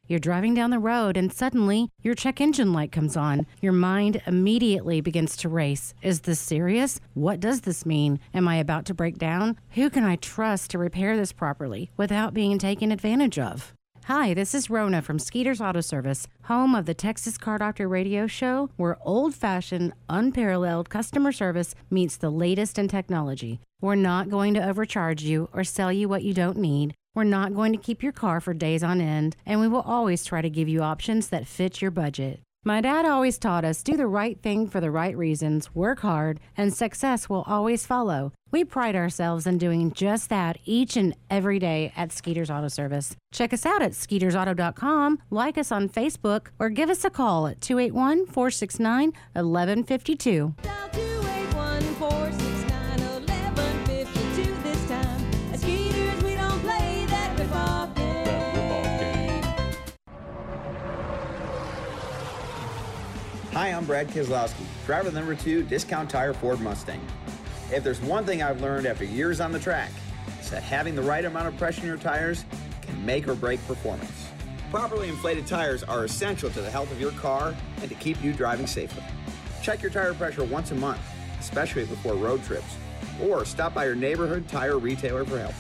You're 0.07 0.19
driving 0.19 0.53
down 0.53 0.69
the 0.69 0.77
road 0.77 1.17
and 1.17 1.33
suddenly 1.33 1.89
your 2.03 2.13
check 2.13 2.39
engine 2.39 2.73
light 2.73 2.91
comes 2.91 3.17
on. 3.17 3.47
Your 3.59 3.73
mind 3.73 4.21
immediately 4.27 5.01
begins 5.01 5.35
to 5.37 5.49
race. 5.49 5.95
Is 6.03 6.21
this 6.21 6.39
serious? 6.39 7.01
What 7.15 7.39
does 7.39 7.61
this 7.61 7.87
mean? 7.87 8.19
Am 8.31 8.47
I 8.47 8.57
about 8.57 8.85
to 8.85 8.93
break 8.93 9.17
down? 9.17 9.57
Who 9.71 9.89
can 9.89 10.03
I 10.03 10.17
trust 10.17 10.69
to 10.71 10.77
repair 10.77 11.17
this 11.17 11.31
properly 11.31 11.89
without 11.97 12.35
being 12.35 12.59
taken 12.59 12.91
advantage 12.91 13.39
of? 13.39 13.73
Hi, 14.05 14.35
this 14.35 14.53
is 14.53 14.69
Rona 14.69 15.01
from 15.01 15.17
Skeeter's 15.17 15.59
Auto 15.59 15.81
Service, 15.81 16.27
home 16.43 16.75
of 16.75 16.85
the 16.85 16.93
Texas 16.93 17.39
Car 17.39 17.57
Doctor 17.57 17.87
radio 17.87 18.27
show, 18.27 18.69
where 18.77 18.99
old 19.01 19.33
fashioned, 19.33 19.93
unparalleled 20.07 20.91
customer 20.91 21.31
service 21.31 21.73
meets 21.89 22.15
the 22.15 22.29
latest 22.29 22.77
in 22.77 22.87
technology. 22.87 23.59
We're 23.81 23.95
not 23.95 24.29
going 24.29 24.53
to 24.53 24.63
overcharge 24.63 25.23
you 25.23 25.49
or 25.51 25.63
sell 25.63 25.91
you 25.91 26.07
what 26.07 26.21
you 26.21 26.35
don't 26.35 26.57
need. 26.57 26.93
We're 27.15 27.23
not 27.23 27.55
going 27.55 27.71
to 27.71 27.79
keep 27.79 28.03
your 28.03 28.11
car 28.11 28.41
for 28.41 28.53
days 28.53 28.83
on 28.83 28.99
end, 28.99 29.37
and 29.45 29.61
we 29.61 29.69
will 29.69 29.81
always 29.81 30.25
try 30.25 30.41
to 30.41 30.49
give 30.49 30.67
you 30.67 30.83
options 30.83 31.29
that 31.29 31.47
fit 31.47 31.81
your 31.81 31.89
budget. 31.89 32.41
My 32.67 32.81
dad 32.81 33.05
always 33.05 33.37
taught 33.37 33.63
us 33.63 33.83
do 33.83 33.95
the 33.95 34.07
right 34.07 34.41
thing 34.41 34.67
for 34.67 34.81
the 34.81 34.89
right 34.89 35.15
reasons, 35.15 35.73
work 35.75 35.99
hard, 35.99 36.39
and 36.57 36.73
success 36.73 37.29
will 37.29 37.43
always 37.47 37.85
follow. 37.85 38.33
We 38.51 38.65
pride 38.65 38.95
ourselves 38.95 39.45
in 39.45 39.59
doing 39.59 39.91
just 39.91 40.29
that 40.29 40.57
each 40.65 40.97
and 40.97 41.15
every 41.29 41.59
day 41.59 41.93
at 41.95 42.11
Skeeter's 42.11 42.49
Auto 42.49 42.67
Service. 42.67 43.15
Check 43.31 43.53
us 43.53 43.65
out 43.65 43.83
at 43.83 43.91
skeetersauto.com, 43.91 45.19
like 45.29 45.57
us 45.59 45.71
on 45.71 45.89
Facebook, 45.89 46.47
or 46.57 46.69
give 46.69 46.89
us 46.89 47.05
a 47.05 47.11
call 47.11 47.47
at 47.47 47.61
281 47.61 48.25
469 48.25 49.13
1152. 49.33 51.04
Hi, 63.55 63.69
I'm 63.69 63.85
Brad 63.85 64.09
Keselowski, 64.09 64.65
driver 64.85 65.09
number 65.13 65.33
two, 65.33 65.63
Discount 65.63 66.09
Tire 66.09 66.33
Ford 66.33 66.59
Mustang. 66.59 66.99
If 67.71 67.85
there's 67.85 68.01
one 68.01 68.25
thing 68.25 68.43
I've 68.43 68.59
learned 68.59 68.85
after 68.85 69.05
years 69.05 69.39
on 69.39 69.53
the 69.53 69.59
track, 69.59 69.91
it's 70.37 70.49
that 70.49 70.61
having 70.61 70.93
the 70.93 71.01
right 71.01 71.23
amount 71.23 71.47
of 71.47 71.55
pressure 71.55 71.79
in 71.79 71.87
your 71.87 71.95
tires 71.95 72.43
can 72.81 73.05
make 73.05 73.29
or 73.29 73.33
break 73.33 73.65
performance. 73.65 74.27
Properly 74.71 75.07
inflated 75.07 75.47
tires 75.47 75.83
are 75.83 76.03
essential 76.03 76.49
to 76.49 76.59
the 76.59 76.69
health 76.69 76.91
of 76.91 76.99
your 76.99 77.11
car 77.11 77.55
and 77.79 77.87
to 77.87 77.95
keep 77.95 78.21
you 78.21 78.33
driving 78.33 78.67
safely. 78.67 79.03
Check 79.63 79.81
your 79.81 79.89
tire 79.89 80.13
pressure 80.13 80.43
once 80.43 80.71
a 80.71 80.75
month, 80.75 80.99
especially 81.39 81.85
before 81.85 82.15
road 82.15 82.43
trips, 82.43 82.75
or 83.23 83.45
stop 83.45 83.73
by 83.73 83.85
your 83.85 83.95
neighborhood 83.95 84.49
tire 84.49 84.79
retailer 84.79 85.23
for 85.23 85.39
help. 85.39 85.53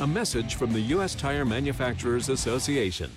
A 0.00 0.06
message 0.06 0.56
from 0.56 0.74
the 0.74 0.80
U.S. 0.80 1.14
Tire 1.14 1.46
Manufacturers 1.46 2.28
Association. 2.28 3.10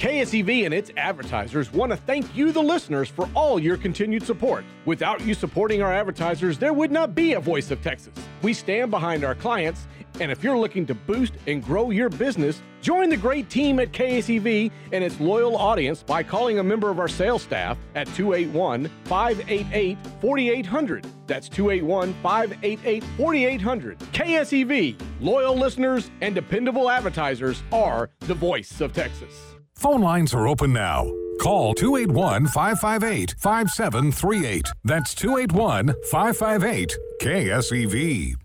KSEV 0.00 0.64
and 0.64 0.72
its 0.72 0.90
advertisers 0.96 1.70
want 1.74 1.92
to 1.92 1.96
thank 1.96 2.34
you, 2.34 2.52
the 2.52 2.62
listeners, 2.62 3.10
for 3.10 3.28
all 3.34 3.60
your 3.60 3.76
continued 3.76 4.22
support. 4.22 4.64
Without 4.86 5.20
you 5.20 5.34
supporting 5.34 5.82
our 5.82 5.92
advertisers, 5.92 6.56
there 6.56 6.72
would 6.72 6.90
not 6.90 7.14
be 7.14 7.34
a 7.34 7.40
Voice 7.40 7.70
of 7.70 7.82
Texas. 7.82 8.14
We 8.40 8.54
stand 8.54 8.90
behind 8.90 9.24
our 9.24 9.34
clients, 9.34 9.86
and 10.18 10.32
if 10.32 10.42
you're 10.42 10.56
looking 10.56 10.86
to 10.86 10.94
boost 10.94 11.34
and 11.46 11.62
grow 11.62 11.90
your 11.90 12.08
business, 12.08 12.62
join 12.80 13.10
the 13.10 13.16
great 13.18 13.50
team 13.50 13.78
at 13.78 13.92
KSEV 13.92 14.70
and 14.90 15.04
its 15.04 15.20
loyal 15.20 15.54
audience 15.54 16.02
by 16.02 16.22
calling 16.22 16.60
a 16.60 16.64
member 16.64 16.88
of 16.88 16.98
our 16.98 17.06
sales 17.06 17.42
staff 17.42 17.76
at 17.94 18.06
281 18.14 18.90
588 19.04 19.98
4800. 20.22 21.06
That's 21.26 21.50
281 21.50 22.14
588 22.22 23.04
4800. 23.18 23.98
KSEV, 23.98 24.98
loyal 25.20 25.54
listeners 25.54 26.10
and 26.22 26.34
dependable 26.34 26.88
advertisers 26.88 27.62
are 27.70 28.08
the 28.20 28.32
voice 28.32 28.80
of 28.80 28.94
Texas. 28.94 29.49
Phone 29.80 30.02
lines 30.02 30.34
are 30.34 30.46
open 30.46 30.74
now. 30.74 31.10
Call 31.40 31.72
281 31.72 32.48
558 32.48 33.34
5738. 33.38 34.68
That's 34.84 35.14
281 35.14 35.94
558 36.10 36.98
KSEV. 37.22 38.36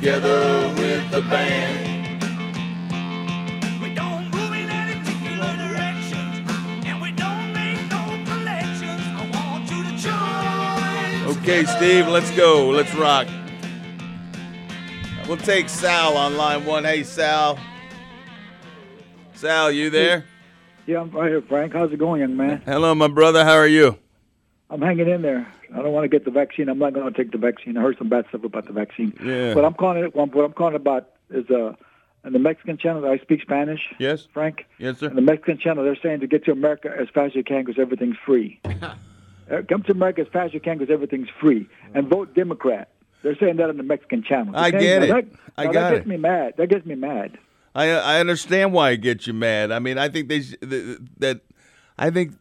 Together 0.00 0.74
with 0.76 1.10
the 1.10 1.20
band. 1.30 1.79
Okay, 11.42 11.64
Steve, 11.64 12.06
let's 12.06 12.30
go. 12.32 12.68
Let's 12.68 12.94
rock. 12.94 13.26
We'll 15.26 15.38
take 15.38 15.70
Sal 15.70 16.14
on 16.18 16.36
line 16.36 16.66
one. 16.66 16.84
Hey, 16.84 17.02
Sal. 17.02 17.58
Sal, 19.32 19.72
you 19.72 19.88
there? 19.88 20.26
Yeah, 20.86 21.00
I'm 21.00 21.10
right 21.12 21.30
here, 21.30 21.40
Frank. 21.40 21.72
How's 21.72 21.92
it 21.92 21.98
going, 21.98 22.20
young 22.20 22.36
man? 22.36 22.60
Hello, 22.66 22.94
my 22.94 23.08
brother. 23.08 23.42
How 23.42 23.54
are 23.54 23.66
you? 23.66 23.96
I'm 24.68 24.82
hanging 24.82 25.08
in 25.08 25.22
there. 25.22 25.50
I 25.74 25.80
don't 25.80 25.92
want 25.92 26.04
to 26.04 26.08
get 26.08 26.26
the 26.26 26.30
vaccine. 26.30 26.68
I'm 26.68 26.78
not 26.78 26.92
going 26.92 27.10
to 27.10 27.16
take 27.16 27.32
the 27.32 27.38
vaccine. 27.38 27.78
I 27.78 27.80
heard 27.80 27.96
some 27.96 28.10
bad 28.10 28.26
stuff 28.28 28.44
about 28.44 28.66
the 28.66 28.74
vaccine. 28.74 29.14
Yeah. 29.24 29.54
But 29.54 29.64
I'm 29.64 29.74
calling 29.74 30.04
it. 30.04 30.14
What 30.14 30.44
I'm 30.44 30.52
calling 30.52 30.74
about 30.74 31.08
is 31.30 31.48
uh, 31.48 31.72
on 32.22 32.34
the 32.34 32.38
Mexican 32.38 32.76
channel. 32.76 33.08
I 33.10 33.16
speak 33.16 33.40
Spanish. 33.40 33.80
Yes. 33.98 34.28
Frank. 34.34 34.66
Yes, 34.78 34.98
sir. 34.98 35.08
The 35.08 35.22
Mexican 35.22 35.56
channel, 35.56 35.84
they're 35.84 35.96
saying 36.02 36.20
to 36.20 36.26
get 36.26 36.44
to 36.44 36.52
America 36.52 36.94
as 36.94 37.08
fast 37.08 37.28
as 37.28 37.36
you 37.36 37.44
can 37.44 37.64
because 37.64 37.80
everything's 37.80 38.18
free. 38.26 38.60
Uh, 39.50 39.62
Come 39.68 39.82
to 39.84 39.92
America 39.92 40.20
as 40.22 40.28
fast 40.28 40.48
as 40.48 40.54
you 40.54 40.60
can 40.60 40.78
because 40.78 40.92
everything's 40.92 41.28
free, 41.40 41.68
and 41.94 42.08
vote 42.08 42.34
Democrat. 42.34 42.88
They're 43.22 43.36
saying 43.36 43.56
that 43.56 43.68
on 43.68 43.76
the 43.76 43.82
Mexican 43.82 44.22
channel. 44.22 44.54
I 44.56 44.68
Okay? 44.68 44.78
get 44.80 45.08
Now 45.08 45.16
it. 45.18 45.30
That, 45.32 45.38
I 45.58 45.64
got 45.64 45.72
that 45.72 45.90
gets 45.96 46.06
it. 46.06 46.08
me 46.08 46.16
mad. 46.16 46.54
That 46.56 46.68
gets 46.68 46.86
me 46.86 46.94
mad. 46.94 47.38
I 47.74 47.90
I 47.90 48.20
understand 48.20 48.72
why 48.72 48.90
it 48.90 48.98
gets 48.98 49.26
you 49.26 49.32
mad. 49.34 49.70
I 49.72 49.78
mean, 49.78 49.98
I 49.98 50.08
think 50.08 50.28
they 50.28 50.38
that 51.18 51.40
I 51.98 52.10
think 52.10 52.32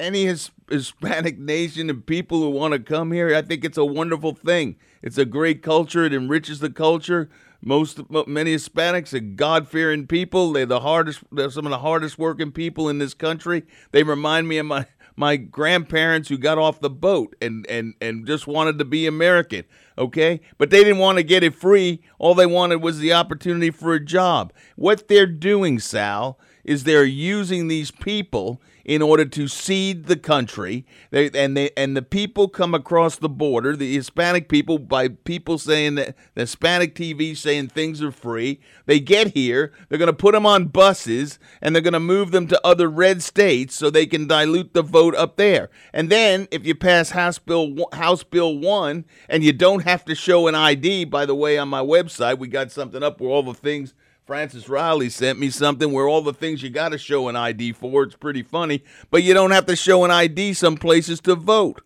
any 0.00 0.24
His- 0.24 0.50
Hispanic 0.70 1.38
nation 1.38 1.90
and 1.90 2.04
people 2.06 2.40
who 2.40 2.50
want 2.50 2.72
to 2.72 2.80
come 2.80 3.12
here, 3.12 3.34
I 3.34 3.42
think 3.42 3.64
it's 3.64 3.78
a 3.78 3.84
wonderful 3.84 4.32
thing. 4.34 4.76
It's 5.02 5.18
a 5.18 5.24
great 5.24 5.62
culture. 5.62 6.04
It 6.04 6.12
enriches 6.14 6.60
the 6.60 6.70
culture. 6.70 7.28
Most 7.62 8.08
mo- 8.10 8.24
many 8.26 8.54
Hispanics 8.54 9.12
are 9.14 9.20
God 9.20 9.68
fearing 9.68 10.06
people. 10.06 10.52
They're 10.52 10.64
the 10.66 10.80
hardest. 10.80 11.22
They're 11.30 11.50
some 11.50 11.66
of 11.66 11.70
the 11.70 11.78
hardest 11.78 12.18
working 12.18 12.50
people 12.52 12.88
in 12.88 12.98
this 12.98 13.12
country. 13.14 13.64
They 13.92 14.02
remind 14.02 14.48
me 14.48 14.56
of 14.58 14.66
my 14.66 14.86
my 15.16 15.36
grandparents 15.36 16.28
who 16.28 16.38
got 16.38 16.58
off 16.58 16.80
the 16.80 16.90
boat 16.90 17.36
and 17.40 17.66
and 17.68 17.94
and 18.00 18.26
just 18.26 18.46
wanted 18.46 18.78
to 18.78 18.84
be 18.84 19.06
American. 19.06 19.64
Okay, 19.98 20.40
but 20.58 20.70
they 20.70 20.82
didn't 20.82 20.98
want 20.98 21.18
to 21.18 21.24
get 21.24 21.42
it 21.42 21.54
free. 21.54 22.00
All 22.18 22.34
they 22.34 22.46
wanted 22.46 22.82
was 22.82 22.98
the 22.98 23.12
opportunity 23.12 23.70
for 23.70 23.92
a 23.92 24.04
job. 24.04 24.52
What 24.76 25.08
they're 25.08 25.26
doing, 25.26 25.78
Sal, 25.78 26.38
is 26.64 26.84
they're 26.84 27.04
using 27.04 27.68
these 27.68 27.90
people 27.90 28.60
in 28.84 29.02
order 29.02 29.24
to 29.24 29.48
seed 29.48 30.06
the 30.06 30.16
country. 30.16 30.84
They, 31.10 31.30
and 31.30 31.56
they 31.56 31.70
and 31.76 31.96
the 31.96 32.02
people 32.02 32.48
come 32.48 32.74
across 32.74 33.16
the 33.16 33.28
border, 33.28 33.76
the 33.76 33.94
Hispanic 33.94 34.48
people, 34.48 34.78
by 34.78 35.08
people 35.08 35.58
saying 35.58 35.96
that 35.96 36.16
the 36.34 36.42
Hispanic 36.42 36.94
TV 36.94 37.36
saying 37.36 37.68
things 37.68 38.02
are 38.02 38.12
free. 38.12 38.60
They 38.86 39.00
get 39.00 39.34
here, 39.34 39.72
they're 39.88 39.98
going 39.98 40.06
to 40.06 40.12
put 40.12 40.32
them 40.32 40.46
on 40.46 40.66
buses, 40.66 41.38
and 41.60 41.74
they're 41.74 41.82
going 41.82 41.92
to 41.92 42.00
move 42.00 42.30
them 42.30 42.46
to 42.48 42.66
other 42.66 42.88
red 42.88 43.22
states 43.22 43.74
so 43.74 43.90
they 43.90 44.06
can 44.06 44.26
dilute 44.26 44.74
the 44.74 44.82
vote 44.82 45.14
up 45.14 45.36
there. 45.36 45.70
And 45.92 46.10
then 46.10 46.48
if 46.50 46.66
you 46.66 46.74
pass 46.74 47.10
House 47.10 47.38
Bill 47.38 47.76
House 47.92 48.22
Bill 48.22 48.56
one, 48.56 49.04
and 49.28 49.44
you 49.44 49.52
don't 49.52 49.84
have 49.84 50.04
to 50.06 50.14
show 50.14 50.46
an 50.46 50.54
ID. 50.54 51.04
By 51.04 51.26
the 51.26 51.34
way, 51.34 51.58
on 51.58 51.68
my 51.68 51.82
website 51.82 52.38
we 52.38 52.48
got 52.48 52.70
something 52.70 53.02
up 53.02 53.20
where 53.20 53.30
all 53.30 53.42
the 53.42 53.54
things 53.54 53.94
Francis 54.30 54.68
Riley 54.68 55.10
sent 55.10 55.40
me 55.40 55.50
something 55.50 55.90
where 55.90 56.06
all 56.06 56.22
the 56.22 56.32
things 56.32 56.62
you 56.62 56.70
got 56.70 56.90
to 56.90 56.98
show 56.98 57.26
an 57.26 57.34
ID 57.34 57.72
for. 57.72 58.04
It's 58.04 58.14
pretty 58.14 58.44
funny, 58.44 58.84
but 59.10 59.24
you 59.24 59.34
don't 59.34 59.50
have 59.50 59.66
to 59.66 59.74
show 59.74 60.04
an 60.04 60.12
ID 60.12 60.54
some 60.54 60.76
places 60.76 61.18
to 61.22 61.34
vote, 61.34 61.82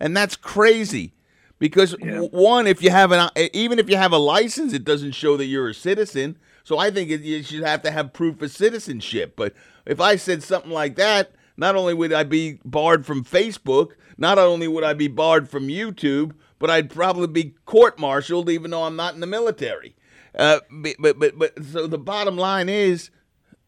and 0.00 0.16
that's 0.16 0.34
crazy. 0.34 1.12
Because 1.60 1.92
w- 1.92 2.30
one, 2.30 2.66
if 2.66 2.82
you 2.82 2.90
have 2.90 3.12
an 3.12 3.30
even 3.36 3.78
if 3.78 3.88
you 3.88 3.96
have 3.96 4.10
a 4.10 4.18
license, 4.18 4.72
it 4.72 4.82
doesn't 4.82 5.12
show 5.12 5.36
that 5.36 5.44
you're 5.44 5.68
a 5.68 5.72
citizen. 5.72 6.36
So 6.64 6.78
I 6.78 6.90
think 6.90 7.10
it, 7.12 7.20
you 7.20 7.44
should 7.44 7.62
have 7.62 7.82
to 7.82 7.92
have 7.92 8.12
proof 8.12 8.42
of 8.42 8.50
citizenship. 8.50 9.34
But 9.36 9.54
if 9.86 10.00
I 10.00 10.16
said 10.16 10.42
something 10.42 10.72
like 10.72 10.96
that, 10.96 11.30
not 11.56 11.76
only 11.76 11.94
would 11.94 12.12
I 12.12 12.24
be 12.24 12.58
barred 12.64 13.06
from 13.06 13.22
Facebook, 13.22 13.92
not 14.18 14.36
only 14.36 14.66
would 14.66 14.82
I 14.82 14.94
be 14.94 15.06
barred 15.06 15.48
from 15.48 15.68
YouTube, 15.68 16.32
but 16.58 16.70
I'd 16.70 16.90
probably 16.90 17.28
be 17.28 17.54
court-martialed, 17.66 18.50
even 18.50 18.72
though 18.72 18.82
I'm 18.82 18.96
not 18.96 19.14
in 19.14 19.20
the 19.20 19.28
military. 19.28 19.94
Uh, 20.36 20.60
but, 20.98 21.18
but 21.18 21.38
but 21.38 21.64
so 21.64 21.86
the 21.86 21.98
bottom 21.98 22.36
line 22.36 22.68
is, 22.68 23.10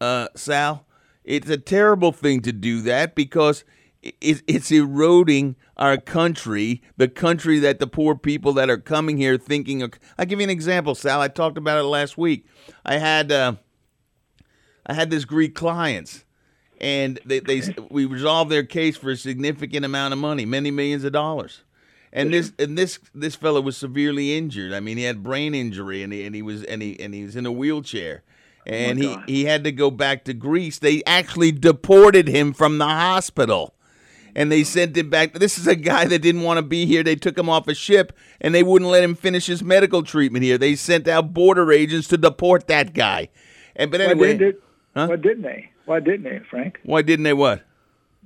uh, 0.01 0.27
Sal, 0.35 0.85
it's 1.23 1.49
a 1.49 1.57
terrible 1.57 2.11
thing 2.11 2.41
to 2.41 2.51
do 2.51 2.81
that 2.81 3.15
because 3.15 3.63
it, 4.01 4.43
it's 4.47 4.71
eroding 4.71 5.55
our 5.77 5.97
country, 5.97 6.81
the 6.97 7.07
country 7.07 7.59
that 7.59 7.79
the 7.79 7.87
poor 7.87 8.15
people 8.15 8.53
that 8.53 8.69
are 8.69 8.77
coming 8.77 9.17
here 9.17 9.37
thinking. 9.37 9.81
Of, 9.81 9.93
I'll 10.17 10.25
give 10.25 10.39
you 10.39 10.43
an 10.45 10.49
example, 10.49 10.95
Sal. 10.95 11.21
I 11.21 11.27
talked 11.27 11.57
about 11.57 11.79
it 11.79 11.83
last 11.83 12.17
week. 12.17 12.45
I 12.85 12.97
had 12.97 13.31
uh, 13.31 13.55
I 14.85 14.93
had 14.93 15.09
this 15.09 15.25
Greek 15.25 15.55
clients, 15.55 16.25
and 16.79 17.19
they, 17.25 17.39
they 17.39 17.61
we 17.89 18.05
resolved 18.05 18.51
their 18.51 18.63
case 18.63 18.97
for 18.97 19.11
a 19.11 19.17
significant 19.17 19.85
amount 19.85 20.13
of 20.13 20.19
money, 20.19 20.45
many 20.45 20.71
millions 20.71 21.03
of 21.03 21.13
dollars. 21.13 21.63
And 22.13 22.33
this 22.33 22.53
and 22.57 22.77
this 22.77 22.99
this 23.13 23.35
fellow 23.35 23.61
was 23.61 23.75
severely 23.77 24.37
injured. 24.37 24.73
I 24.73 24.79
mean, 24.79 24.97
he 24.97 25.03
had 25.03 25.23
brain 25.23 25.53
injury, 25.53 26.03
and 26.03 26.13
he, 26.13 26.25
and 26.25 26.33
he 26.33 26.41
was 26.41 26.63
and 26.63 26.81
he 26.81 26.99
and 26.99 27.13
he 27.13 27.23
was 27.23 27.35
in 27.35 27.45
a 27.45 27.51
wheelchair, 27.51 28.23
oh 28.25 28.71
and 28.71 28.97
he 28.97 29.17
he 29.27 29.45
had 29.45 29.63
to 29.65 29.71
go 29.71 29.91
back 29.91 30.23
to 30.25 30.33
Greece. 30.33 30.79
They 30.79 31.03
actually 31.05 31.51
deported 31.51 32.27
him 32.27 32.53
from 32.53 32.77
the 32.77 32.85
hospital, 32.85 33.75
and 34.35 34.51
they 34.51 34.63
sent 34.63 34.95
him 34.95 35.09
back. 35.09 35.33
This 35.33 35.57
is 35.57 35.67
a 35.67 35.75
guy 35.75 36.05
that 36.05 36.19
didn't 36.19 36.43
want 36.43 36.59
to 36.59 36.63
be 36.63 36.85
here. 36.85 37.03
They 37.03 37.17
took 37.17 37.37
him 37.37 37.49
off 37.49 37.67
a 37.67 37.75
ship, 37.75 38.13
and 38.39 38.55
they 38.55 38.63
wouldn't 38.63 38.89
let 38.89 39.03
him 39.03 39.13
finish 39.15 39.47
his 39.47 39.61
medical 39.61 40.01
treatment 40.01 40.45
here. 40.45 40.57
They 40.57 40.75
sent 40.75 41.07
out 41.07 41.33
border 41.33 41.71
agents 41.73 42.07
to 42.09 42.17
deport 42.17 42.67
that 42.67 42.93
guy. 42.93 43.29
And 43.75 43.91
but 43.91 43.99
anyway, 43.99 44.31
why, 44.31 44.37
didn't 44.37 44.57
they, 44.95 45.05
why 45.05 45.15
didn't 45.17 45.41
they? 45.43 45.71
Why 45.85 45.99
didn't 45.99 46.23
they, 46.23 46.41
Frank? 46.49 46.79
why 46.83 47.01
didn't 47.01 47.23
they 47.23 47.33
what? 47.33 47.63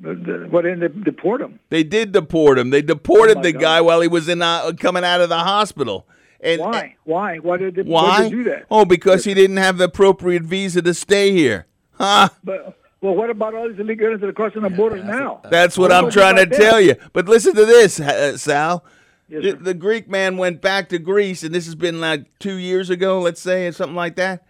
The- 0.01 0.13
the- 0.15 0.47
Why 0.49 0.61
didn't 0.63 0.79
they 0.79 0.87
deport 1.03 1.41
him? 1.41 1.59
They 1.69 1.83
did 1.83 2.11
deport 2.11 2.57
him. 2.57 2.69
They 2.71 2.81
deported 2.81 3.37
Oh, 3.37 3.41
the 3.43 3.51
God. 3.53 3.61
guy 3.61 3.81
while 3.81 4.01
he 4.01 4.07
was 4.07 4.27
in 4.27 4.41
uh, 4.41 4.71
coming 4.79 5.03
out 5.03 5.21
of 5.21 5.29
the 5.29 5.37
hospital. 5.39 6.07
And 6.39 6.59
Why? 6.59 6.95
Why? 7.03 7.37
Why 7.37 7.57
did 7.57 7.75
they, 7.75 7.81
Why? 7.83 8.01
Why 8.03 8.17
did 8.23 8.25
they 8.31 8.35
do 8.35 8.43
that? 8.45 8.65
Oh, 8.71 8.83
because 8.83 9.25
he 9.25 9.33
didn't 9.35 9.57
have 9.57 9.77
the 9.77 9.83
appropriate 9.85 10.41
visa 10.43 10.81
to 10.81 10.93
stay 10.95 11.31
here. 11.31 11.67
Huh? 11.93 12.29
But 12.43 12.77
well, 12.99 13.13
what 13.13 13.29
about 13.29 13.53
all 13.53 13.69
these 13.69 13.79
illegal 13.79 14.05
aliens 14.07 14.21
that 14.21 14.29
are 14.29 14.33
crossing 14.33 14.63
the 14.63 14.69
borders 14.71 15.03
now? 15.03 15.41
That's 15.51 15.77
what 15.77 15.91
I'm 15.91 16.09
trying 16.09 16.37
to 16.37 16.45
them? 16.47 16.59
tell 16.59 16.81
you. 16.81 16.95
But 17.13 17.27
listen 17.27 17.53
to 17.55 17.65
this, 17.65 17.99
uh, 17.99 18.37
Sal. 18.37 18.83
Yes, 19.29 19.43
the, 19.43 19.51
the 19.53 19.73
Greek 19.75 20.09
man 20.09 20.37
went 20.37 20.61
back 20.61 20.89
to 20.89 20.97
Greece, 20.99 21.43
and 21.43 21.53
this 21.53 21.65
has 21.65 21.75
been 21.75 22.01
like 22.01 22.25
two 22.39 22.55
years 22.55 22.89
ago, 22.89 23.19
let's 23.21 23.39
say, 23.41 23.67
or 23.67 23.71
something 23.71 23.95
like 23.95 24.15
that. 24.15 24.43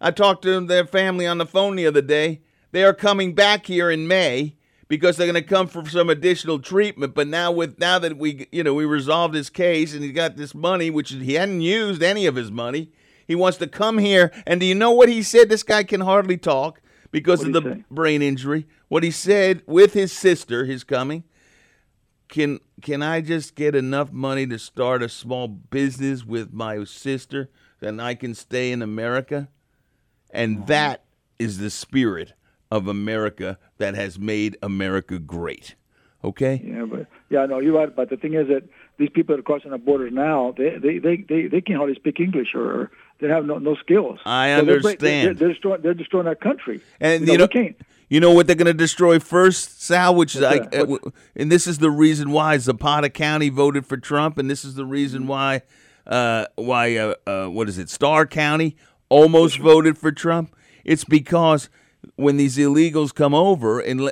I 0.00 0.10
talked 0.10 0.42
to 0.42 0.60
their 0.60 0.86
family 0.86 1.26
on 1.26 1.38
the 1.38 1.46
phone 1.46 1.76
the 1.76 1.86
other 1.86 2.02
day. 2.02 2.42
They 2.72 2.84
are 2.84 2.92
coming 2.94 3.34
back 3.34 3.66
here 3.66 3.90
in 3.90 4.06
May 4.06 4.54
because 4.88 5.16
they're 5.16 5.30
going 5.30 5.42
to 5.42 5.48
come 5.48 5.66
for 5.66 5.88
some 5.88 6.08
additional 6.10 6.58
treatment. 6.58 7.14
But 7.14 7.28
now, 7.28 7.52
with 7.52 7.78
now 7.78 7.98
that 7.98 8.16
we, 8.16 8.48
you 8.50 8.64
know, 8.64 8.74
we 8.74 8.84
resolved 8.84 9.34
his 9.34 9.50
case, 9.50 9.94
and 9.94 10.02
he 10.02 10.12
got 10.12 10.36
this 10.36 10.54
money, 10.54 10.90
which 10.90 11.10
he 11.10 11.34
hadn't 11.34 11.60
used 11.60 12.02
any 12.02 12.26
of 12.26 12.34
his 12.34 12.50
money. 12.50 12.90
He 13.26 13.34
wants 13.34 13.58
to 13.58 13.66
come 13.66 13.98
here, 13.98 14.32
and 14.46 14.58
do 14.58 14.64
you 14.64 14.74
know 14.74 14.90
what 14.90 15.10
he 15.10 15.22
said? 15.22 15.50
This 15.50 15.62
guy 15.62 15.84
can 15.84 16.00
hardly 16.00 16.38
talk 16.38 16.80
because 17.10 17.42
of 17.42 17.52
What'd 17.52 17.64
the 17.64 17.74
say? 17.76 17.84
brain 17.90 18.22
injury. 18.22 18.66
What 18.88 19.02
he 19.02 19.10
said 19.10 19.62
with 19.66 19.92
his 19.92 20.12
sister, 20.12 20.64
his 20.64 20.82
coming, 20.82 21.24
can 22.28 22.60
can 22.80 23.02
I 23.02 23.20
just 23.20 23.54
get 23.54 23.74
enough 23.74 24.12
money 24.12 24.46
to 24.46 24.58
start 24.58 25.02
a 25.02 25.08
small 25.10 25.48
business 25.48 26.24
with 26.24 26.52
my 26.52 26.84
sister 26.84 27.50
and 27.82 28.00
I 28.00 28.14
can 28.14 28.34
stay 28.34 28.72
in 28.72 28.80
America? 28.80 29.48
And 30.30 30.66
that 30.66 31.04
is 31.38 31.58
the 31.58 31.70
spirit 31.70 32.32
of 32.70 32.86
America 32.88 33.58
that 33.78 33.94
has 33.94 34.18
made 34.18 34.56
America 34.62 35.18
great. 35.18 35.74
Okay? 36.24 36.60
Yeah, 36.64 36.84
but 36.84 37.06
yeah, 37.30 37.46
no, 37.46 37.60
you're 37.60 37.74
right. 37.74 37.94
But 37.94 38.10
the 38.10 38.16
thing 38.16 38.34
is 38.34 38.48
that 38.48 38.64
these 38.98 39.08
people 39.10 39.34
that 39.36 39.40
are 39.40 39.42
crossing 39.44 39.70
the 39.70 39.78
borders 39.78 40.12
now, 40.12 40.52
they 40.56 40.76
they 40.78 40.98
they 40.98 41.16
they, 41.28 41.46
they 41.46 41.60
can 41.60 41.76
hardly 41.76 41.94
speak 41.94 42.18
English 42.20 42.54
or 42.54 42.90
they 43.20 43.28
have 43.28 43.46
no 43.46 43.58
no 43.58 43.76
skills. 43.76 44.18
I 44.26 44.56
So 44.58 44.64
they're 44.64 44.64
They're, 44.64 44.74
understand. 44.76 45.38
they're, 45.38 45.48
destroying, 45.48 45.82
they're 45.82 45.94
destroying 45.94 46.26
our 46.26 46.34
country. 46.34 46.80
And 47.00 47.26
you 47.26 47.32
you 47.32 47.38
know, 47.38 47.44
know, 47.44 47.48
can't. 47.48 47.76
you 48.08 48.18
know 48.20 48.32
what 48.32 48.48
they're 48.48 48.56
going 48.56 48.66
to 48.66 48.74
destroy 48.74 49.20
first, 49.20 49.80
Sal, 49.82 50.14
which 50.16 50.34
is 50.34 50.40
like, 50.40 50.70
that? 50.72 50.90
uh, 50.90 51.10
and 51.36 51.52
this 51.52 51.68
is 51.68 51.78
the 51.78 51.90
reason 51.90 52.32
why 52.32 52.58
Zapata 52.58 53.10
County 53.10 53.48
voted 53.48 53.86
for 53.86 53.96
Trump, 53.96 54.38
and 54.38 54.50
this 54.50 54.64
is 54.64 54.74
the 54.74 54.84
reason 54.86 55.20
Mm-hmm. 55.20 55.28
why, 55.28 55.62
uh, 56.06 56.46
why, 56.56 56.96
uh, 56.96 57.14
uh, 57.26 57.46
what 57.46 57.68
is 57.68 57.78
it, 57.78 57.88
Starr 57.90 58.26
County 58.26 58.76
almost 59.08 59.58
voted 59.60 59.96
for 59.96 60.10
Trump. 60.10 60.54
It's 60.84 61.04
because 61.04 61.68
when 62.16 62.36
these 62.36 62.56
illegals 62.56 63.14
come 63.14 63.34
over 63.34 63.80
in 63.80 64.10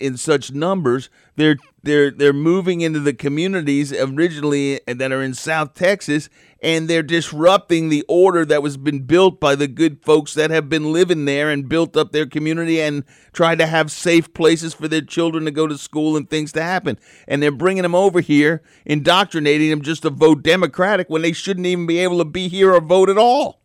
in 0.00 0.16
such 0.16 0.52
numbers, 0.52 1.10
they're 1.36 1.56
they're 1.82 2.10
they're 2.10 2.32
moving 2.32 2.80
into 2.80 3.00
the 3.00 3.12
communities 3.12 3.92
originally 3.92 4.80
that 4.86 5.12
are 5.12 5.22
in 5.22 5.34
South 5.34 5.74
Texas, 5.74 6.28
and 6.62 6.88
they're 6.88 7.02
disrupting 7.02 7.88
the 7.88 8.04
order 8.08 8.44
that 8.44 8.62
was 8.62 8.76
been 8.76 9.00
built 9.00 9.40
by 9.40 9.54
the 9.54 9.68
good 9.68 10.02
folks 10.02 10.34
that 10.34 10.50
have 10.50 10.68
been 10.68 10.92
living 10.92 11.24
there 11.24 11.50
and 11.50 11.68
built 11.68 11.96
up 11.96 12.12
their 12.12 12.26
community 12.26 12.80
and 12.80 13.04
tried 13.32 13.58
to 13.58 13.66
have 13.66 13.90
safe 13.90 14.32
places 14.32 14.72
for 14.74 14.88
their 14.88 15.02
children 15.02 15.44
to 15.44 15.50
go 15.50 15.66
to 15.66 15.76
school 15.76 16.16
and 16.16 16.30
things 16.30 16.52
to 16.52 16.62
happen. 16.62 16.98
And 17.28 17.42
they're 17.42 17.52
bringing 17.52 17.82
them 17.82 17.94
over 17.94 18.20
here, 18.20 18.62
indoctrinating 18.86 19.70
them 19.70 19.82
just 19.82 20.02
to 20.02 20.10
vote 20.10 20.42
Democratic 20.42 21.10
when 21.10 21.22
they 21.22 21.32
shouldn't 21.32 21.66
even 21.66 21.86
be 21.86 21.98
able 21.98 22.18
to 22.18 22.24
be 22.24 22.48
here 22.48 22.72
or 22.72 22.80
vote 22.80 23.08
at 23.08 23.18
all. 23.18 23.63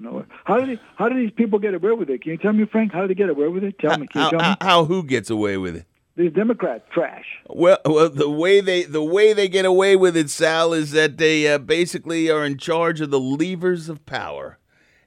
Know. 0.00 0.24
How 0.44 0.58
did 0.58 0.68
he, 0.68 0.78
how 0.96 1.08
did 1.08 1.18
these 1.18 1.30
people 1.30 1.58
get 1.58 1.74
away 1.74 1.92
with 1.92 2.10
it? 2.10 2.22
Can 2.22 2.32
you 2.32 2.38
tell 2.38 2.52
me, 2.52 2.64
Frank? 2.64 2.92
How 2.92 3.02
did 3.02 3.10
they 3.10 3.14
get 3.14 3.28
away 3.28 3.48
with 3.48 3.62
it? 3.64 3.78
Tell 3.78 3.98
me. 3.98 4.06
Can 4.06 4.32
you 4.32 4.38
How, 4.38 4.50
me? 4.50 4.56
how 4.60 4.84
who 4.84 5.04
gets 5.04 5.30
away 5.30 5.56
with 5.56 5.76
it? 5.76 5.86
These 6.16 6.32
Democrats 6.32 6.84
trash. 6.92 7.24
Well, 7.48 7.78
well, 7.86 8.10
the 8.10 8.28
way 8.28 8.60
they 8.60 8.82
the 8.82 9.02
way 9.02 9.32
they 9.32 9.48
get 9.48 9.64
away 9.64 9.96
with 9.96 10.16
it, 10.16 10.28
Sal, 10.28 10.74
is 10.74 10.90
that 10.90 11.16
they 11.16 11.48
uh, 11.50 11.58
basically 11.58 12.30
are 12.30 12.44
in 12.44 12.58
charge 12.58 13.00
of 13.00 13.10
the 13.10 13.20
levers 13.20 13.88
of 13.88 14.04
power, 14.04 14.58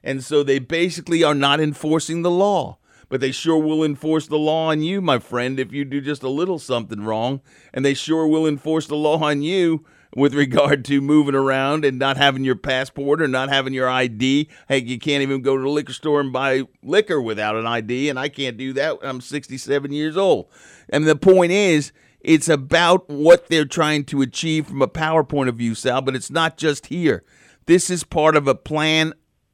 and 0.02 0.24
so 0.24 0.42
they 0.42 0.58
basically 0.58 1.22
are 1.22 1.34
not 1.34 1.60
enforcing 1.60 2.22
the 2.22 2.30
law. 2.30 2.78
But 3.08 3.20
they 3.20 3.30
sure 3.30 3.58
will 3.58 3.84
enforce 3.84 4.26
the 4.26 4.38
law 4.38 4.70
on 4.70 4.82
you, 4.82 5.00
my 5.00 5.20
friend, 5.20 5.60
if 5.60 5.72
you 5.72 5.84
do 5.84 6.00
just 6.00 6.24
a 6.24 6.28
little 6.28 6.58
something 6.58 7.04
wrong, 7.04 7.40
and 7.72 7.84
they 7.84 7.94
sure 7.94 8.26
will 8.26 8.48
enforce 8.48 8.88
the 8.88 8.96
law 8.96 9.22
on 9.22 9.42
you 9.42 9.84
with 10.14 10.34
regard 10.34 10.84
to 10.86 11.00
moving 11.00 11.34
around 11.34 11.84
and 11.84 11.98
not 11.98 12.16
having 12.16 12.44
your 12.44 12.56
passport 12.56 13.20
or 13.20 13.28
not 13.28 13.48
having 13.48 13.74
your 13.74 13.88
ID. 13.88 14.48
Hey, 14.68 14.82
you 14.82 14.98
can't 14.98 15.22
even 15.22 15.42
go 15.42 15.56
to 15.56 15.62
the 15.62 15.68
liquor 15.68 15.92
store 15.92 16.20
and 16.20 16.32
buy 16.32 16.62
liquor 16.82 17.20
without 17.20 17.56
an 17.56 17.66
ID, 17.66 18.08
and 18.08 18.18
I 18.18 18.28
can't 18.28 18.56
do 18.56 18.72
that. 18.74 18.98
I'm 19.02 19.20
67 19.20 19.92
years 19.92 20.16
old. 20.16 20.48
And 20.88 21.06
the 21.06 21.16
point 21.16 21.52
is, 21.52 21.92
it's 22.20 22.48
about 22.48 23.08
what 23.08 23.48
they're 23.48 23.64
trying 23.64 24.04
to 24.06 24.22
achieve 24.22 24.66
from 24.66 24.82
a 24.82 24.88
power 24.88 25.22
point 25.22 25.48
of 25.48 25.56
view, 25.56 25.74
Sal, 25.74 26.02
but 26.02 26.16
it's 26.16 26.30
not 26.30 26.56
just 26.56 26.86
here. 26.86 27.24
This 27.66 27.90
is 27.90 28.04
part 28.04 28.36
of 28.36 28.48
a 28.48 28.54
plan 28.54 29.12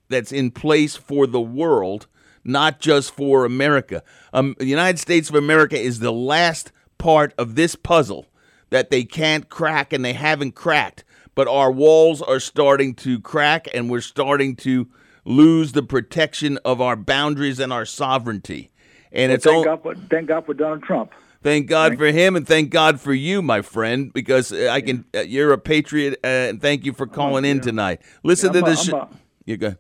that's 0.09 0.33
in 0.33 0.51
place 0.51 0.97
for 0.97 1.27
the 1.27 1.41
world, 1.41 2.07
not 2.45 2.81
just 2.81 3.15
for 3.15 3.45
America. 3.45 4.03
Um, 4.33 4.55
the 4.59 4.67
United 4.67 4.99
States 4.99 5.29
of 5.29 5.35
America 5.35 5.79
is 5.79 5.99
the 5.99 6.13
last 6.13 6.73
part 6.99 7.35
of 7.37 7.57
this 7.57 7.75
puzzle 7.75 8.27
that 8.73 8.91
they 8.91 9.05
can't 9.05 9.49
crack 9.49 9.93
and 9.93 10.05
they 10.05 10.15
haven't 10.15 10.53
cracked. 10.53 11.05
But 11.35 11.47
our 11.47 11.71
walls 11.71 12.21
are 12.21 12.41
starting 12.41 12.95
to 12.97 13.21
crack 13.21 13.69
and 13.73 13.91
we're 13.91 14.01
starting 14.01 14.57
to 14.57 14.89
lose 15.25 15.73
the 15.73 15.83
protection 15.83 16.59
of 16.65 16.81
our 16.81 16.97
boundaries 16.97 17.59
and 17.59 17.73
our 17.73 17.85
sovereignty. 17.85 18.71
And 19.13 19.31
Well, 19.31 19.37
it's 19.37 19.45
thank 19.45 19.57
all 19.57 19.65
God 19.65 19.83
for 19.83 19.95
thank 20.11 20.29
God 20.29 20.47
for 20.47 20.55
Donald 20.55 20.83
Trump. 20.83 21.13
Thank 21.43 21.67
God 21.67 21.99
for 21.99 22.07
him, 22.07 22.37
and 22.37 22.47
thank 22.47 22.71
God 22.71 23.01
for 23.01 23.13
you, 23.13 23.43
my 23.43 23.63
friend, 23.63 24.13
because 24.13 24.53
uh, 24.53 24.69
I 24.71 24.81
can. 24.81 25.05
Uh, 25.13 25.21
you're 25.21 25.53
a 25.53 25.59
patriot, 25.59 26.21
uh, 26.23 26.27
and 26.27 26.63
thank 26.63 26.85
you 26.85 26.93
for 26.93 27.07
calling 27.07 27.45
in 27.45 27.61
tonight. 27.61 28.01
Listen 28.23 28.55
Yeah, 28.55 28.61
to 28.61 28.67
this. 28.71 28.89
A- 28.89 29.09
you 29.45 29.57
go. 29.57 29.75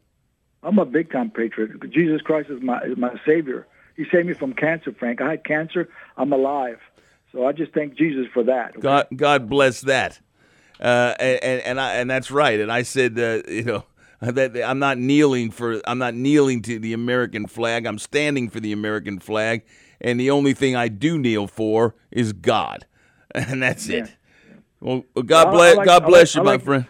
I'm 0.65 0.79
a 0.81 0.85
big 0.85 1.13
time 1.13 1.31
patriot. 1.31 1.71
Jesus 1.91 2.21
Christ 2.21 2.51
is 2.51 2.61
my 2.61 2.81
is 2.83 2.97
my 2.97 3.15
savior. 3.25 3.67
He 3.97 4.05
saved 4.11 4.27
me 4.27 4.35
from 4.35 4.55
cancer, 4.55 4.93
Frank. 4.93 5.21
I 5.21 5.31
had 5.31 5.45
cancer. 5.45 5.89
I'm 6.17 6.33
alive. 6.33 6.81
So 7.33 7.47
I 7.47 7.53
just 7.53 7.73
thank 7.73 7.97
Jesus 7.97 8.27
for 8.33 8.45
that. 8.45 8.79
God, 8.79 9.07
God 9.17 9.49
bless 9.49 9.81
that. 9.83 10.21
Uh, 10.81 11.15
and 11.19 11.63
and 11.63 11.81
I, 11.81 11.95
and 11.95 12.11
that's 12.11 12.31
right. 12.31 12.61
And 12.61 12.71
I 12.71 12.83
said, 12.83 13.19
uh, 13.19 13.43
you 13.51 13.63
know, 13.65 13.85
that 14.21 14.57
I'm 14.65 14.79
not 14.79 14.99
kneeling 14.99 15.51
for. 15.51 15.81
I'm 15.87 15.99
not 15.99 16.15
kneeling 16.15 16.63
to 16.63 16.79
the 16.79 16.93
American 16.93 17.47
flag. 17.47 17.87
I'm 17.87 17.99
standing 17.99 18.51
for 18.51 18.61
the 18.61 18.73
American 18.73 19.19
flag. 19.19 19.63
And 20.01 20.19
the 20.19 20.31
only 20.31 20.53
thing 20.53 20.75
I 20.75 20.89
do 20.89 21.17
kneel 21.17 21.47
for 21.47 21.95
is 22.11 22.33
God, 22.33 22.87
and 23.35 23.63
that's 23.63 23.89
it. 23.89 24.13
Well, 24.81 25.05
well, 25.15 25.23
God 25.23 25.47
I 25.49 25.51
bless. 25.53 25.77
like- 25.77 25.87
God 25.87 26.07
bless 26.07 26.35
like- 26.37 26.45
you, 26.45 26.51
I 26.51 26.57
my 26.57 26.63
friend. 26.63 26.87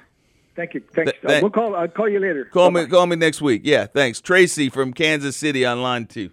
Thank 0.55 0.75
you. 0.75 0.83
Thanks. 0.95 1.13
Th- 1.13 1.23
th- 1.27 1.43
we'll 1.43 1.51
call. 1.51 1.75
I'll 1.75 1.89
call 1.89 2.09
you 2.09 2.21
later. 2.21 2.45
Call 2.47 2.71
me. 2.71 2.87
Call 2.87 3.07
me 3.07 3.17
next 3.17 3.41
week. 3.41 3.63
Yeah, 3.65 3.87
thanks, 3.87 4.21
Tracy 4.21 4.69
from 4.69 4.93
Kansas 4.93 5.37
City 5.37 5.65
on 5.65 5.81
line 5.83 6.07
two. 6.07 6.31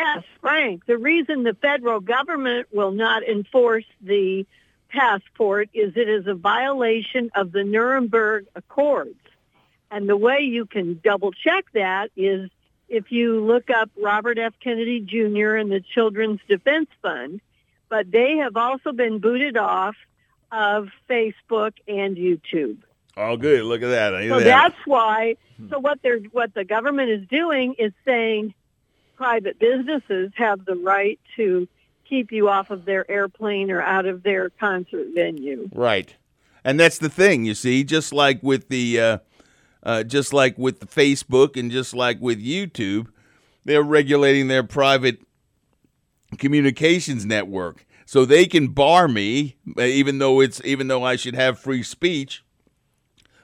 Yes, 0.00 0.24
Frank. 0.40 0.86
The 0.86 0.98
reason 0.98 1.42
the 1.42 1.54
federal 1.54 2.00
government 2.00 2.68
will 2.72 2.92
not 2.92 3.22
enforce 3.22 3.84
the 4.00 4.46
passport 4.88 5.68
is 5.72 5.96
it 5.96 6.08
is 6.08 6.26
a 6.26 6.34
violation 6.34 7.30
of 7.34 7.52
the 7.52 7.64
Nuremberg 7.64 8.46
Accords. 8.54 9.18
And 9.90 10.08
the 10.08 10.16
way 10.16 10.40
you 10.40 10.66
can 10.66 11.00
double 11.02 11.32
check 11.32 11.64
that 11.74 12.10
is 12.16 12.50
if 12.88 13.12
you 13.12 13.44
look 13.44 13.70
up 13.70 13.90
Robert 14.00 14.38
F. 14.38 14.54
Kennedy 14.62 15.00
Jr. 15.00 15.56
and 15.56 15.70
the 15.70 15.80
Children's 15.80 16.40
Defense 16.48 16.88
Fund, 17.02 17.40
but 17.88 18.10
they 18.10 18.36
have 18.38 18.56
also 18.56 18.92
been 18.92 19.18
booted 19.18 19.56
off 19.56 19.96
of 20.52 20.88
Facebook 21.08 21.72
and 21.86 22.16
YouTube. 22.16 22.78
Oh, 23.16 23.36
good. 23.36 23.64
Look 23.64 23.82
at 23.82 23.88
that. 23.88 24.28
So 24.28 24.38
that. 24.38 24.44
that's 24.44 24.86
why. 24.86 25.36
So 25.68 25.78
what 25.78 26.00
they're 26.02 26.20
what 26.32 26.54
the 26.54 26.64
government 26.64 27.10
is 27.10 27.28
doing 27.28 27.74
is 27.78 27.92
saying 28.04 28.54
private 29.20 29.58
businesses 29.58 30.32
have 30.34 30.64
the 30.64 30.74
right 30.74 31.20
to 31.36 31.68
keep 32.08 32.32
you 32.32 32.48
off 32.48 32.70
of 32.70 32.86
their 32.86 33.08
airplane 33.10 33.70
or 33.70 33.82
out 33.82 34.06
of 34.06 34.22
their 34.22 34.48
concert 34.48 35.08
venue. 35.14 35.68
Right. 35.74 36.16
And 36.64 36.80
that's 36.80 36.96
the 36.96 37.10
thing, 37.10 37.44
you 37.44 37.54
see, 37.54 37.84
just 37.84 38.14
like 38.14 38.42
with 38.42 38.70
the 38.70 38.98
uh, 38.98 39.18
uh, 39.82 40.04
just 40.04 40.32
like 40.32 40.56
with 40.56 40.80
the 40.80 40.86
Facebook 40.86 41.60
and 41.60 41.70
just 41.70 41.92
like 41.92 42.18
with 42.18 42.42
YouTube, 42.42 43.08
they're 43.66 43.82
regulating 43.82 44.48
their 44.48 44.62
private 44.62 45.20
communications 46.38 47.26
network. 47.26 47.84
So 48.06 48.24
they 48.24 48.46
can 48.46 48.68
bar 48.68 49.06
me 49.06 49.56
uh, 49.76 49.82
even 49.82 50.18
though 50.18 50.40
it's 50.40 50.62
even 50.64 50.88
though 50.88 51.04
I 51.04 51.16
should 51.16 51.34
have 51.34 51.58
free 51.58 51.82
speech. 51.82 52.42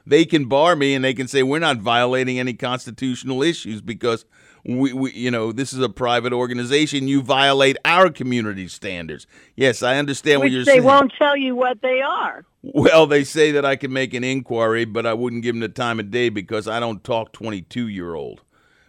They 0.07 0.25
can 0.25 0.47
bar 0.47 0.75
me 0.75 0.95
and 0.95 1.05
they 1.05 1.13
can 1.13 1.29
say 1.29 1.43
we're 1.43 1.59
not 1.59 1.79
violating 1.79 2.39
any 2.39 2.55
constitutional 2.55 3.43
issues 3.43 3.83
because 3.83 4.25
we, 4.67 4.93
we 4.93 5.13
you 5.13 5.31
know 5.31 5.53
this 5.53 5.73
is 5.73 5.81
a 5.81 5.89
private 5.89 6.33
organization 6.33 7.09
you 7.09 7.23
violate 7.23 7.77
our 7.85 8.11
community 8.11 8.69
standards. 8.69 9.27
Yes, 9.55 9.83
I 9.83 9.97
understand 9.97 10.41
what 10.41 10.51
you're 10.51 10.65
they 10.65 10.73
saying. 10.73 10.81
They 10.83 10.87
won't 10.87 11.13
tell 11.17 11.37
you 11.37 11.55
what 11.55 11.81
they 11.83 12.01
are. 12.01 12.45
Well, 12.63 13.07
they 13.07 13.23
say 13.23 13.53
that 13.53 13.65
I 13.65 13.77
can 13.77 13.93
make 13.93 14.13
an 14.13 14.25
inquiry, 14.25 14.85
but 14.85 15.07
I 15.07 15.15
wouldn't 15.15 15.43
give 15.43 15.55
them 15.55 15.61
the 15.61 15.69
time 15.69 16.01
of 16.01 16.11
day 16.11 16.31
because 16.31 16.67
I 16.67 16.81
don't 16.81 17.05
talk 17.05 17.33
22 17.33 17.87
year 17.87 18.15
old, 18.15 18.43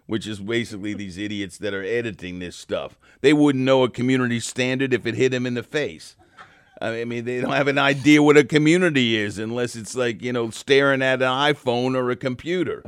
which 0.08 0.26
is 0.26 0.40
basically 0.40 0.96
these 0.96 1.18
idiots 1.18 1.60
that 1.60 1.76
are 1.76 1.84
editing 1.84 2.40
this 2.40 2.56
stuff. 2.56 2.98
They 3.22 3.34
wouldn't 3.34 3.64
know 3.64 3.84
a 3.84 3.90
community 3.90 4.40
standard 4.40 4.94
if 4.94 5.06
it 5.06 5.16
hit 5.16 5.30
them 5.30 5.46
in 5.46 5.54
the 5.54 5.64
face. 5.64 6.16
I 6.82 7.06
mean, 7.06 7.26
they 7.26 7.42
don't 7.42 7.54
have 7.54 7.68
an 7.68 7.80
idea 7.80 8.22
what 8.22 8.38
a 8.38 8.44
community 8.44 9.16
is 9.18 9.40
unless 9.40 9.76
it's 9.76 9.96
like, 9.96 10.22
you 10.22 10.32
know, 10.32 10.52
staring 10.52 11.02
at 11.02 11.22
an 11.24 11.28
iPhone 11.28 11.96
or 11.96 12.12
a 12.12 12.16
computer. 12.16 12.84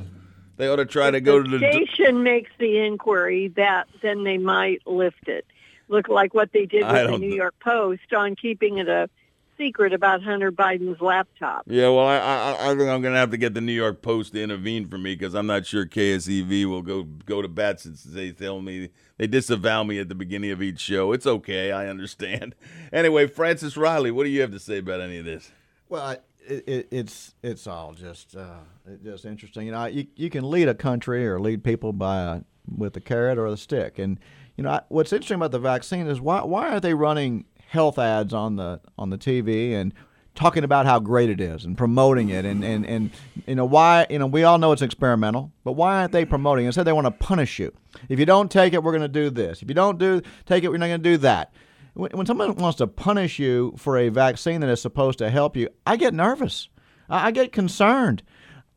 They 0.60 0.68
ought 0.68 0.76
to 0.76 0.86
try 0.86 1.10
to 1.10 1.22
go 1.22 1.41
to 1.41 1.49
the 1.49 1.57
the. 1.57 1.72
station 1.72 2.22
makes 2.22 2.51
the 2.60 2.80
inquiry 2.80 3.47
that 3.55 3.88
then 4.01 4.26
they 4.26 4.38
might 4.38 4.86
lift 4.86 5.30
it. 5.30 5.45
Look 5.88 6.10
like 6.10 6.34
what 6.34 6.51
they 6.51 6.66
did 6.66 6.86
with 6.86 7.12
the 7.12 7.18
New 7.18 7.30
know. 7.30 7.36
York 7.36 7.55
Post 7.62 8.14
on 8.14 8.36
keeping 8.36 8.78
it 8.78 8.89
a 8.89 9.10
secret 9.57 9.93
about 9.93 10.22
Hunter 10.22 10.51
Biden's 10.51 10.99
laptop. 10.99 11.64
Yeah, 11.66 11.88
well, 11.88 12.05
I, 12.05 12.18
I, 12.18 12.51
I 12.72 12.76
think 12.76 12.89
I'm 12.89 13.01
going 13.01 13.14
to 13.14 13.20
have 13.20 13.32
to 13.32 13.38
get 13.38 13.53
the 13.53 13.62
New 13.62 13.72
York 13.72 14.01
Post 14.01 14.34
to 14.34 14.43
intervene 14.43 14.86
for 14.89 14.97
me 14.97 15.16
because 15.16 15.34
I'm 15.34 15.47
not 15.47 15.66
sure 15.66 15.86
KSEV 15.86 16.66
will 16.66 16.82
go 16.82 17.03
go 17.03 17.41
to 17.41 17.47
bat 17.47 17.80
since 17.80 18.03
they 18.03 18.32
tell 18.32 18.62
me 18.62 18.89
they 19.18 19.28
disavow 19.28 19.84
me 19.84 19.97
at 19.97 20.10
the 20.10 20.16
beginning 20.16 20.51
of 20.51 20.62
each 20.62 20.82
show. 20.82 21.14
It's 21.14 21.26
okay, 21.26 21.72
I 21.72 21.88
understand. 21.88 22.53
Anyway, 22.91 23.28
Francis 23.28 23.78
Riley, 23.78 24.10
what 24.12 24.24
do 24.26 24.30
you 24.30 24.41
have 24.41 24.51
to 24.51 24.60
say 24.60 24.80
about 24.80 24.99
any 24.99 25.20
of 25.20 25.26
this? 25.26 25.51
Well, 25.88 26.01
I- 26.03 26.18
it, 26.50 26.64
it, 26.68 26.88
it's 26.91 27.36
it's 27.43 27.68
all 27.68 27.93
just 27.93 28.36
uh, 28.36 28.60
it's 28.88 29.04
just 29.04 29.26
interesting. 29.26 29.66
You 29.66 29.72
know, 29.72 29.86
you 29.86 30.08
you 30.16 30.30
can 30.30 30.50
lead 30.50 30.68
a 30.68 30.74
country 30.74 31.28
or 31.28 31.39
lead 31.39 31.64
people 31.64 31.93
by 31.93 32.20
a, 32.20 32.41
with 32.76 32.93
the 32.93 33.02
carrot 33.02 33.38
or 33.38 33.50
the 33.50 33.58
stick. 33.58 34.00
And 34.00 34.20
you 34.58 34.64
know, 34.64 34.72
I, 34.72 34.82
what's 34.89 35.14
interesting 35.14 35.36
about 35.36 35.52
the 35.52 35.60
vaccine 35.60 36.08
is 36.08 36.20
why 36.20 36.43
why 36.43 36.70
are 36.70 36.80
they 36.80 36.93
running 36.93 37.45
health 37.68 38.00
ads 38.00 38.34
on 38.34 38.56
the 38.56 38.82
on 38.97 39.10
the 39.10 39.18
TV 39.18 39.74
and 39.74 39.93
talking 40.36 40.64
about 40.64 40.86
how 40.86 41.00
great 41.00 41.30
it 41.30 41.39
is 41.39 41.66
and 41.66 41.78
promoting 41.78 42.30
it? 42.30 42.45
And, 42.45 42.64
and, 42.64 42.86
and 42.86 43.12
you 43.45 43.56
know 43.56 43.66
why 43.66 44.08
you 44.10 44.20
know 44.20 44.28
we 44.28 44.43
all 44.43 44.58
know 44.58 44.72
it's 44.72 44.82
experimental 44.82 45.52
but 45.64 45.74
why 45.74 46.02
aren't 46.02 46.12
they 46.12 46.26
promoting 46.26 46.66
it? 46.66 46.70
Instead 46.70 46.84
they 46.84 46.93
want 46.93 47.06
to 47.06 47.12
punish 47.12 47.60
you. 47.60 47.74
If 48.10 48.20
you 48.20 48.26
don't 48.26 48.50
take 48.50 48.74
it 48.74 48.84
we're 48.84 48.91
going 48.91 49.02
to 49.02 49.08
do 49.08 49.30
this. 49.30 49.62
If 49.62 49.70
you 49.70 49.76
don't 49.76 50.00
do 50.00 50.22
take 50.45 50.64
it 50.64 50.70
we're 50.70 50.78
not 50.78 50.88
going 50.88 51.04
to 51.04 51.10
do 51.10 51.18
that 51.18 51.54
when, 51.94 52.12
when 52.12 52.26
someone 52.26 52.56
wants 52.56 52.78
to 52.78 52.88
punish 52.88 53.40
you 53.40 53.74
for 53.78 53.98
a 53.98 54.10
vaccine 54.10 54.62
that 54.62 54.70
is 54.70 54.82
supposed 54.82 55.20
to 55.20 55.30
help 55.30 55.56
you, 55.56 55.70
I 55.86 55.98
get 55.98 56.14
nervous. 56.14 56.70
I, 57.10 57.28
I 57.28 57.32
get 57.32 57.52
concerned. 57.52 58.24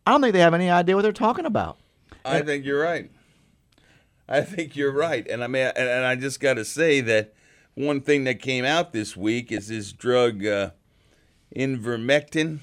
I 0.06 0.12
don't 0.12 0.20
think 0.20 0.32
they 0.32 0.40
have 0.40 0.54
any 0.54 0.70
idea 0.70 0.96
what 0.96 1.02
they're 1.02 1.12
talking 1.12 1.46
about. 1.46 1.78
I 2.24 2.42
think 2.42 2.64
you're 2.64 2.82
right. 2.82 3.10
I 4.28 4.40
think 4.40 4.76
you're 4.76 4.92
right, 4.92 5.26
and 5.28 5.44
I 5.44 5.46
mean, 5.46 5.70
and, 5.76 5.88
and 5.88 6.06
I 6.06 6.16
just 6.16 6.40
got 6.40 6.54
to 6.54 6.64
say 6.64 7.00
that 7.02 7.34
one 7.74 8.00
thing 8.00 8.24
that 8.24 8.40
came 8.40 8.64
out 8.64 8.92
this 8.92 9.16
week 9.16 9.50
is 9.50 9.68
this 9.68 9.92
drug, 9.92 10.46
uh, 10.46 10.70
Invermectin, 11.54 12.60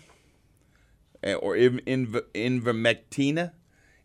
uh, 1.24 1.34
or 1.34 1.56
Inv- 1.56 1.84
Inv- 1.86 2.24
Invermectina. 2.34 3.52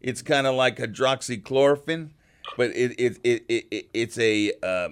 It's 0.00 0.20
kind 0.20 0.46
of 0.46 0.54
like 0.54 0.78
hydroxychloroquine, 0.78 2.10
but 2.56 2.70
it 2.70 2.92
it, 2.98 3.18
it, 3.24 3.44
it, 3.48 3.66
it 3.70 3.88
it's 3.94 4.18
a 4.18 4.52
uh, 4.62 4.88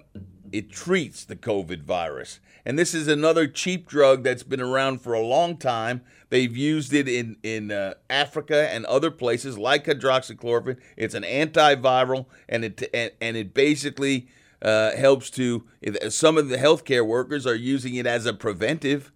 it 0.53 0.71
treats 0.71 1.25
the 1.25 1.37
COVID 1.37 1.83
virus. 1.83 2.41
And 2.65 2.79
this 2.79 2.95
is 2.95 3.09
another 3.09 3.49
cheap 3.49 3.89
drug 3.89 4.23
that's 4.23 4.45
been 4.45 4.61
around 4.61 5.01
for 5.01 5.15
a 5.15 5.21
long 5.21 5.57
time. 5.57 6.03
They've 6.29 6.57
used 6.57 6.93
it 6.95 7.09
in 7.09 7.37
in 7.43 7.73
uh, 7.73 7.95
Africa 8.09 8.69
and 8.73 8.87
other 8.87 9.11
places 9.11 9.59
like 9.59 9.87
hydroxychloroquine. 9.87 10.79
It's 10.97 11.15
an 11.15 11.25
antiviral, 11.25 12.27
and 12.49 12.65
it 12.65 12.89
and, 12.95 13.11
and 13.21 13.37
it 13.37 13.53
basically 13.53 14.29
uh, 14.63 14.93
helps 14.93 15.29
to. 15.31 15.65
Some 16.09 16.39
of 16.39 16.49
the 16.49 16.57
healthcare 16.57 17.07
workers 17.07 17.47
are 17.47 17.55
using 17.55 17.97
it 17.97 18.07
as 18.07 18.27
a 18.27 18.33
preventive, 18.33 19.13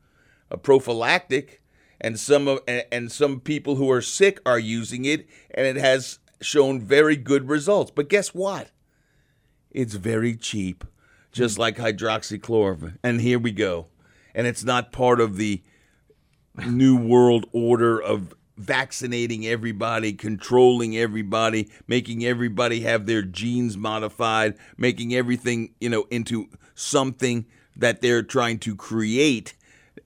a 0.50 0.58
prophylactic, 0.58 1.62
and 2.00 2.18
some 2.18 2.48
of 2.48 2.60
and, 2.66 2.84
and 2.90 3.12
some 3.12 3.40
people 3.40 3.76
who 3.76 3.90
are 3.90 4.02
sick 4.02 4.40
are 4.44 4.58
using 4.58 5.04
it, 5.04 5.26
and 5.54 5.66
it 5.66 5.76
has 5.76 6.18
shown 6.40 6.80
very 6.80 7.16
good 7.16 7.48
results. 7.48 7.92
But 7.94 8.08
guess 8.08 8.34
what? 8.34 8.70
It's 9.70 9.94
very 9.94 10.34
cheap, 10.36 10.84
just 11.36 11.56
mm. 11.56 11.60
like 11.60 11.76
hydroxychloroquine. 11.76 12.98
And 13.02 13.20
here 13.20 13.38
we 13.38 13.52
go. 13.52 13.86
And 14.34 14.46
it's 14.46 14.64
not 14.64 14.92
part 14.92 15.20
of 15.20 15.36
the 15.36 15.62
new 16.66 16.96
world 16.96 17.46
order 17.52 18.00
of 18.00 18.34
vaccinating 18.56 19.46
everybody, 19.46 20.12
controlling 20.12 20.96
everybody, 20.96 21.70
making 21.86 22.24
everybody 22.24 22.80
have 22.80 23.06
their 23.06 23.22
genes 23.22 23.76
modified, 23.76 24.56
making 24.76 25.14
everything, 25.14 25.74
you 25.80 25.90
know, 25.90 26.06
into 26.10 26.48
something 26.74 27.46
that 27.76 28.00
they're 28.00 28.22
trying 28.22 28.58
to 28.58 28.74
create 28.74 29.54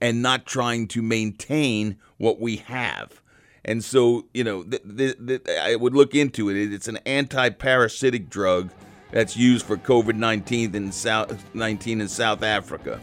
and 0.01 0.22
not 0.22 0.47
trying 0.47 0.89
to 0.89 1.03
maintain 1.03 1.97
what 2.18 2.41
we 2.41 2.57
have. 2.57 3.22
And 3.64 3.85
so, 3.85 4.26
you 4.35 4.43
know, 4.43 4.64
th- 4.64 4.83
th- 4.97 5.16
th- 5.26 5.49
I 5.49 5.76
would 5.76 5.95
look 5.95 6.14
into 6.14 6.49
it. 6.49 6.72
It's 6.72 6.89
an 6.89 6.99
anti-parasitic 7.07 8.31
drug 8.31 8.70
that's 9.12 9.36
used 9.36 9.66
for 9.66 9.76
COVID 9.76 10.16
19 10.16 10.74
in 10.74 10.92
South 10.92 11.54
19 11.54 12.00
in 12.00 12.08
South 12.08 12.42
Africa. 12.42 13.00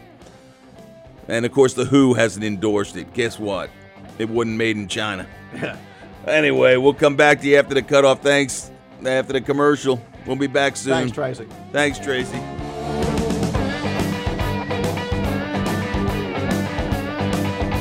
And 1.28 1.44
of 1.44 1.52
course, 1.52 1.74
the 1.74 1.84
WHO 1.84 2.14
hasn't 2.14 2.44
endorsed 2.44 2.96
it. 2.96 3.12
Guess 3.12 3.38
what? 3.38 3.70
It 4.18 4.28
wasn't 4.28 4.56
made 4.56 4.76
in 4.76 4.88
China. 4.88 5.26
anyway, 6.26 6.76
we'll 6.76 6.94
come 6.94 7.16
back 7.16 7.40
to 7.42 7.46
you 7.46 7.56
after 7.56 7.74
the 7.74 7.82
cutoff. 7.82 8.22
Thanks. 8.22 8.70
After 9.04 9.34
the 9.34 9.40
commercial, 9.40 10.02
we'll 10.26 10.36
be 10.36 10.48
back 10.48 10.76
soon. 10.76 10.94
Thanks, 10.94 11.12
Tracy. 11.12 11.46
Thanks, 11.72 11.98
Tracy. 12.00 13.17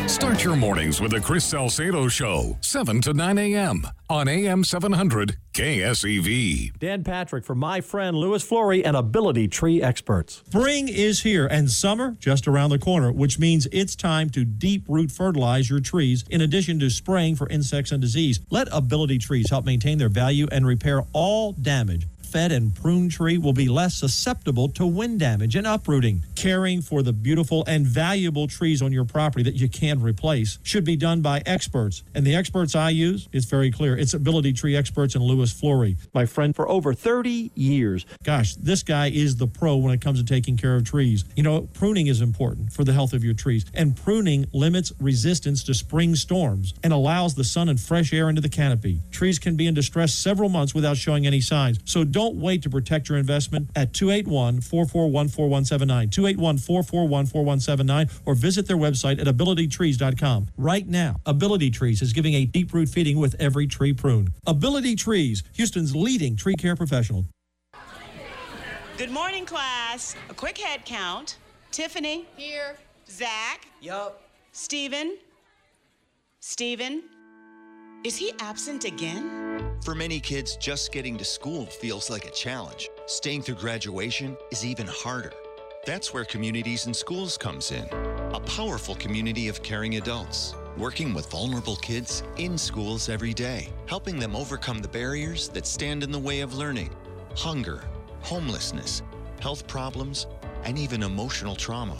Start 0.07 0.41
your 0.41 0.55
mornings 0.55 1.01
with 1.01 1.11
the 1.11 1.19
Chris 1.19 1.43
Salcedo 1.43 2.07
Show, 2.07 2.57
7 2.61 3.01
to 3.01 3.13
9 3.13 3.37
a.m. 3.37 3.85
on 4.09 4.29
AM 4.29 4.63
700 4.63 5.35
KSEV. 5.53 6.79
Dan 6.79 7.03
Patrick 7.03 7.43
for 7.43 7.55
my 7.55 7.81
friend 7.81 8.15
Lewis 8.15 8.41
Flory 8.41 8.85
and 8.85 8.95
Ability 8.95 9.49
Tree 9.49 9.81
Experts. 9.81 10.43
Spring 10.47 10.87
is 10.87 11.23
here 11.23 11.45
and 11.47 11.69
summer 11.69 12.15
just 12.19 12.47
around 12.47 12.69
the 12.69 12.79
corner, 12.79 13.11
which 13.11 13.37
means 13.37 13.67
it's 13.73 13.97
time 13.97 14.29
to 14.29 14.45
deep 14.45 14.85
root 14.87 15.11
fertilize 15.11 15.69
your 15.69 15.81
trees 15.81 16.23
in 16.29 16.39
addition 16.39 16.79
to 16.79 16.89
spraying 16.89 17.35
for 17.35 17.49
insects 17.49 17.91
and 17.91 18.01
disease. 18.01 18.39
Let 18.49 18.69
Ability 18.71 19.17
Trees 19.17 19.49
help 19.49 19.65
maintain 19.65 19.97
their 19.97 20.09
value 20.09 20.47
and 20.53 20.65
repair 20.65 21.03
all 21.11 21.51
damage. 21.51 22.07
Fed 22.27 22.51
and 22.51 22.75
prune 22.75 23.07
tree 23.09 23.37
will 23.37 23.53
be 23.53 23.67
less 23.69 23.95
susceptible 23.95 24.67
to 24.69 24.85
wind 24.85 25.19
damage 25.19 25.55
and 25.55 25.65
uprooting. 25.65 26.23
Caring 26.35 26.81
for 26.81 27.01
the 27.01 27.13
beautiful 27.13 27.63
and 27.67 27.85
valuable 27.85 28.47
trees 28.47 28.81
on 28.81 28.91
your 28.91 29.05
property 29.05 29.43
that 29.43 29.55
you 29.55 29.69
can 29.69 30.01
replace 30.01 30.59
should 30.61 30.83
be 30.83 30.97
done 30.97 31.21
by 31.21 31.41
experts. 31.45 32.03
And 32.13 32.25
the 32.25 32.35
experts 32.35 32.75
I 32.75 32.89
use, 32.89 33.29
it's 33.31 33.45
very 33.45 33.71
clear. 33.71 33.97
It's 33.97 34.13
Ability 34.13 34.53
Tree 34.53 34.75
Experts 34.75 35.15
and 35.15 35.23
Lewis 35.23 35.53
Flory. 35.53 35.95
My 36.13 36.25
friend 36.25 36.53
for 36.53 36.67
over 36.67 36.93
30 36.93 37.51
years. 37.55 38.05
Gosh, 38.23 38.55
this 38.55 38.83
guy 38.83 39.07
is 39.07 39.37
the 39.37 39.47
pro 39.47 39.77
when 39.77 39.93
it 39.93 40.01
comes 40.01 40.19
to 40.19 40.25
taking 40.25 40.57
care 40.57 40.75
of 40.75 40.83
trees. 40.83 41.23
You 41.35 41.43
know, 41.43 41.61
pruning 41.73 42.07
is 42.07 42.19
important 42.19 42.73
for 42.73 42.83
the 42.83 42.93
health 42.93 43.13
of 43.13 43.23
your 43.23 43.33
trees, 43.33 43.65
and 43.73 43.95
pruning 43.95 44.47
limits 44.51 44.91
resistance 44.99 45.63
to 45.63 45.73
spring 45.73 46.15
storms 46.15 46.73
and 46.83 46.91
allows 46.91 47.35
the 47.35 47.43
sun 47.43 47.69
and 47.69 47.79
fresh 47.79 48.11
air 48.11 48.27
into 48.27 48.41
the 48.41 48.49
canopy. 48.49 48.99
Trees 49.11 49.39
can 49.39 49.55
be 49.55 49.67
in 49.67 49.73
distress 49.73 50.13
several 50.13 50.49
months 50.49 50.75
without 50.75 50.97
showing 50.97 51.25
any 51.25 51.41
signs. 51.41 51.79
So 51.85 52.03
don't 52.17 52.37
wait 52.37 52.63
to 52.63 52.67
protect 52.67 53.09
your 53.09 53.17
investment 53.19 53.69
at 53.75 53.93
281 53.93 54.59
441 54.61 55.27
4179, 55.27 56.09
281 56.09 56.57
441 56.57 57.25
4179, 57.27 58.09
or 58.25 58.33
visit 58.33 58.67
their 58.67 58.75
website 58.75 59.21
at 59.21 59.27
abilitytrees.com. 59.27 60.47
Right 60.57 60.87
now, 60.87 61.17
Ability 61.27 61.69
Trees 61.69 62.01
is 62.01 62.13
giving 62.13 62.33
a 62.33 62.45
deep 62.45 62.73
root 62.73 62.89
feeding 62.89 63.19
with 63.19 63.35
every 63.39 63.67
tree 63.67 63.93
prune. 63.93 64.29
Ability 64.47 64.95
Trees, 64.95 65.43
Houston's 65.53 65.95
leading 65.95 66.35
tree 66.35 66.55
care 66.55 66.75
professional. 66.75 67.25
Good 68.97 69.11
morning, 69.11 69.45
class. 69.45 70.15
A 70.31 70.33
quick 70.33 70.57
head 70.57 70.85
count. 70.85 71.37
Tiffany. 71.69 72.25
Here. 72.35 72.77
Zach. 73.07 73.67
Yup. 73.79 74.23
Steven. 74.53 75.17
Steven. 76.39 77.03
Is 78.03 78.17
he 78.17 78.31
absent 78.39 78.85
again? 78.85 79.66
For 79.83 79.95
many 79.95 80.19
kids, 80.19 80.57
just 80.57 80.91
getting 80.91 81.17
to 81.17 81.25
school 81.25 81.65
feels 81.65 82.09
like 82.09 82.25
a 82.25 82.31
challenge. 82.31 82.89
Staying 83.05 83.43
through 83.43 83.55
graduation 83.55 84.37
is 84.51 84.65
even 84.65 84.85
harder. 84.87 85.31
That's 85.85 86.13
where 86.13 86.25
Communities 86.25 86.87
in 86.87 86.93
Schools 86.93 87.37
comes 87.37 87.71
in. 87.71 87.87
A 88.33 88.41
powerful 88.41 88.95
community 88.95 89.47
of 89.47 89.63
caring 89.63 89.95
adults, 89.95 90.55
working 90.75 91.13
with 91.13 91.31
vulnerable 91.31 91.77
kids 91.77 92.23
in 92.37 92.57
schools 92.57 93.07
every 93.07 93.33
day, 93.33 93.69
helping 93.85 94.19
them 94.19 94.35
overcome 94.35 94.79
the 94.79 94.89
barriers 94.89 95.47
that 95.49 95.65
stand 95.65 96.03
in 96.03 96.11
the 96.11 96.19
way 96.19 96.41
of 96.41 96.53
learning 96.53 96.89
hunger, 97.35 97.83
homelessness, 98.21 99.03
health 99.39 99.67
problems, 99.67 100.27
and 100.63 100.77
even 100.77 101.03
emotional 101.03 101.55
trauma. 101.55 101.97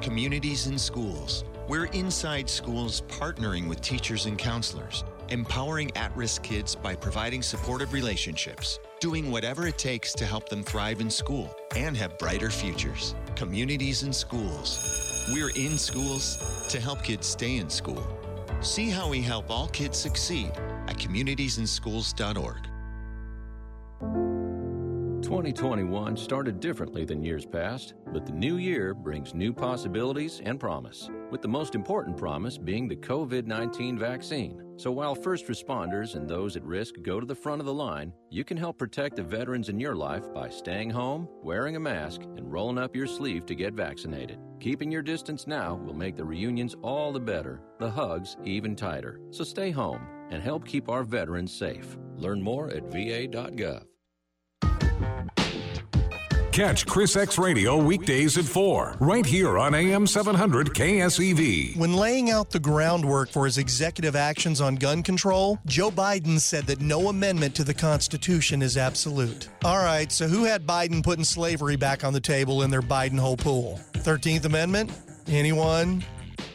Communities 0.00 0.66
in 0.66 0.78
Schools. 0.78 1.44
We're 1.66 1.86
inside 1.86 2.50
schools 2.50 3.02
partnering 3.02 3.68
with 3.68 3.80
teachers 3.80 4.26
and 4.26 4.36
counselors, 4.36 5.04
empowering 5.30 5.90
at 5.96 6.14
risk 6.16 6.42
kids 6.42 6.74
by 6.74 6.94
providing 6.94 7.42
supportive 7.42 7.92
relationships, 7.92 8.78
doing 9.00 9.30
whatever 9.30 9.66
it 9.66 9.78
takes 9.78 10.12
to 10.14 10.26
help 10.26 10.48
them 10.48 10.62
thrive 10.62 11.00
in 11.00 11.10
school 11.10 11.54
and 11.76 11.96
have 11.96 12.18
brighter 12.18 12.50
futures. 12.50 13.14
Communities 13.36 14.02
in 14.02 14.12
Schools. 14.12 15.28
We're 15.32 15.50
in 15.56 15.78
schools 15.78 16.66
to 16.68 16.80
help 16.80 17.02
kids 17.02 17.26
stay 17.26 17.56
in 17.56 17.70
school. 17.70 18.06
See 18.60 18.90
how 18.90 19.08
we 19.08 19.22
help 19.22 19.50
all 19.50 19.68
kids 19.68 19.98
succeed 19.98 20.52
at 20.88 20.96
communitiesandschools.org. 20.96 22.66
2021 25.22 26.16
started 26.16 26.58
differently 26.58 27.04
than 27.04 27.22
years 27.22 27.46
past, 27.46 27.94
but 28.12 28.26
the 28.26 28.32
new 28.32 28.56
year 28.56 28.92
brings 28.94 29.32
new 29.32 29.52
possibilities 29.52 30.40
and 30.44 30.58
promise, 30.58 31.08
with 31.30 31.42
the 31.42 31.48
most 31.48 31.74
important 31.74 32.16
promise 32.16 32.58
being 32.58 32.88
the 32.88 32.96
COVID 32.96 33.46
19 33.46 33.98
vaccine. 33.98 34.62
So 34.76 34.90
while 34.90 35.14
first 35.14 35.46
responders 35.46 36.14
and 36.14 36.28
those 36.28 36.56
at 36.56 36.64
risk 36.64 36.94
go 37.02 37.20
to 37.20 37.26
the 37.26 37.34
front 37.34 37.60
of 37.60 37.66
the 37.66 37.74
line, 37.74 38.12
you 38.30 38.44
can 38.44 38.56
help 38.56 38.78
protect 38.78 39.16
the 39.16 39.22
veterans 39.22 39.68
in 39.68 39.78
your 39.78 39.94
life 39.94 40.32
by 40.32 40.48
staying 40.48 40.90
home, 40.90 41.28
wearing 41.42 41.76
a 41.76 41.80
mask, 41.80 42.22
and 42.22 42.50
rolling 42.50 42.78
up 42.78 42.96
your 42.96 43.06
sleeve 43.06 43.44
to 43.46 43.54
get 43.54 43.74
vaccinated. 43.74 44.38
Keeping 44.58 44.90
your 44.90 45.02
distance 45.02 45.46
now 45.46 45.74
will 45.74 45.94
make 45.94 46.16
the 46.16 46.24
reunions 46.24 46.74
all 46.82 47.12
the 47.12 47.20
better, 47.20 47.60
the 47.78 47.90
hugs 47.90 48.36
even 48.44 48.74
tighter. 48.74 49.20
So 49.30 49.44
stay 49.44 49.70
home 49.70 50.06
and 50.30 50.42
help 50.42 50.66
keep 50.66 50.88
our 50.88 51.04
veterans 51.04 51.52
safe. 51.52 51.98
Learn 52.16 52.40
more 52.40 52.70
at 52.70 52.84
va.gov. 52.84 53.89
Catch 56.60 56.84
Chris 56.84 57.16
X 57.16 57.38
Radio 57.38 57.82
weekdays 57.82 58.36
at 58.36 58.44
4, 58.44 58.98
right 59.00 59.24
here 59.24 59.56
on 59.56 59.74
AM 59.74 60.06
700 60.06 60.74
KSEV. 60.74 61.74
When 61.78 61.94
laying 61.94 62.28
out 62.28 62.50
the 62.50 62.60
groundwork 62.60 63.30
for 63.30 63.46
his 63.46 63.56
executive 63.56 64.14
actions 64.14 64.60
on 64.60 64.74
gun 64.74 65.02
control, 65.02 65.58
Joe 65.64 65.90
Biden 65.90 66.38
said 66.38 66.66
that 66.66 66.82
no 66.82 67.08
amendment 67.08 67.54
to 67.54 67.64
the 67.64 67.72
Constitution 67.72 68.60
is 68.60 68.76
absolute. 68.76 69.48
All 69.64 69.82
right, 69.82 70.12
so 70.12 70.28
who 70.28 70.44
had 70.44 70.66
Biden 70.66 71.02
putting 71.02 71.24
slavery 71.24 71.76
back 71.76 72.04
on 72.04 72.12
the 72.12 72.20
table 72.20 72.60
in 72.60 72.70
their 72.70 72.82
Biden 72.82 73.18
hole 73.18 73.38
pool? 73.38 73.80
13th 73.94 74.44
Amendment? 74.44 74.92
Anyone? 75.28 76.04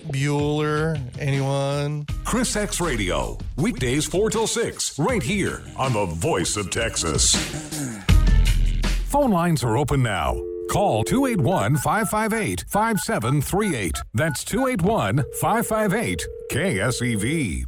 Bueller? 0.09 1.01
Anyone? 1.17 2.05
Chris 2.25 2.55
X 2.55 2.79
Radio, 2.79 3.39
weekdays 3.55 4.05
4 4.05 4.29
till 4.29 4.45
6, 4.45 4.99
right 4.99 5.23
here 5.23 5.63
on 5.75 5.93
the 5.93 6.05
voice 6.05 6.57
of 6.57 6.69
Texas. 6.69 8.14
Phone 9.15 9.31
lines 9.31 9.63
are 9.63 9.77
open 9.77 10.03
now. 10.03 10.35
Call 10.69 11.05
281 11.05 11.77
558 11.77 12.65
5738. 12.67 13.95
That's 14.13 14.43
281 14.43 15.23
558 15.39 16.27
KSEV. 16.51 17.65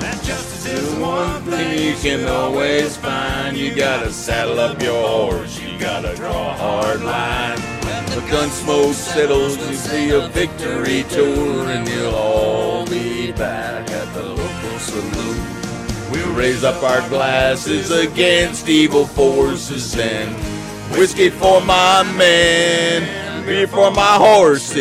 That 0.00 0.22
justice 0.24 0.64
is 0.64 0.94
one 0.98 1.42
thing 1.42 1.86
you 1.86 1.94
can 1.96 2.26
always 2.26 2.96
find. 2.96 3.58
You 3.58 3.74
gotta 3.74 4.10
saddle 4.10 4.58
up 4.58 4.80
your 4.80 5.06
horse, 5.06 5.60
you 5.60 5.78
gotta 5.78 6.16
draw 6.16 6.52
a 6.52 6.54
hard 6.54 7.02
line. 7.02 7.73
The 8.14 8.20
gun 8.30 8.48
smoke 8.50 8.94
settles, 8.94 9.56
you 9.56 9.74
see 9.74 10.10
a 10.10 10.28
victory 10.28 11.02
tour, 11.08 11.68
and 11.68 11.88
you'll 11.88 12.14
all 12.14 12.86
be 12.86 13.32
back 13.32 13.90
at 13.90 14.14
the 14.14 14.22
local 14.22 14.78
saloon. 14.78 16.12
We'll 16.12 16.32
raise 16.32 16.62
up 16.62 16.80
our 16.84 17.00
glasses 17.08 17.90
against 17.90 18.68
evil 18.68 19.04
forces 19.04 19.98
and 19.98 20.32
whiskey 20.96 21.28
for 21.28 21.60
my 21.60 22.04
men, 22.16 23.44
beer 23.44 23.66
for 23.66 23.90
my 23.90 24.14
horses. 24.14 24.76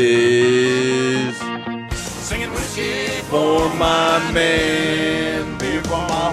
Singing 1.97 2.51
whiskey 2.51 3.07
for 3.31 3.67
my 3.75 4.31
men, 4.31 5.57
beer 5.57 5.81
for 5.83 6.07
my 6.07 6.31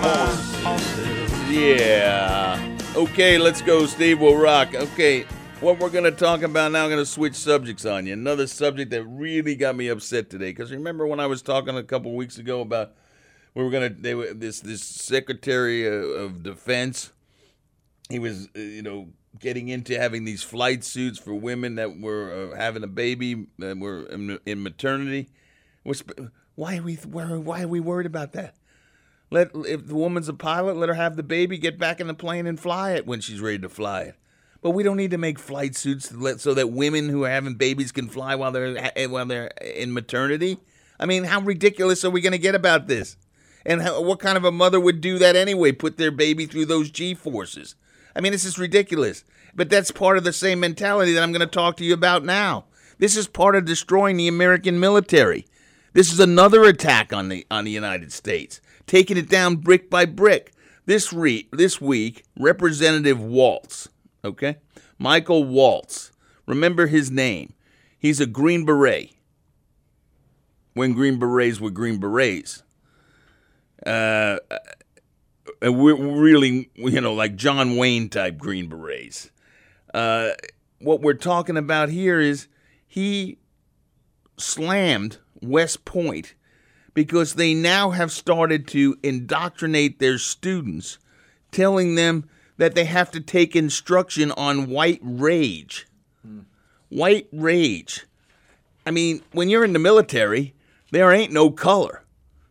horses. 0.63 1.51
Yeah. 1.51 2.59
Okay, 2.95 3.39
let's 3.39 3.63
go, 3.63 3.87
Steve. 3.87 4.21
We'll 4.21 4.37
rock. 4.37 4.75
Okay, 4.75 5.25
what 5.61 5.79
we're 5.79 5.91
going 5.91 6.05
to 6.05 6.11
talk 6.11 6.43
about 6.43 6.73
now, 6.73 6.85
I'm 6.85 6.91
going 6.91 7.03
to 7.03 7.07
switch 7.07 7.35
subjects 7.35 7.85
on 7.85 8.07
you. 8.07 8.15
Another 8.15 8.47
subject 8.47 8.91
that 8.93 9.05
really 9.05 9.55
got 9.55 9.77
me 9.77 9.89
upset 9.89 10.31
today. 10.31 10.51
Because 10.51 10.73
remember 10.73 11.07
when 11.07 11.21
I 11.21 11.27
was 11.27 11.43
talking 11.43 11.77
a 11.77 11.83
couple 11.83 12.15
weeks 12.15 12.39
ago 12.39 12.63
about 12.63 12.93
we 13.55 13.63
were 13.63 13.71
going 13.71 13.95
to, 13.95 14.01
they 14.01 14.15
were, 14.15 14.33
this, 14.33 14.61
this 14.61 14.83
Secretary 14.83 15.87
of, 15.87 16.05
of 16.11 16.43
Defense, 16.43 17.13
he 18.09 18.19
was, 18.19 18.49
uh, 18.57 18.61
you 18.61 18.83
know, 18.83 19.09
getting 19.39 19.69
into 19.69 19.99
having 19.99 20.25
these 20.25 20.43
flight 20.43 20.83
suits 20.83 21.19
for 21.19 21.35
women 21.35 21.75
that 21.75 22.01
were 22.01 22.53
uh, 22.53 22.57
having 22.57 22.83
a 22.83 22.89
baby, 22.89 23.47
that 23.59 23.79
were 23.79 24.07
in, 24.07 24.39
in 24.47 24.63
maternity. 24.63 25.29
Why 26.55 26.79
are 26.79 26.83
we 26.83 26.95
why 26.95 27.63
are 27.63 27.69
we 27.69 27.81
worried 27.81 28.07
about 28.07 28.33
that? 28.33 28.55
Let 29.31 29.51
if 29.55 29.87
the 29.87 29.95
woman's 29.95 30.29
a 30.29 30.35
pilot, 30.35 30.77
let 30.77 30.89
her 30.89 30.95
have 30.95 31.17
the 31.17 31.23
baby, 31.23 31.59
get 31.59 31.79
back 31.79 32.01
in 32.01 32.07
the 32.07 32.15
plane 32.15 32.47
and 32.47 32.59
fly 32.59 32.93
it 32.93 33.07
when 33.07 33.21
she's 33.21 33.41
ready 33.41 33.59
to 33.61 33.69
fly 33.69 34.03
it. 34.03 34.17
But 34.63 34.71
we 34.71 34.83
don't 34.83 34.97
need 34.97 35.13
to 35.13 35.19
make 35.19 35.39
flight 35.39 35.75
suits 35.75 36.13
so 36.43 36.55
that 36.55 36.71
women 36.71 37.09
who 37.09 37.25
are 37.25 37.31
having 37.31 37.55
babies 37.55 37.93
can 37.93 38.09
fly 38.09 38.35
while 38.35 38.53
they're 38.53 38.93
eh, 38.97 39.07
while 39.07 39.27
they're 39.27 39.49
in 39.63 39.93
maternity. 39.93 40.59
I 40.99 41.07
mean, 41.07 41.25
how 41.25 41.41
ridiculous 41.41 42.05
are 42.05 42.11
we 42.11 42.21
going 42.21 42.33
to 42.33 42.39
get 42.39 42.55
about 42.55 42.87
this? 42.87 43.17
And 43.65 43.81
how, 43.81 44.03
what 44.03 44.21
kind 44.21 44.37
of 44.37 44.45
a 44.45 44.53
mother 44.53 44.79
would 44.79 45.01
do 45.01 45.19
that 45.19 45.35
anyway? 45.35 45.73
Put 45.73 45.97
their 45.97 46.11
baby 46.11 46.45
through 46.45 46.67
those 46.67 46.91
G 46.91 47.15
forces? 47.15 47.75
I 48.15 48.21
mean, 48.21 48.33
this 48.33 48.45
is 48.45 48.59
ridiculous. 48.59 49.25
But 49.55 49.71
that's 49.71 49.91
part 49.91 50.17
of 50.17 50.25
the 50.25 50.33
same 50.33 50.61
mentality 50.61 51.13
that 51.13 51.23
I'm 51.23 51.33
going 51.33 51.41
to 51.41 51.47
talk 51.47 51.77
to 51.79 51.85
you 51.85 51.95
about 51.95 52.25
now. 52.25 52.67
This 52.99 53.17
is 53.17 53.27
part 53.27 53.57
of 53.57 53.65
destroying 53.65 54.17
the 54.17 54.29
American 54.29 54.79
military. 54.79 55.47
This 55.93 56.13
is 56.13 56.21
another 56.21 56.65
attack 56.65 57.13
on 57.13 57.29
the 57.29 57.47
on 57.51 57.65
the 57.65 57.71
United 57.71 58.13
States, 58.13 58.61
taking 58.87 59.17
it 59.17 59.29
down 59.29 59.57
brick 59.57 59.91
by 59.91 60.05
brick. 60.05 60.53
This 60.87 61.13
re- 61.13 61.49
this 61.53 61.81
week, 61.81 62.25
Representative 62.39 63.21
Waltz, 63.21 63.89
okay, 64.25 64.59
Michael 64.99 65.45
Waltz. 65.45 66.13
Remember 66.47 66.87
his 66.87 67.11
name. 67.11 67.53
He's 67.99 68.21
a 68.21 68.27
Green 68.27 68.65
Beret. 68.65 69.13
When 70.75 70.93
Green 70.95 71.19
Berets 71.19 71.61
were 71.61 71.71
Green 71.71 71.99
Berets. 71.99 72.63
Uh, 73.85 74.39
we're 75.63 75.95
really, 75.95 76.71
you 76.75 77.01
know, 77.01 77.13
like 77.13 77.37
John 77.37 77.77
Wayne 77.77 78.09
type 78.09 78.39
Green 78.39 78.69
Berets. 78.69 79.31
Uh, 79.93 80.31
what 80.79 81.01
we're 81.01 81.15
talking 81.15 81.57
about 81.57 81.89
here 81.89 82.21
is 82.21 82.49
he 82.87 83.39
slammed 84.37 85.19
West 85.43 85.85
Point 85.85 86.35
because 86.95 87.35
they 87.35 87.55
now 87.55 87.91
have 87.91 88.11
started 88.11 88.67
to 88.69 88.97
indoctrinate 89.03 89.99
their 89.99 90.19
students, 90.19 90.99
telling 91.53 91.95
them 91.95 92.29
that 92.61 92.75
they 92.75 92.85
have 92.85 93.11
to 93.11 93.21
take 93.21 93.57
instruction 93.57 94.31
on 94.33 94.69
white 94.69 95.01
rage. 95.03 95.87
White 96.91 97.27
rage. 97.33 98.05
I 98.85 98.91
mean, 98.91 99.23
when 99.33 99.49
you're 99.49 99.65
in 99.65 99.73
the 99.73 99.79
military, 99.79 100.53
there 100.91 101.11
ain't 101.11 101.33
no 101.33 101.51
color. 101.51 102.05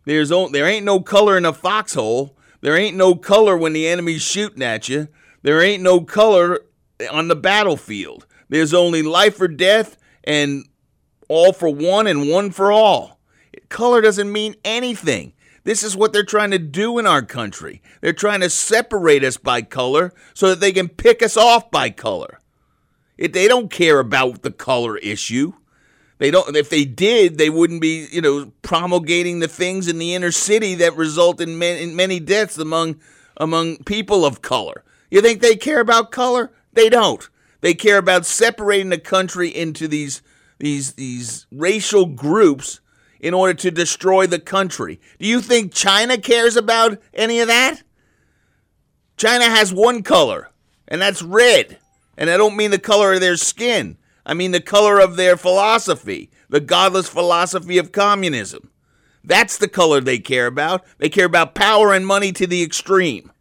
There's 0.06 0.32
o- 0.32 0.50
there 0.50 0.66
ain't 0.66 0.84
no 0.84 1.00
color 1.00 1.38
in 1.38 1.46
a 1.46 1.54
foxhole. 1.54 2.36
There 2.62 2.76
ain't 2.76 2.98
no 2.98 3.14
color 3.14 3.56
when 3.56 3.74
the 3.74 3.88
enemy's 3.88 4.24
shooting 4.24 4.64
at 4.64 4.90
you. 4.90 5.10
There 5.44 5.62
ain't 5.62 5.84
no 5.84 6.02
color 6.02 6.62
on 7.12 7.28
the 7.28 7.36
battlefield. 7.36 8.26
There's 8.50 8.74
only 8.74 9.04
life 9.04 9.40
or 9.40 9.48
death 9.48 9.96
and 10.24 10.66
all 11.28 11.54
for 11.54 11.70
one 11.70 12.08
and 12.08 12.28
one 12.28 12.50
for 12.50 12.72
all. 12.72 13.20
Color 13.70 14.02
doesn't 14.02 14.32
mean 14.32 14.56
anything. 14.66 15.34
This 15.70 15.84
is 15.84 15.96
what 15.96 16.14
they're 16.14 16.24
trying 16.24 16.50
to 16.50 16.58
do 16.58 16.98
in 16.98 17.06
our 17.06 17.22
country. 17.22 17.84
They're 18.02 18.12
trying 18.12 18.40
to 18.40 18.50
separate 18.50 19.24
us 19.24 19.38
by 19.38 19.62
color 19.62 20.12
so 20.34 20.50
that 20.50 20.60
they 20.60 20.72
can 20.72 20.90
pick 20.90 21.22
us 21.22 21.38
off 21.38 21.70
by 21.70 21.92
color. 21.92 22.40
If 23.20 23.34
they 23.34 23.48
don't 23.48 23.70
care 23.70 24.00
about 24.00 24.42
the 24.42 24.50
color 24.50 24.98
issue. 24.98 25.54
They 26.18 26.32
don't. 26.32 26.56
If 26.56 26.72
they 26.72 26.86
did, 26.86 27.38
they 27.38 27.52
wouldn't 27.52 27.82
be, 27.82 28.08
you 28.12 28.20
know, 28.20 28.52
promulgating 28.64 29.42
the 29.42 29.48
things 29.48 29.88
in 29.88 30.00
the 30.00 30.16
inner 30.16 30.32
city 30.32 30.74
that 30.74 30.96
result 30.96 31.40
in, 31.40 31.60
man, 31.60 31.78
in 31.78 31.96
many 31.96 32.20
deaths 32.20 32.58
among 32.58 33.00
among 33.38 33.84
people 33.84 34.26
of 34.26 34.42
color. 34.42 34.84
You 35.12 35.22
think 35.22 35.40
they 35.40 35.56
care 35.56 35.82
about 35.82 36.10
color? 36.10 36.52
They 36.74 36.90
don't. 36.90 37.30
They 37.62 37.76
care 37.76 38.00
about 38.00 38.26
separating 38.26 38.90
the 38.90 38.98
country 38.98 39.50
into 39.50 39.88
these 39.88 40.24
these 40.58 40.94
these 40.94 41.46
racial 41.52 42.08
groups 42.08 42.80
in 43.20 43.34
order 43.34 43.54
to 43.54 43.72
destroy 43.72 44.28
the 44.28 44.40
country. 44.40 45.00
Do 45.20 45.28
you 45.28 45.42
think 45.42 45.74
China 45.74 46.18
cares 46.18 46.56
about 46.56 46.98
any 47.14 47.40
of 47.40 47.48
that? 47.48 47.84
China 49.18 49.46
has 49.46 49.74
one 49.74 50.04
color, 50.04 50.50
and 50.88 51.02
that's 51.02 51.22
red. 51.22 51.78
And 52.18 52.30
I 52.30 52.38
don't 52.38 52.58
mean 52.58 52.72
the 52.72 52.80
color 52.80 53.14
of 53.14 53.22
their 53.22 53.38
skin. 53.38 53.98
I 54.26 54.34
mean 54.34 54.52
the 54.52 54.62
color 54.62 55.00
of 55.00 55.16
their 55.16 55.38
philosophy, 55.38 56.30
the 56.50 56.60
godless 56.60 57.10
philosophy 57.10 57.78
of 57.78 57.92
communism. 57.92 58.70
That's 59.24 59.58
the 59.58 59.68
color 59.68 60.02
they 60.02 60.20
care 60.20 60.48
about. 60.48 60.86
They 60.98 61.10
care 61.10 61.26
about 61.26 61.56
power 61.56 61.94
and 61.94 62.06
money 62.06 62.32
to 62.34 62.48
the 62.48 62.64
extreme. 62.64 63.32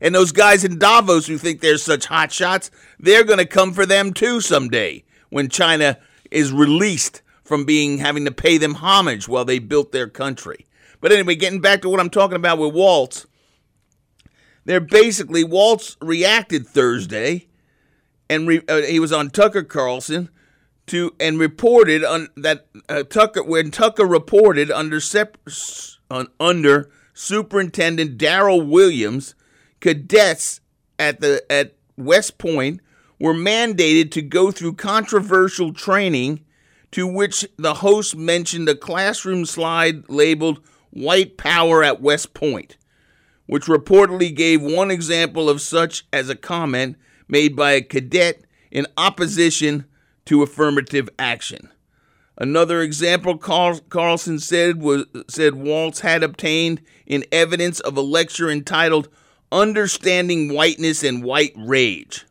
And 0.00 0.14
those 0.14 0.32
guys 0.32 0.64
in 0.64 0.78
Davos 0.78 1.26
who 1.26 1.38
think 1.38 1.60
they're 1.60 1.78
such 1.78 2.06
hot 2.06 2.32
shots, 2.32 2.70
they're 2.98 3.24
going 3.24 3.38
to 3.38 3.46
come 3.46 3.72
for 3.72 3.86
them 3.86 4.12
too 4.12 4.40
someday 4.40 5.04
when 5.30 5.48
China 5.48 5.98
is 6.30 6.52
released 6.52 7.21
from 7.44 7.64
being 7.64 7.98
having 7.98 8.24
to 8.24 8.32
pay 8.32 8.58
them 8.58 8.74
homage 8.74 9.28
while 9.28 9.44
they 9.44 9.58
built 9.58 9.92
their 9.92 10.08
country. 10.08 10.66
But 11.00 11.12
anyway, 11.12 11.34
getting 11.34 11.60
back 11.60 11.82
to 11.82 11.88
what 11.88 12.00
I'm 12.00 12.10
talking 12.10 12.36
about 12.36 12.58
with 12.58 12.74
Waltz, 12.74 13.26
they're 14.64 14.80
basically 14.80 15.42
Waltz 15.42 15.96
reacted 16.00 16.66
Thursday, 16.66 17.48
and 18.30 18.46
re, 18.46 18.62
uh, 18.68 18.82
he 18.82 19.00
was 19.00 19.12
on 19.12 19.30
Tucker 19.30 19.64
Carlson 19.64 20.30
to 20.86 21.14
and 21.18 21.38
reported 21.38 22.04
on 22.04 22.28
that 22.36 22.66
uh, 22.88 23.02
Tucker 23.02 23.42
when 23.42 23.70
Tucker 23.70 24.06
reported 24.06 24.70
under 24.70 25.00
sep, 25.00 25.36
under 26.38 26.90
Superintendent 27.14 28.18
Darryl 28.18 28.66
Williams, 28.66 29.34
cadets 29.80 30.60
at 30.98 31.20
the 31.20 31.42
at 31.50 31.74
West 31.96 32.38
Point 32.38 32.80
were 33.18 33.34
mandated 33.34 34.10
to 34.12 34.22
go 34.22 34.50
through 34.50 34.74
controversial 34.74 35.72
training 35.72 36.44
to 36.92 37.06
which 37.06 37.46
the 37.56 37.74
host 37.74 38.14
mentioned 38.14 38.68
a 38.68 38.74
classroom 38.74 39.44
slide 39.44 40.08
labeled 40.08 40.60
White 40.90 41.36
Power 41.36 41.82
at 41.82 42.00
West 42.00 42.34
Point, 42.34 42.76
which 43.46 43.64
reportedly 43.64 44.34
gave 44.34 44.62
one 44.62 44.90
example 44.90 45.48
of 45.48 45.60
such 45.60 46.04
as 46.12 46.28
a 46.28 46.36
comment 46.36 46.96
made 47.28 47.56
by 47.56 47.72
a 47.72 47.82
cadet 47.82 48.44
in 48.70 48.86
opposition 48.96 49.86
to 50.26 50.42
affirmative 50.42 51.08
action. 51.18 51.70
Another 52.38 52.80
example 52.80 53.38
Carl, 53.38 53.80
Carlson 53.88 54.38
said 54.38 54.82
was 54.82 55.06
said 55.28 55.54
Waltz 55.54 56.00
had 56.00 56.22
obtained 56.22 56.80
in 57.06 57.24
evidence 57.32 57.80
of 57.80 57.96
a 57.96 58.00
lecture 58.00 58.50
entitled 58.50 59.08
Understanding 59.50 60.52
Whiteness 60.52 61.02
and 61.02 61.22
White 61.22 61.52
Rage, 61.56 62.26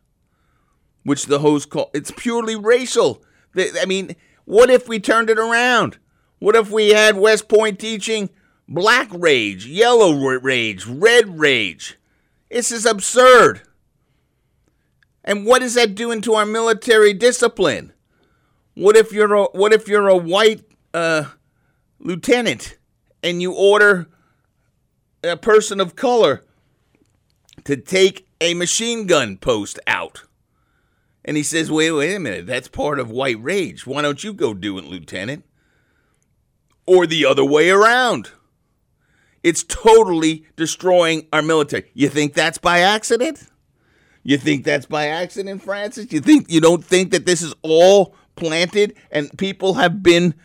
which 1.04 1.26
the 1.26 1.40
host 1.40 1.70
called 1.70 1.92
it's 1.94 2.12
purely 2.12 2.56
racial. 2.56 3.24
I 3.56 3.86
mean, 3.86 4.16
what 4.46 4.70
if 4.70 4.88
we 4.88 5.00
turned 5.00 5.30
it 5.30 5.40
around? 5.40 5.98
What 6.40 6.56
if 6.56 6.72
we 6.72 6.90
had 6.90 7.18
West 7.18 7.48
Point 7.48 7.80
teaching 7.80 8.30
black 8.68 9.10
rage, 9.14 9.66
yellow 9.66 10.14
rage, 10.14 10.86
red 10.86 11.40
rage? 11.40 11.98
This 12.50 12.72
is 12.72 12.86
absurd. 12.86 13.62
And 15.24 15.46
what 15.46 15.62
is 15.62 15.76
that 15.76 15.96
doing 15.96 16.22
to 16.22 16.34
our 16.34 16.46
military 16.46 17.14
discipline? 17.14 17.94
What 18.74 18.98
if 18.98 19.12
you're 19.12 19.34
a 19.34 19.44
what 19.46 19.74
if 19.74 19.88
you're 19.88 20.08
a 20.08 20.18
white 20.18 20.64
uh, 20.94 21.26
lieutenant 22.00 22.78
and 23.22 23.42
you 23.42 23.54
order 23.54 24.10
a 25.24 25.38
person 25.38 25.80
of 25.80 25.96
color 25.96 26.44
to 27.66 27.78
take 27.78 28.28
a 28.40 28.54
machine 28.54 29.06
gun 29.06 29.38
post 29.38 29.80
out? 29.86 30.24
And 31.24 31.38
he 31.38 31.44
says, 31.44 31.72
wait, 31.72 31.92
wait 31.92 32.16
a 32.16 32.20
minute, 32.20 32.48
that's 32.48 32.68
part 32.68 33.00
of 33.00 33.12
white 33.12 33.42
rage. 33.42 33.86
Why 33.86 34.02
don't 34.02 34.24
you 34.24 34.34
go 34.34 34.54
do 34.54 34.78
it, 34.78 34.86
Lieutenant? 34.86 35.46
Or 36.88 37.06
the 37.06 37.26
other 37.26 37.46
way 37.46 37.70
around. 37.70 38.32
It's 39.44 39.64
totally 39.64 40.46
destroying 40.56 41.28
our 41.32 41.42
military. 41.42 41.90
You 41.94 42.10
think 42.10 42.34
that's 42.34 42.58
by 42.58 42.80
accident? 42.80 43.48
You 44.24 44.38
think 44.38 44.64
that's 44.64 44.86
by 44.86 45.08
accident, 45.08 45.64
Francis? 45.64 46.12
You 46.12 46.22
think 46.22 46.52
you 46.52 46.62
don't 46.62 46.84
think 46.84 47.12
that 47.12 47.26
this 47.26 47.42
is 47.42 47.54
all 47.64 48.16
planted 48.36 48.96
and 49.10 49.36
people 49.38 49.76
have 49.76 50.04
been 50.04 50.36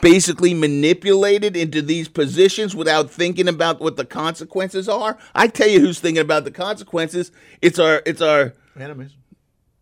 basically 0.00 0.54
manipulated 0.54 1.56
into 1.56 1.82
these 1.82 2.08
positions 2.08 2.76
without 2.76 3.10
thinking 3.10 3.48
about 3.48 3.80
what 3.80 3.96
the 3.96 4.04
consequences 4.04 4.88
are? 4.88 5.18
I 5.34 5.48
tell 5.48 5.68
you 5.68 5.80
who's 5.80 5.98
thinking 5.98 6.20
about 6.20 6.44
the 6.44 6.50
consequences. 6.50 7.32
It's 7.62 7.78
our 7.78 8.02
it's 8.06 8.22
our 8.22 8.54
enemies. 8.78 9.12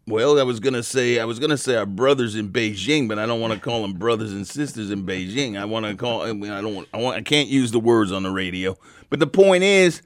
Well, 0.06 0.38
I 0.38 0.42
was 0.42 0.60
gonna 0.60 0.82
say 0.82 1.18
I 1.18 1.24
was 1.24 1.38
gonna 1.38 1.56
say 1.56 1.76
our 1.76 1.86
brothers 1.86 2.34
in 2.34 2.50
Beijing, 2.50 3.08
but 3.08 3.18
I 3.18 3.24
don't 3.24 3.40
want 3.40 3.54
to 3.54 3.58
call 3.58 3.80
them 3.80 3.94
brothers 3.94 4.32
and 4.32 4.46
sisters 4.46 4.90
in 4.90 5.06
Beijing. 5.06 5.58
I 5.58 5.64
want 5.64 5.86
to 5.86 5.96
call. 5.96 6.22
I, 6.22 6.32
mean, 6.34 6.50
I 6.50 6.60
don't. 6.60 6.74
Want, 6.74 6.88
I 6.92 6.98
want. 6.98 7.16
I 7.16 7.22
can't 7.22 7.48
use 7.48 7.70
the 7.70 7.80
words 7.80 8.12
on 8.12 8.22
the 8.22 8.30
radio. 8.30 8.76
But 9.08 9.18
the 9.18 9.26
point 9.26 9.64
is, 9.64 10.02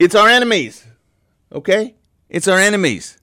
it's 0.00 0.16
our 0.16 0.28
enemies. 0.28 0.84
Okay, 1.52 1.94
it's 2.28 2.48
our 2.48 2.58
enemies. 2.58 3.18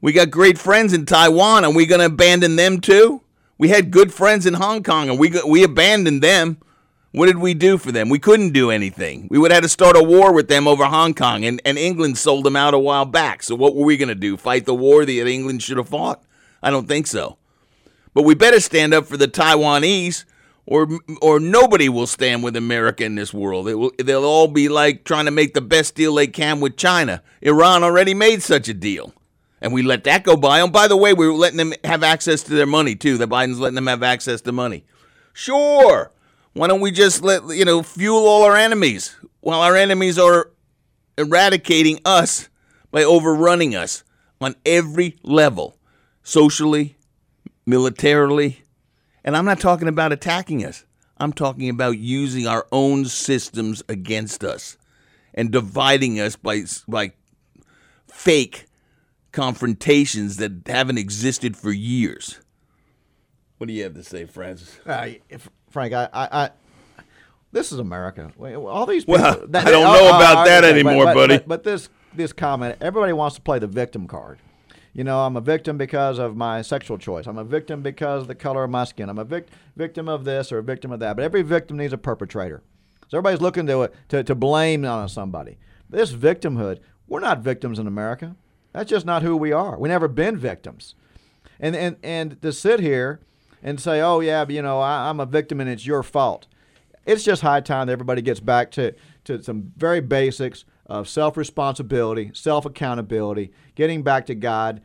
We 0.00 0.12
got 0.12 0.30
great 0.30 0.58
friends 0.58 0.92
in 0.92 1.06
Taiwan. 1.06 1.64
Are 1.64 1.72
we 1.72 1.84
gonna 1.84 2.06
abandon 2.06 2.54
them 2.54 2.80
too? 2.80 3.20
We 3.58 3.68
had 3.68 3.90
good 3.90 4.14
friends 4.14 4.46
in 4.46 4.54
Hong 4.54 4.84
Kong, 4.84 5.10
and 5.10 5.18
we 5.18 5.32
we 5.44 5.64
abandoned 5.64 6.22
them. 6.22 6.58
What 7.12 7.26
did 7.26 7.38
we 7.38 7.52
do 7.52 7.76
for 7.76 7.92
them? 7.92 8.08
We 8.08 8.18
couldn't 8.18 8.52
do 8.52 8.70
anything. 8.70 9.28
We 9.30 9.38
would 9.38 9.50
have 9.50 9.58
had 9.58 9.64
to 9.64 9.68
start 9.68 9.96
a 9.96 10.02
war 10.02 10.32
with 10.32 10.48
them 10.48 10.66
over 10.66 10.86
Hong 10.86 11.12
Kong, 11.12 11.44
and, 11.44 11.60
and 11.64 11.78
England 11.78 12.16
sold 12.16 12.44
them 12.44 12.56
out 12.56 12.72
a 12.72 12.78
while 12.78 13.04
back. 13.04 13.42
So 13.42 13.54
what 13.54 13.76
were 13.76 13.84
we 13.84 13.98
going 13.98 14.08
to 14.08 14.14
do? 14.14 14.38
Fight 14.38 14.64
the 14.64 14.74
war 14.74 15.04
that 15.04 15.28
England 15.28 15.62
should 15.62 15.76
have 15.76 15.90
fought? 15.90 16.22
I 16.62 16.70
don't 16.70 16.88
think 16.88 17.06
so. 17.06 17.36
But 18.14 18.22
we 18.22 18.34
better 18.34 18.60
stand 18.60 18.94
up 18.94 19.06
for 19.06 19.16
the 19.18 19.28
Taiwanese, 19.28 20.24
or 20.64 20.88
or 21.20 21.40
nobody 21.40 21.88
will 21.88 22.06
stand 22.06 22.42
with 22.42 22.56
America 22.56 23.04
in 23.04 23.14
this 23.14 23.34
world. 23.34 23.68
It 23.68 23.74
will, 23.74 23.92
they'll 23.98 24.24
all 24.24 24.48
be 24.48 24.68
like 24.68 25.04
trying 25.04 25.24
to 25.24 25.30
make 25.30 25.54
the 25.54 25.60
best 25.60 25.94
deal 25.94 26.14
they 26.14 26.26
can 26.26 26.60
with 26.60 26.76
China. 26.76 27.22
Iran 27.40 27.82
already 27.82 28.14
made 28.14 28.42
such 28.42 28.68
a 28.68 28.74
deal, 28.74 29.12
and 29.60 29.72
we 29.72 29.82
let 29.82 30.04
that 30.04 30.24
go 30.24 30.36
by. 30.36 30.60
Oh, 30.60 30.64
and 30.64 30.72
by 30.72 30.88
the 30.88 30.96
way, 30.96 31.12
we 31.12 31.26
were 31.26 31.32
letting 31.32 31.56
them 31.58 31.74
have 31.84 32.02
access 32.02 32.42
to 32.44 32.54
their 32.54 32.66
money 32.66 32.94
too. 32.94 33.18
The 33.18 33.26
Biden's 33.26 33.58
letting 33.58 33.74
them 33.74 33.86
have 33.86 34.02
access 34.02 34.40
to 34.42 34.52
money. 34.52 34.84
Sure, 35.32 36.12
why 36.54 36.66
don't 36.66 36.80
we 36.80 36.90
just 36.90 37.22
let 37.22 37.42
you 37.48 37.64
know 37.64 37.82
fuel 37.82 38.26
all 38.26 38.42
our 38.42 38.56
enemies 38.56 39.16
while 39.40 39.60
our 39.60 39.76
enemies 39.76 40.18
are 40.18 40.50
eradicating 41.16 42.00
us 42.04 42.48
by 42.90 43.02
overrunning 43.02 43.74
us 43.74 44.04
on 44.40 44.54
every 44.66 45.16
level, 45.22 45.76
socially, 46.22 46.96
militarily, 47.64 48.62
and 49.24 49.36
I'm 49.36 49.44
not 49.44 49.60
talking 49.60 49.88
about 49.88 50.12
attacking 50.12 50.64
us. 50.64 50.84
I'm 51.16 51.32
talking 51.32 51.68
about 51.68 51.98
using 51.98 52.46
our 52.46 52.66
own 52.72 53.04
systems 53.04 53.82
against 53.88 54.42
us 54.42 54.76
and 55.34 55.50
dividing 55.50 56.20
us 56.20 56.34
by 56.36 56.64
by 56.88 57.12
fake 58.08 58.66
confrontations 59.30 60.36
that 60.36 60.52
haven't 60.66 60.98
existed 60.98 61.56
for 61.56 61.72
years. 61.72 62.40
What 63.62 63.68
do 63.68 63.74
you 63.74 63.84
have 63.84 63.94
to 63.94 64.02
say, 64.02 64.24
Francis? 64.24 64.76
Uh, 64.84 65.10
if- 65.28 65.48
Frank, 65.70 65.92
I, 65.92 66.08
I, 66.12 66.28
I, 66.32 66.50
this 67.52 67.70
is 67.70 67.78
America. 67.78 68.32
All 68.36 68.86
these 68.86 69.04
people. 69.04 69.22
Well, 69.22 69.46
I 69.54 69.70
don't 69.70 69.84
know 69.84 70.08
about 70.08 70.46
that 70.46 70.64
anymore, 70.64 71.04
but, 71.04 71.14
buddy. 71.14 71.36
But, 71.36 71.46
but 71.46 71.62
this 71.62 71.88
this 72.12 72.32
comment, 72.32 72.78
everybody 72.80 73.12
wants 73.12 73.36
to 73.36 73.40
play 73.40 73.60
the 73.60 73.68
victim 73.68 74.08
card. 74.08 74.40
You 74.94 75.04
know, 75.04 75.20
I'm 75.20 75.36
a 75.36 75.40
victim 75.40 75.78
because 75.78 76.18
of 76.18 76.36
my 76.36 76.60
sexual 76.62 76.98
choice. 76.98 77.28
I'm 77.28 77.38
a 77.38 77.44
victim 77.44 77.82
because 77.82 78.22
of 78.22 78.26
the 78.26 78.34
color 78.34 78.64
of 78.64 78.70
my 78.70 78.82
skin. 78.82 79.08
I'm 79.08 79.20
a 79.20 79.24
vic- 79.24 79.46
victim 79.76 80.08
of 80.08 80.24
this 80.24 80.50
or 80.50 80.58
a 80.58 80.62
victim 80.64 80.90
of 80.90 80.98
that. 80.98 81.14
But 81.14 81.24
every 81.24 81.42
victim 81.42 81.76
needs 81.76 81.92
a 81.92 81.98
perpetrator. 81.98 82.64
So 83.06 83.16
everybody's 83.18 83.40
looking 83.40 83.68
to 83.68 83.92
to, 84.08 84.24
to 84.24 84.34
blame 84.34 84.84
on 84.84 85.08
somebody. 85.08 85.56
This 85.88 86.10
victimhood, 86.10 86.80
we're 87.06 87.20
not 87.20 87.38
victims 87.38 87.78
in 87.78 87.86
America. 87.86 88.34
That's 88.72 88.90
just 88.90 89.06
not 89.06 89.22
who 89.22 89.36
we 89.36 89.52
are. 89.52 89.78
We 89.78 89.88
never 89.88 90.08
been 90.08 90.36
victims. 90.36 90.96
And 91.60 91.76
and 91.76 91.96
and 92.02 92.42
to 92.42 92.52
sit 92.52 92.80
here 92.80 93.20
and 93.62 93.80
say, 93.80 94.00
"Oh 94.00 94.20
yeah, 94.20 94.44
you 94.48 94.62
know, 94.62 94.80
I, 94.80 95.08
I'm 95.08 95.20
a 95.20 95.26
victim 95.26 95.60
and 95.60 95.68
it's 95.70 95.86
your 95.86 96.02
fault." 96.02 96.46
It's 97.04 97.24
just 97.24 97.42
high 97.42 97.60
time 97.60 97.86
that 97.86 97.92
everybody 97.92 98.22
gets 98.22 98.40
back 98.40 98.70
to 98.72 98.94
to 99.24 99.42
some 99.42 99.72
very 99.76 100.00
basics 100.00 100.64
of 100.86 101.08
self 101.08 101.36
responsibility, 101.36 102.30
self 102.34 102.64
accountability, 102.64 103.52
getting 103.74 104.02
back 104.02 104.26
to 104.26 104.34
God. 104.34 104.80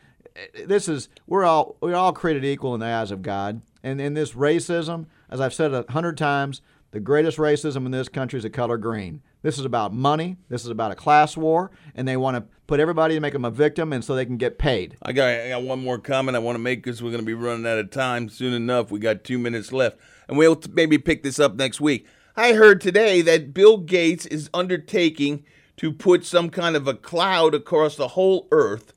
This 0.65 0.87
is 0.87 1.09
we're 1.25 1.45
all 1.45 1.75
we're 1.81 1.95
all 1.95 2.13
created 2.13 2.45
equal 2.45 2.73
in 2.73 2.79
the 2.79 2.85
eyes 2.87 3.11
of 3.11 3.21
God. 3.21 3.61
And 3.83 4.01
in 4.01 4.13
this 4.13 4.33
racism, 4.33 5.05
as 5.29 5.39
I've 5.39 5.53
said 5.53 5.73
a 5.73 5.85
hundred 5.89 6.17
times, 6.17 6.61
the 6.91 6.99
greatest 6.99 7.37
racism 7.37 7.85
in 7.85 7.91
this 7.91 8.09
country 8.09 8.37
is 8.37 8.43
the 8.43 8.49
color 8.49 8.77
green. 8.77 9.21
This 9.47 9.57
is 9.57 9.63
about 9.63 9.93
money. 9.93 10.35
This 10.49 10.65
is 10.65 10.71
about 10.71 10.91
a 10.91 10.95
class 10.95 11.37
war, 11.37 11.71
and 11.95 12.05
they 12.05 12.17
want 12.17 12.35
to 12.35 12.43
put 12.67 12.81
everybody 12.81 13.13
to 13.13 13.21
make 13.21 13.31
them 13.31 13.45
a 13.45 13.49
victim, 13.49 13.93
and 13.93 14.03
so 14.03 14.13
they 14.13 14.25
can 14.25 14.35
get 14.35 14.59
paid. 14.59 14.97
I 15.01 15.13
got, 15.13 15.29
I 15.29 15.47
got 15.47 15.63
one 15.63 15.81
more 15.81 15.97
comment 15.97 16.35
I 16.35 16.39
want 16.39 16.55
to 16.55 16.59
make 16.59 16.83
because 16.83 17.01
we're 17.01 17.11
going 17.11 17.21
to 17.21 17.25
be 17.25 17.33
running 17.33 17.65
out 17.65 17.77
of 17.77 17.89
time 17.89 18.27
soon 18.27 18.51
enough. 18.51 18.91
We 18.91 18.99
got 18.99 19.23
two 19.23 19.39
minutes 19.39 19.71
left, 19.71 19.99
and 20.27 20.37
we'll 20.37 20.61
maybe 20.73 20.97
pick 20.97 21.23
this 21.23 21.39
up 21.39 21.55
next 21.55 21.79
week. 21.79 22.05
I 22.35 22.55
heard 22.55 22.81
today 22.81 23.21
that 23.21 23.53
Bill 23.53 23.77
Gates 23.77 24.25
is 24.25 24.49
undertaking 24.53 25.45
to 25.77 25.93
put 25.93 26.25
some 26.25 26.49
kind 26.49 26.75
of 26.75 26.85
a 26.85 26.93
cloud 26.93 27.55
across 27.55 27.95
the 27.95 28.09
whole 28.09 28.49
Earth 28.51 28.91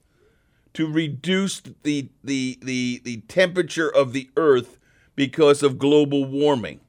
to 0.74 0.92
reduce 0.92 1.60
the 1.60 2.08
the 2.24 2.58
the, 2.60 3.00
the 3.04 3.18
temperature 3.28 3.88
of 3.88 4.12
the 4.12 4.28
Earth 4.36 4.80
because 5.14 5.62
of 5.62 5.78
global 5.78 6.24
warming. 6.24 6.80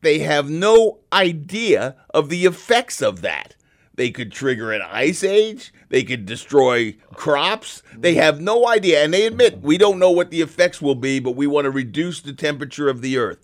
They 0.00 0.20
have 0.20 0.48
no 0.48 0.98
idea 1.12 1.96
of 2.10 2.28
the 2.28 2.44
effects 2.44 3.02
of 3.02 3.22
that. 3.22 3.54
They 3.94 4.10
could 4.10 4.30
trigger 4.30 4.70
an 4.70 4.82
ice 4.82 5.24
age. 5.24 5.72
They 5.88 6.04
could 6.04 6.24
destroy 6.24 6.92
crops. 7.14 7.82
They 7.96 8.14
have 8.14 8.40
no 8.40 8.68
idea. 8.68 9.02
And 9.02 9.12
they 9.12 9.26
admit, 9.26 9.60
we 9.60 9.76
don't 9.76 9.98
know 9.98 10.12
what 10.12 10.30
the 10.30 10.40
effects 10.40 10.80
will 10.80 10.94
be, 10.94 11.18
but 11.18 11.34
we 11.34 11.48
want 11.48 11.64
to 11.64 11.70
reduce 11.72 12.20
the 12.20 12.32
temperature 12.32 12.88
of 12.88 13.00
the 13.00 13.18
earth. 13.18 13.38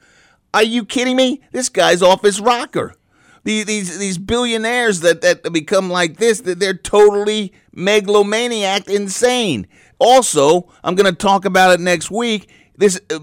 Are 0.52 0.62
you 0.62 0.84
kidding 0.84 1.16
me? 1.16 1.42
This 1.50 1.68
guy's 1.68 2.02
off 2.02 2.22
his 2.22 2.40
rocker. 2.40 2.94
These, 3.42 3.98
these, 3.98 4.16
billionaires 4.16 5.00
that, 5.00 5.20
that 5.22 5.52
become 5.52 5.90
like 5.90 6.16
this, 6.16 6.40
that 6.42 6.60
they're 6.60 6.72
totally 6.72 7.52
megalomaniac 7.72 8.88
insane. 8.88 9.66
Also, 9.98 10.72
I'm 10.82 10.94
going 10.94 11.12
to 11.12 11.18
talk 11.18 11.44
about 11.44 11.72
it 11.72 11.80
next 11.80 12.10
week. 12.10 12.48
This 12.76 13.00
uh, 13.10 13.18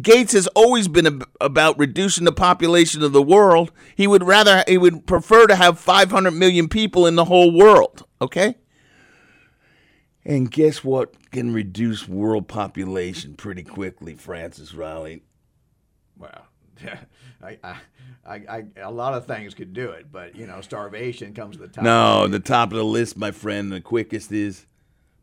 Gates 0.00 0.32
has 0.32 0.46
always 0.48 0.86
been 0.86 1.06
ab- 1.06 1.28
about 1.40 1.78
reducing 1.78 2.24
the 2.24 2.32
population 2.32 3.02
of 3.02 3.12
the 3.12 3.22
world. 3.22 3.72
He 3.96 4.06
would 4.06 4.22
rather 4.22 4.62
he 4.68 4.78
would 4.78 5.06
prefer 5.06 5.46
to 5.46 5.56
have 5.56 5.78
500 5.78 6.30
million 6.30 6.68
people 6.68 7.06
in 7.06 7.16
the 7.16 7.24
whole 7.24 7.52
world, 7.52 8.06
okay? 8.20 8.56
And 10.24 10.50
guess 10.50 10.84
what 10.84 11.30
can 11.32 11.52
reduce 11.52 12.08
world 12.08 12.46
population 12.48 13.34
pretty 13.34 13.64
quickly, 13.64 14.14
Francis 14.14 14.72
Riley? 14.74 15.22
Well, 16.16 16.46
I, 17.42 17.58
I, 17.62 17.76
I, 18.24 18.34
I, 18.34 18.64
a 18.80 18.90
lot 18.90 19.14
of 19.14 19.26
things 19.26 19.54
could 19.54 19.72
do 19.72 19.90
it, 19.90 20.12
but 20.12 20.36
you 20.36 20.46
know, 20.46 20.60
starvation 20.60 21.34
comes 21.34 21.56
to 21.56 21.62
the 21.62 21.68
top. 21.68 21.84
No, 21.84 22.28
the 22.28 22.38
top 22.38 22.70
of 22.70 22.78
the 22.78 22.84
list, 22.84 23.16
my 23.16 23.32
friend, 23.32 23.72
the 23.72 23.80
quickest 23.80 24.30
is 24.30 24.66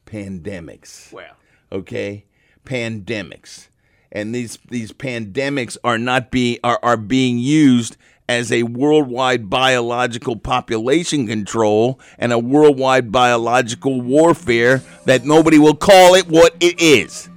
pandemics. 0.06 1.12
Well, 1.14 1.36
okay 1.72 2.26
pandemics. 2.66 3.68
And 4.12 4.36
these 4.36 4.60
these 4.70 4.92
pandemics 4.92 5.78
are 5.84 5.98
not 5.98 6.32
being 6.32 6.60
are, 6.64 6.80
are 6.84 6.98
being 6.98 7.38
used 7.38 7.96
as 8.28 8.52
a 8.52 8.64
worldwide 8.64 9.50
biological 9.50 10.38
population 10.38 11.28
control 11.28 12.00
and 12.18 12.32
a 12.32 12.40
worldwide 12.40 13.12
biological 13.12 14.00
warfare 14.00 14.82
that 15.06 15.26
nobody 15.26 15.60
will 15.60 15.76
call 15.76 16.16
it 16.16 16.28
what 16.28 16.56
it 16.62 16.80
is. 16.82 17.30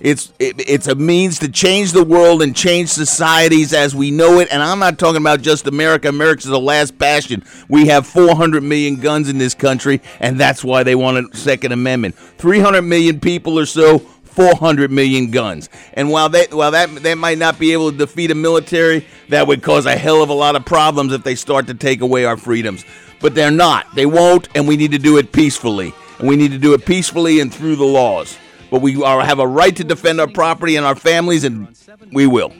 It's 0.00 0.32
it, 0.38 0.54
it's 0.58 0.86
a 0.86 0.94
means 0.94 1.40
to 1.40 1.48
change 1.48 1.90
the 1.90 2.04
world 2.04 2.40
and 2.42 2.54
change 2.54 2.88
societies 2.88 3.72
as 3.72 3.96
we 3.96 4.12
know 4.12 4.38
it. 4.38 4.46
And 4.52 4.62
i'm 4.62 4.78
not 4.78 4.96
talking 4.96 5.20
about 5.20 5.42
just 5.42 5.66
america. 5.66 6.08
America's 6.08 6.44
the 6.44 6.60
last 6.60 6.96
bastion. 6.98 7.42
We 7.68 7.88
have 7.88 8.06
400 8.06 8.62
million 8.62 8.96
guns 8.96 9.28
in 9.28 9.38
this 9.38 9.54
country 9.54 10.00
and 10.20 10.38
that's 10.38 10.62
why 10.62 10.84
they 10.84 10.94
want 10.94 11.34
a 11.34 11.36
second 11.36 11.72
amendment. 11.72 12.14
300 12.16 12.82
million 12.82 13.18
people 13.18 13.58
or 13.58 13.66
so 13.66 13.98
400 14.38 14.92
million 14.92 15.32
guns. 15.32 15.68
And 15.94 16.10
while 16.10 16.28
that 16.28 16.54
while 16.54 16.70
that 16.70 16.94
they 17.02 17.16
might 17.16 17.38
not 17.38 17.58
be 17.58 17.72
able 17.72 17.90
to 17.90 17.98
defeat 17.98 18.30
a 18.30 18.36
military, 18.36 19.04
that 19.30 19.48
would 19.48 19.64
cause 19.64 19.84
a 19.84 19.96
hell 19.96 20.22
of 20.22 20.28
a 20.28 20.34
lot 20.34 20.54
of 20.54 20.64
problems 20.64 21.12
if 21.12 21.24
they 21.24 21.34
start 21.34 21.66
to 21.66 21.74
take 21.74 22.02
away 22.02 22.24
our 22.24 22.36
freedoms. 22.36 22.84
But 23.20 23.34
they're 23.34 23.50
not. 23.50 23.92
They 23.96 24.06
won't, 24.06 24.48
and 24.54 24.68
we 24.68 24.76
need 24.76 24.92
to 24.92 24.98
do 24.98 25.16
it 25.16 25.32
peacefully. 25.32 25.92
And 26.20 26.28
we 26.28 26.36
need 26.36 26.52
to 26.52 26.58
do 26.58 26.72
it 26.74 26.86
peacefully 26.86 27.40
and 27.40 27.52
through 27.52 27.74
the 27.76 27.84
laws. 27.84 28.38
But 28.70 28.80
we 28.80 29.02
are, 29.02 29.20
have 29.24 29.40
a 29.40 29.46
right 29.46 29.74
to 29.74 29.82
defend 29.82 30.20
our 30.20 30.28
property 30.28 30.76
and 30.76 30.86
our 30.86 30.94
families, 30.94 31.42
and 31.42 31.76
we 32.12 32.28
will. 32.28 32.52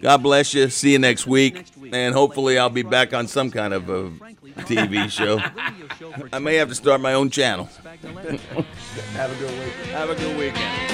God 0.00 0.22
bless 0.22 0.54
you. 0.54 0.70
See 0.70 0.92
you 0.92 0.98
next 0.98 1.26
week. 1.26 1.66
And 1.92 2.14
hopefully, 2.14 2.58
I'll 2.58 2.70
be 2.70 2.82
back 2.82 3.12
on 3.12 3.26
some 3.26 3.50
kind 3.50 3.74
of 3.74 3.90
a 3.90 4.10
TV 4.62 5.10
show. 5.10 5.40
I 6.32 6.38
may 6.38 6.54
have 6.54 6.70
to 6.70 6.74
start 6.74 7.02
my 7.02 7.12
own 7.12 7.28
channel. 7.28 7.68
Have 9.14 9.32
a 9.32 9.34
good 9.36 9.50
week. 9.58 9.74
Have 9.90 10.10
a 10.10 10.14
good 10.14 10.36
weekend. 10.38 10.93